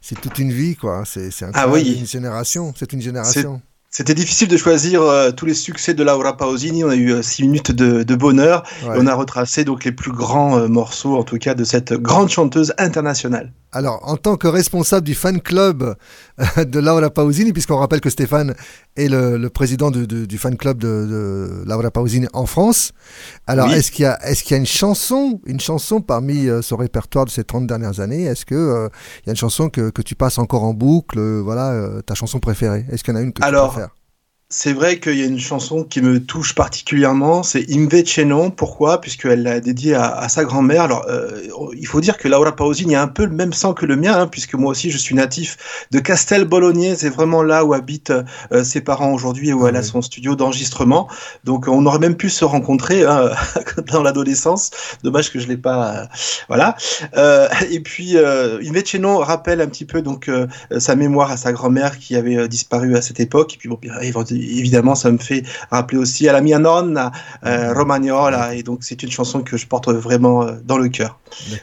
[0.00, 1.02] c'est toute une vie, quoi.
[1.04, 1.98] C'est, c'est Ah oui.
[1.98, 2.72] une génération.
[2.76, 3.60] C'est une génération.
[3.90, 6.84] C'était difficile de choisir euh, tous les succès de Laura Pausini.
[6.84, 8.96] On a eu 6 minutes de, de bonheur Ouais.
[8.96, 11.94] et on a retracé donc les plus grands euh, morceaux, en tout cas, de cette
[11.94, 13.52] grande chanteuse internationale.
[13.72, 15.94] Alors, en tant que responsable du fan club
[16.40, 18.54] euh, de Laura Pausini, puisqu'on rappelle que Stéphane
[18.96, 22.92] est le, le président de- de- du fan club de, Laura Pausini en France,
[23.46, 23.74] alors Oui.
[23.74, 27.44] est-ce qu'il y, a- y une chanson, une chanson parmi euh, son répertoire de ces
[27.44, 28.24] 30 dernières années?
[28.24, 31.18] Est-ce qu'il il y a une chanson que, que tu passes encore en boucle?
[31.18, 33.77] Euh, Voilà, euh, ta chanson préférée Est-ce qu'il y en a une que Alors,
[34.50, 38.50] C'est vrai qu'il y a une chanson qui me touche particulièrement, c'est Invece non.
[38.50, 40.80] Pourquoi Puisqu'elle l'a dédiée à, à sa grand-mère.
[40.80, 41.42] Alors, euh,
[41.76, 44.18] il faut dire que Laura Pausini a un peu le même sang que le mien,
[44.18, 46.96] hein, puisque moi aussi je suis natif de Castel Bologna.
[46.96, 48.14] C'est vraiment là où habitent
[48.52, 51.08] euh, ses parents aujourd'hui et où elle a son studio d'enregistrement.
[51.44, 53.28] Donc, on aurait même pu se rencontrer hein,
[53.92, 54.70] dans l'adolescence.
[55.04, 55.94] Dommage que je l'ai pas.
[55.94, 56.06] euh,
[56.48, 56.74] voilà.
[57.18, 60.46] Euh, et puis, euh, Invece non rappelle un petit peu donc euh,
[60.78, 63.52] sa mémoire à sa grand-mère qui avait disparu à cette époque.
[63.54, 63.92] Et puis, bon, bien,
[64.40, 67.12] évidemment, ça me fait rappeler aussi à la mia nonna,
[67.44, 68.54] euh, Romagnola.
[68.54, 71.18] Et donc, c'est une chanson que je porte vraiment euh, dans le cœur.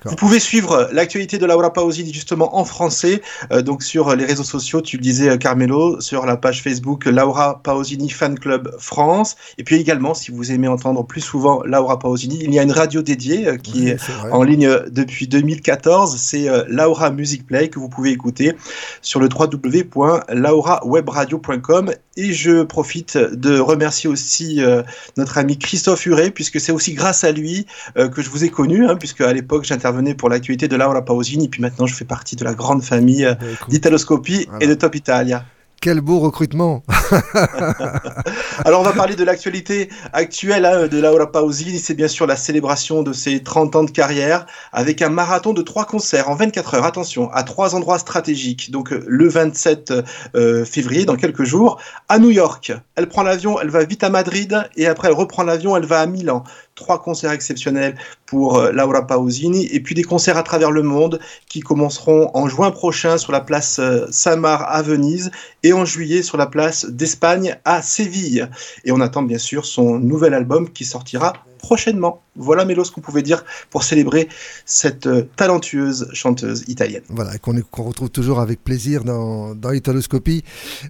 [0.05, 3.21] Vous pouvez suivre l'actualité de Laura Pausini justement en français,
[3.51, 7.61] euh, donc sur les réseaux sociaux, tu le disais Carmelo, sur la page Facebook Laura
[7.63, 12.39] Pausini Fan Club France, et puis également si vous aimez entendre plus souvent Laura Pausini,
[12.41, 13.97] il y a une radio dédiée euh, qui est
[14.31, 18.55] en ligne depuis 2014, c'est euh, Laura Music Play que vous pouvez écouter
[19.01, 24.83] sur le www.laurawebradio.com et je profite de remercier aussi euh,
[25.17, 27.65] notre ami Christophe Huret puisque c'est aussi grâce à lui
[27.97, 31.03] euh, que je vous ai connu, hein, puisque à l'époque j'intervenais pour l'actualité de Laura
[31.03, 33.35] Pausini, puis maintenant je fais partie de la grande famille euh,
[33.69, 35.45] d'Italoscopie et de Top Italia.
[35.81, 36.83] Quel beau recrutement
[38.65, 42.35] Alors on va parler de l'actualité actuelle hein, de Laura Pausini, c'est bien sûr la
[42.35, 46.75] célébration de ses 30 ans de carrière avec un marathon de trois concerts en 24
[46.75, 48.71] heures, attention, à trois endroits stratégiques.
[48.71, 49.93] Donc le 27
[50.35, 51.79] euh, février, dans quelques jours,
[52.09, 52.73] à New York.
[52.95, 56.01] Elle prend l'avion, elle va vite à Madrid et après elle reprend l'avion, elle va
[56.01, 56.43] à Milan.
[56.75, 57.95] Trois concerts exceptionnels
[58.25, 62.49] pour euh, Laura Pausini et puis des concerts à travers le monde qui commenceront en
[62.49, 65.31] juin prochain sur la place euh, Samar à Venise
[65.63, 68.49] et en juillet sur la place d'Espagne à Séville.
[68.83, 71.33] Et on attend bien sûr son nouvel album qui sortira
[71.65, 72.21] prochainement.
[72.35, 74.27] Voilà Mélo ce qu'on pouvait dire pour célébrer
[74.65, 77.01] cette euh, talentueuse chanteuse italienne.
[77.09, 80.43] Voilà, qu'on retrouve toujours avec plaisir dans, dans Italoscopie.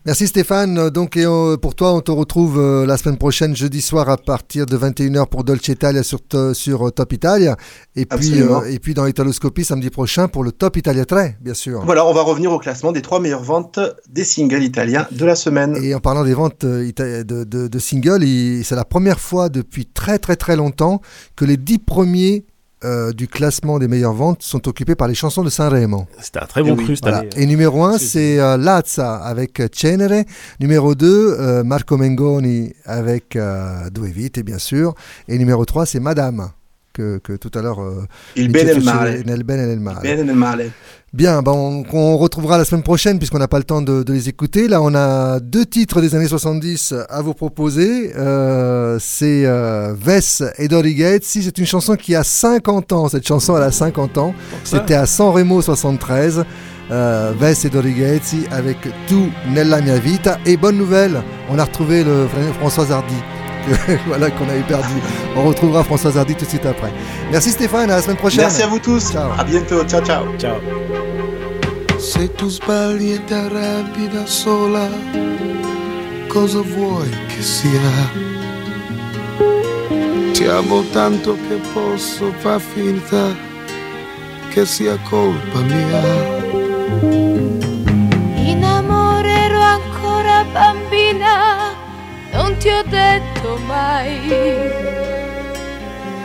[0.06, 0.90] Merci Stéphane.
[0.90, 4.18] Donc, et on- pour toi, on te retrouve euh, la semaine prochaine, jeudi soir, à
[4.18, 6.20] partir de 21h pour Dolce Italia sur,
[6.54, 7.56] sur euh, Top Italia.
[7.96, 8.62] Et puis, Absolument.
[8.64, 11.84] euh, et puis dans Italoscopie, samedi prochain, pour le Top Italia 3, bien sûr.
[11.86, 13.80] Voilà, on va revenir au classement des trois meilleures ventes
[14.10, 15.78] des singles italiens de la semaine.
[15.82, 16.92] Et en parlant des ventes euh,
[17.24, 18.26] de, de- de singles,
[18.66, 20.65] c'est la première fois depuis très très très longtemps
[21.36, 22.46] que les dix premiers
[22.84, 26.06] euh, du classement des meilleures ventes sont occupés par les chansons de Sanremo.
[26.20, 27.30] C'était un très bon cru cette année.
[27.36, 30.24] Et numéro 1, c'est euh, Lazza avec euh, Cenere.
[30.60, 34.94] Numéro 2, Marco Mengoni avec euh, Due Vite, bien sûr.
[35.28, 36.50] Et numéro 3, c'est Madame,
[36.96, 37.82] que, que tout à l'heure...
[37.82, 38.06] euh,
[38.36, 39.10] Il Vincenzo bene e il male.
[39.20, 39.44] E.
[40.04, 40.72] Bene nel male.
[41.14, 44.12] Bien, bon, on, on retrouvera la semaine prochaine puisqu'on n'a pas le temps de, de
[44.14, 44.68] les écouter.
[44.68, 48.12] Là, on a deux titres des années 70 à vous proposer.
[48.18, 51.24] Euh, c'est euh, Vess et Dory Gates.
[51.24, 54.34] Si c'est une chanson qui a 50 ans, cette chanson elle a 50 ans.
[54.66, 56.44] C'était à San Remo 73.
[56.92, 58.78] Euh, Vess et Dory Gates avec
[59.08, 59.16] Tu
[59.54, 60.38] nella mia vita.
[60.46, 63.16] Et bonne nouvelle, on a retrouvé le Fr- François Hardy.
[63.66, 64.94] Que- voilà qu'on avait perdu.
[65.36, 66.92] On retrouvera François Hardy tout de suite après.
[67.32, 68.42] Merci Stéphane, à la semaine prochaine.
[68.42, 69.16] Merci à vous tous.
[69.16, 69.84] À bientôt.
[69.86, 70.26] Ciao, ciao.
[70.38, 70.56] Ciao.
[72.00, 74.88] Se tu sbagli e ti arrabbi da sola,
[76.28, 78.24] cosa vuoi che sia?
[80.34, 83.34] Ti amo tanto che posso far finta
[84.52, 86.04] che sia colpa mia.
[88.36, 91.74] In amore ero ancora bambina,
[92.36, 94.20] non ti ho detto mai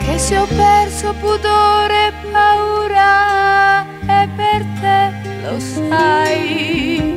[0.05, 5.13] che se ho perso pudore e paura è per te,
[5.43, 7.17] lo sai.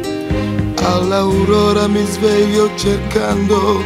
[0.84, 3.82] All'aurora mi sveglio cercando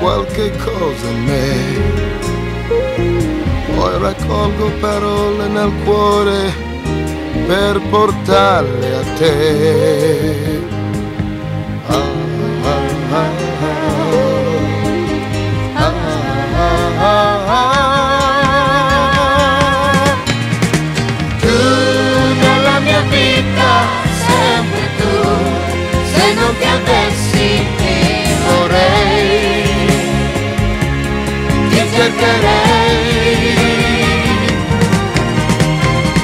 [0.00, 2.02] qualche cosa in me.
[3.76, 6.52] Poi raccolgo parole nel cuore
[7.46, 10.62] per portarle a te.
[11.86, 12.23] Ah,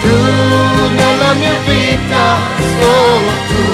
[0.03, 0.17] Tu
[0.95, 2.25] nella mia vita,
[2.79, 3.65] solo tu,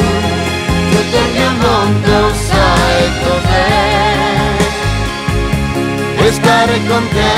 [0.91, 2.17] tutto il mio mondo
[2.49, 3.85] sai cos'è.
[6.19, 7.35] E stare con te.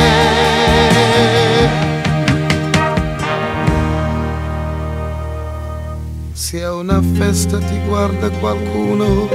[6.32, 9.28] Se a una festa ti guarda qualcuno,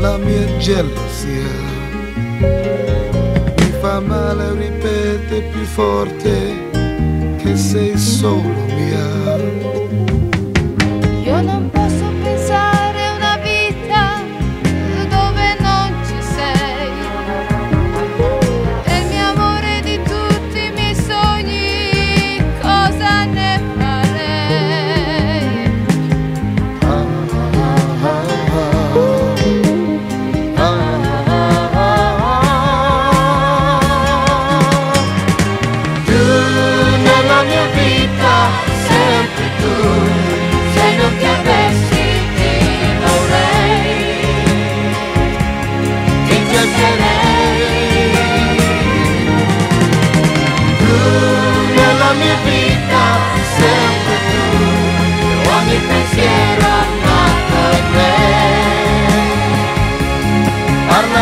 [0.00, 1.64] la mia gelosia
[3.94, 6.70] mi fa male, ripete più forte
[7.36, 9.36] che sei solo mia.
[11.24, 11.70] Io non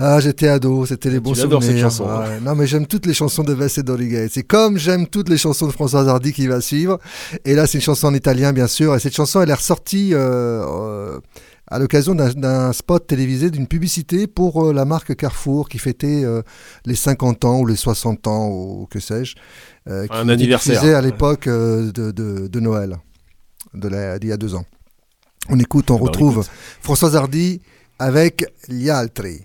[0.00, 1.62] Ah, j'étais ado, c'était les bons Tu souvenirs.
[1.62, 2.20] cette chanson, hein.
[2.20, 2.40] Ouais.
[2.40, 4.28] Non, mais j'aime toutes les chansons de Vess et Dorigay.
[4.30, 6.98] C'est comme j'aime toutes les chansons de Françoise Hardy qui va suivre.
[7.44, 8.94] Et là, c'est une chanson en italien, bien sûr.
[8.94, 11.18] Et cette chanson, elle est ressortie euh, euh,
[11.66, 16.42] à l'occasion d'un- spot télévisé, d'une publicité pour euh, la marque Carrefour qui fêtait euh,
[16.86, 19.34] les 50 ans ou les 60 ans ou que sais-je.
[19.88, 20.96] euh, qui Un anniversaire.
[20.96, 22.98] à l'époque de, de- de Noël,
[23.74, 24.64] de d'il y a deux ans.
[25.50, 26.50] On écoute, on Eh ben, on retrouve écoute.
[26.82, 27.60] Françoise Hardy
[27.98, 29.40] avec Gli altri.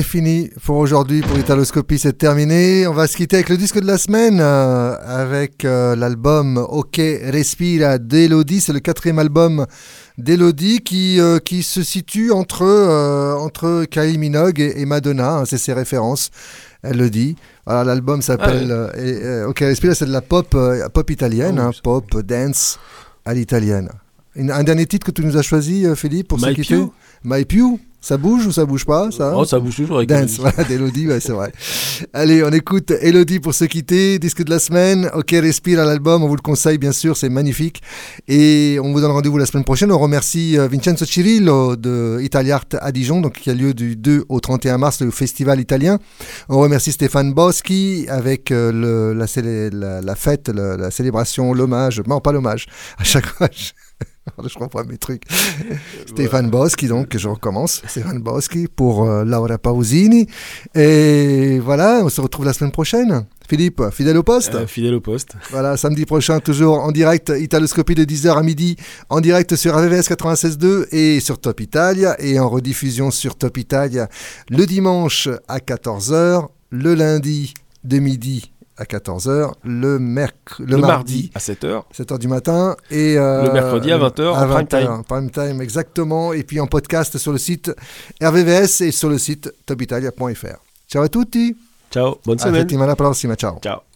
[0.00, 2.86] C'est fini pour aujourd'hui, pour Italoscopie, c'est terminé.
[2.86, 6.96] On va se quitter avec le disque de la semaine, euh, avec euh, l'album Ok
[6.96, 8.62] Respira d'Elodie.
[8.62, 9.66] C'est le quatrième album
[10.16, 15.32] d'Elodie qui, euh, qui se situe entre, euh, entre Kylie Minogue et, et Madonna.
[15.40, 16.30] hein, c'est ses références,
[16.82, 17.36] elle le dit.
[17.66, 20.56] Voilà, l'album s'appelle Ah Ok Respira, c'est de la pop,
[20.94, 22.78] pop italienne, Oh, hein, pop, dance
[23.26, 23.90] à l'italienne.
[24.36, 26.92] Un dernier titre que tu nous as choisi, Philippe, pour se My quitter Pew.
[27.22, 30.20] My Pew Ça bouge ou ça bouge pas ça Oh, ça bouge toujours avec Dance,
[30.20, 30.40] Elodie.
[30.40, 31.52] voilà, d'Elodie, ouais, c'est vrai.
[32.14, 35.10] Allez, on écoute Elodie pour se quitter, disque de la semaine.
[35.14, 37.82] Ok, respire à l'album, on vous le conseille bien sûr, c'est magnifique.
[38.26, 39.92] Et on vous donne rendez-vous la semaine prochaine.
[39.92, 43.96] On remercie euh, Vincenzo Cirillo de Italia Art à Dijon, donc qui a lieu du
[43.96, 45.98] 2 au 31 mars, le festival italien.
[46.48, 49.26] On remercie Stéphane Boschi avec euh, le, la,
[49.72, 52.00] la, la fête, le- la célébration, l'hommage.
[52.06, 52.66] Non, pas l'hommage.
[52.98, 53.48] À chaque fois,
[54.48, 55.22] je, reprends mes trucs.
[56.06, 57.82] Stéphane Boschi, donc, je recommence.
[57.86, 60.26] Stéphane Boschi pour euh, Laura Pausini.
[60.74, 63.26] Et voilà, on se retrouve la semaine prochaine.
[63.48, 65.34] Philippe, fidèle au poste Euh, fidèle au poste.
[65.50, 68.76] Voilà, samedi prochain, toujours en direct, Italoscopie de 10h à midi,
[69.08, 74.08] en direct sur RVVS 96.2 et sur Top Italia, et en rediffusion sur Top Italia
[74.50, 77.54] le dimanche à 14h, le lundi
[77.84, 81.82] de midi à 14h, le, merc le, Le mardi mardi à 7h.
[81.94, 85.04] 7h du matin et euh, Le mercredi à 20h en prime time.
[85.06, 87.70] prime time exactement et puis en podcast sur le site
[88.22, 90.56] RVVS et sur le site topitalia.fr.
[90.88, 91.54] Ciao a tutti.
[91.90, 92.62] Ciao, bonne semaine.
[92.62, 93.58] settimana prossima, ciao.
[93.60, 93.89] Ciao.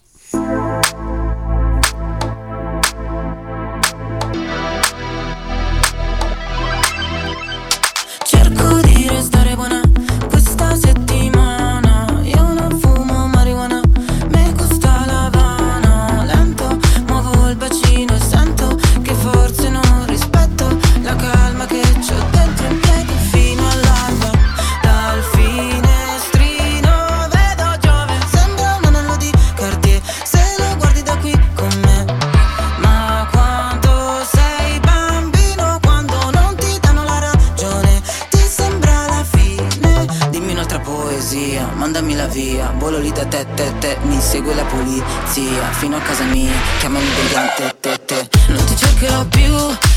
[43.35, 48.29] Te, te, te, mi segue la polizia Fino a casa mia, chiamami brigante, te, te
[48.47, 49.53] Non ti cercherò più,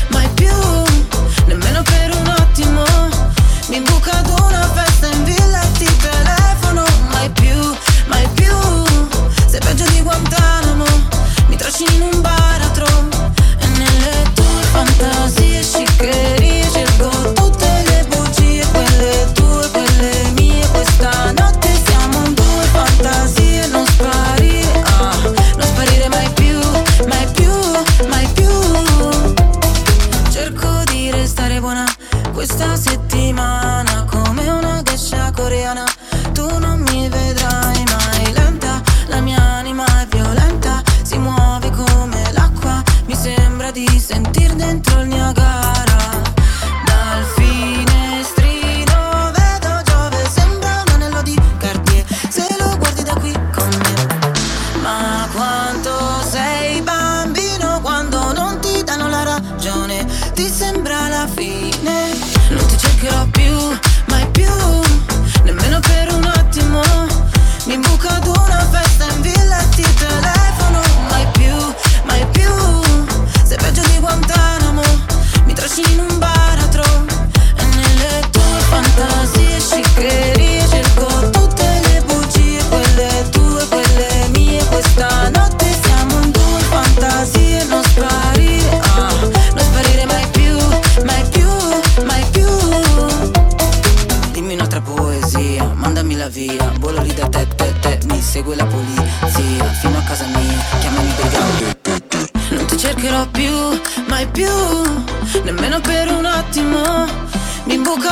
[0.09, 0.51] mai più.
[1.45, 2.83] Nemmeno per un attimo.
[3.69, 6.83] Mi buca ad una festa in villa e ti telefono.
[7.11, 7.75] Mai più,
[8.07, 8.53] mai più.
[9.47, 10.85] Sei peggio di Guantanamo.
[11.47, 12.87] Mi trascini in un baratro.
[13.59, 15.48] E nelle tue fantasie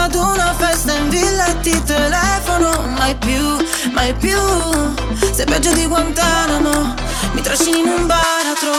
[0.08, 3.58] ad una festa in villa e ti telefono, mai più,
[3.92, 4.40] mai più.
[5.32, 6.94] Sei peggio di Guantanamo,
[7.34, 8.74] mi trascini in un baratro.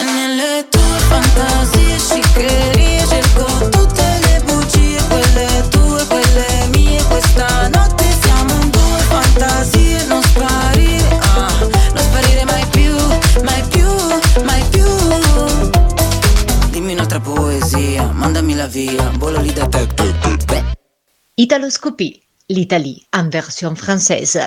[0.00, 7.02] E nelle tue fantasie sciccherie cerco tutte le bugie, quelle tue, quelle mie.
[7.04, 11.52] Questa notte siamo in due fantasie, non sparire, ah,
[11.94, 12.96] non sparire mai più,
[13.44, 13.86] mai più,
[14.42, 14.86] mai più.
[16.70, 20.37] Dimmi un'altra poesia, mandami la via, volo lì da te.
[21.48, 24.38] Italoscopie, l'Italie en version française.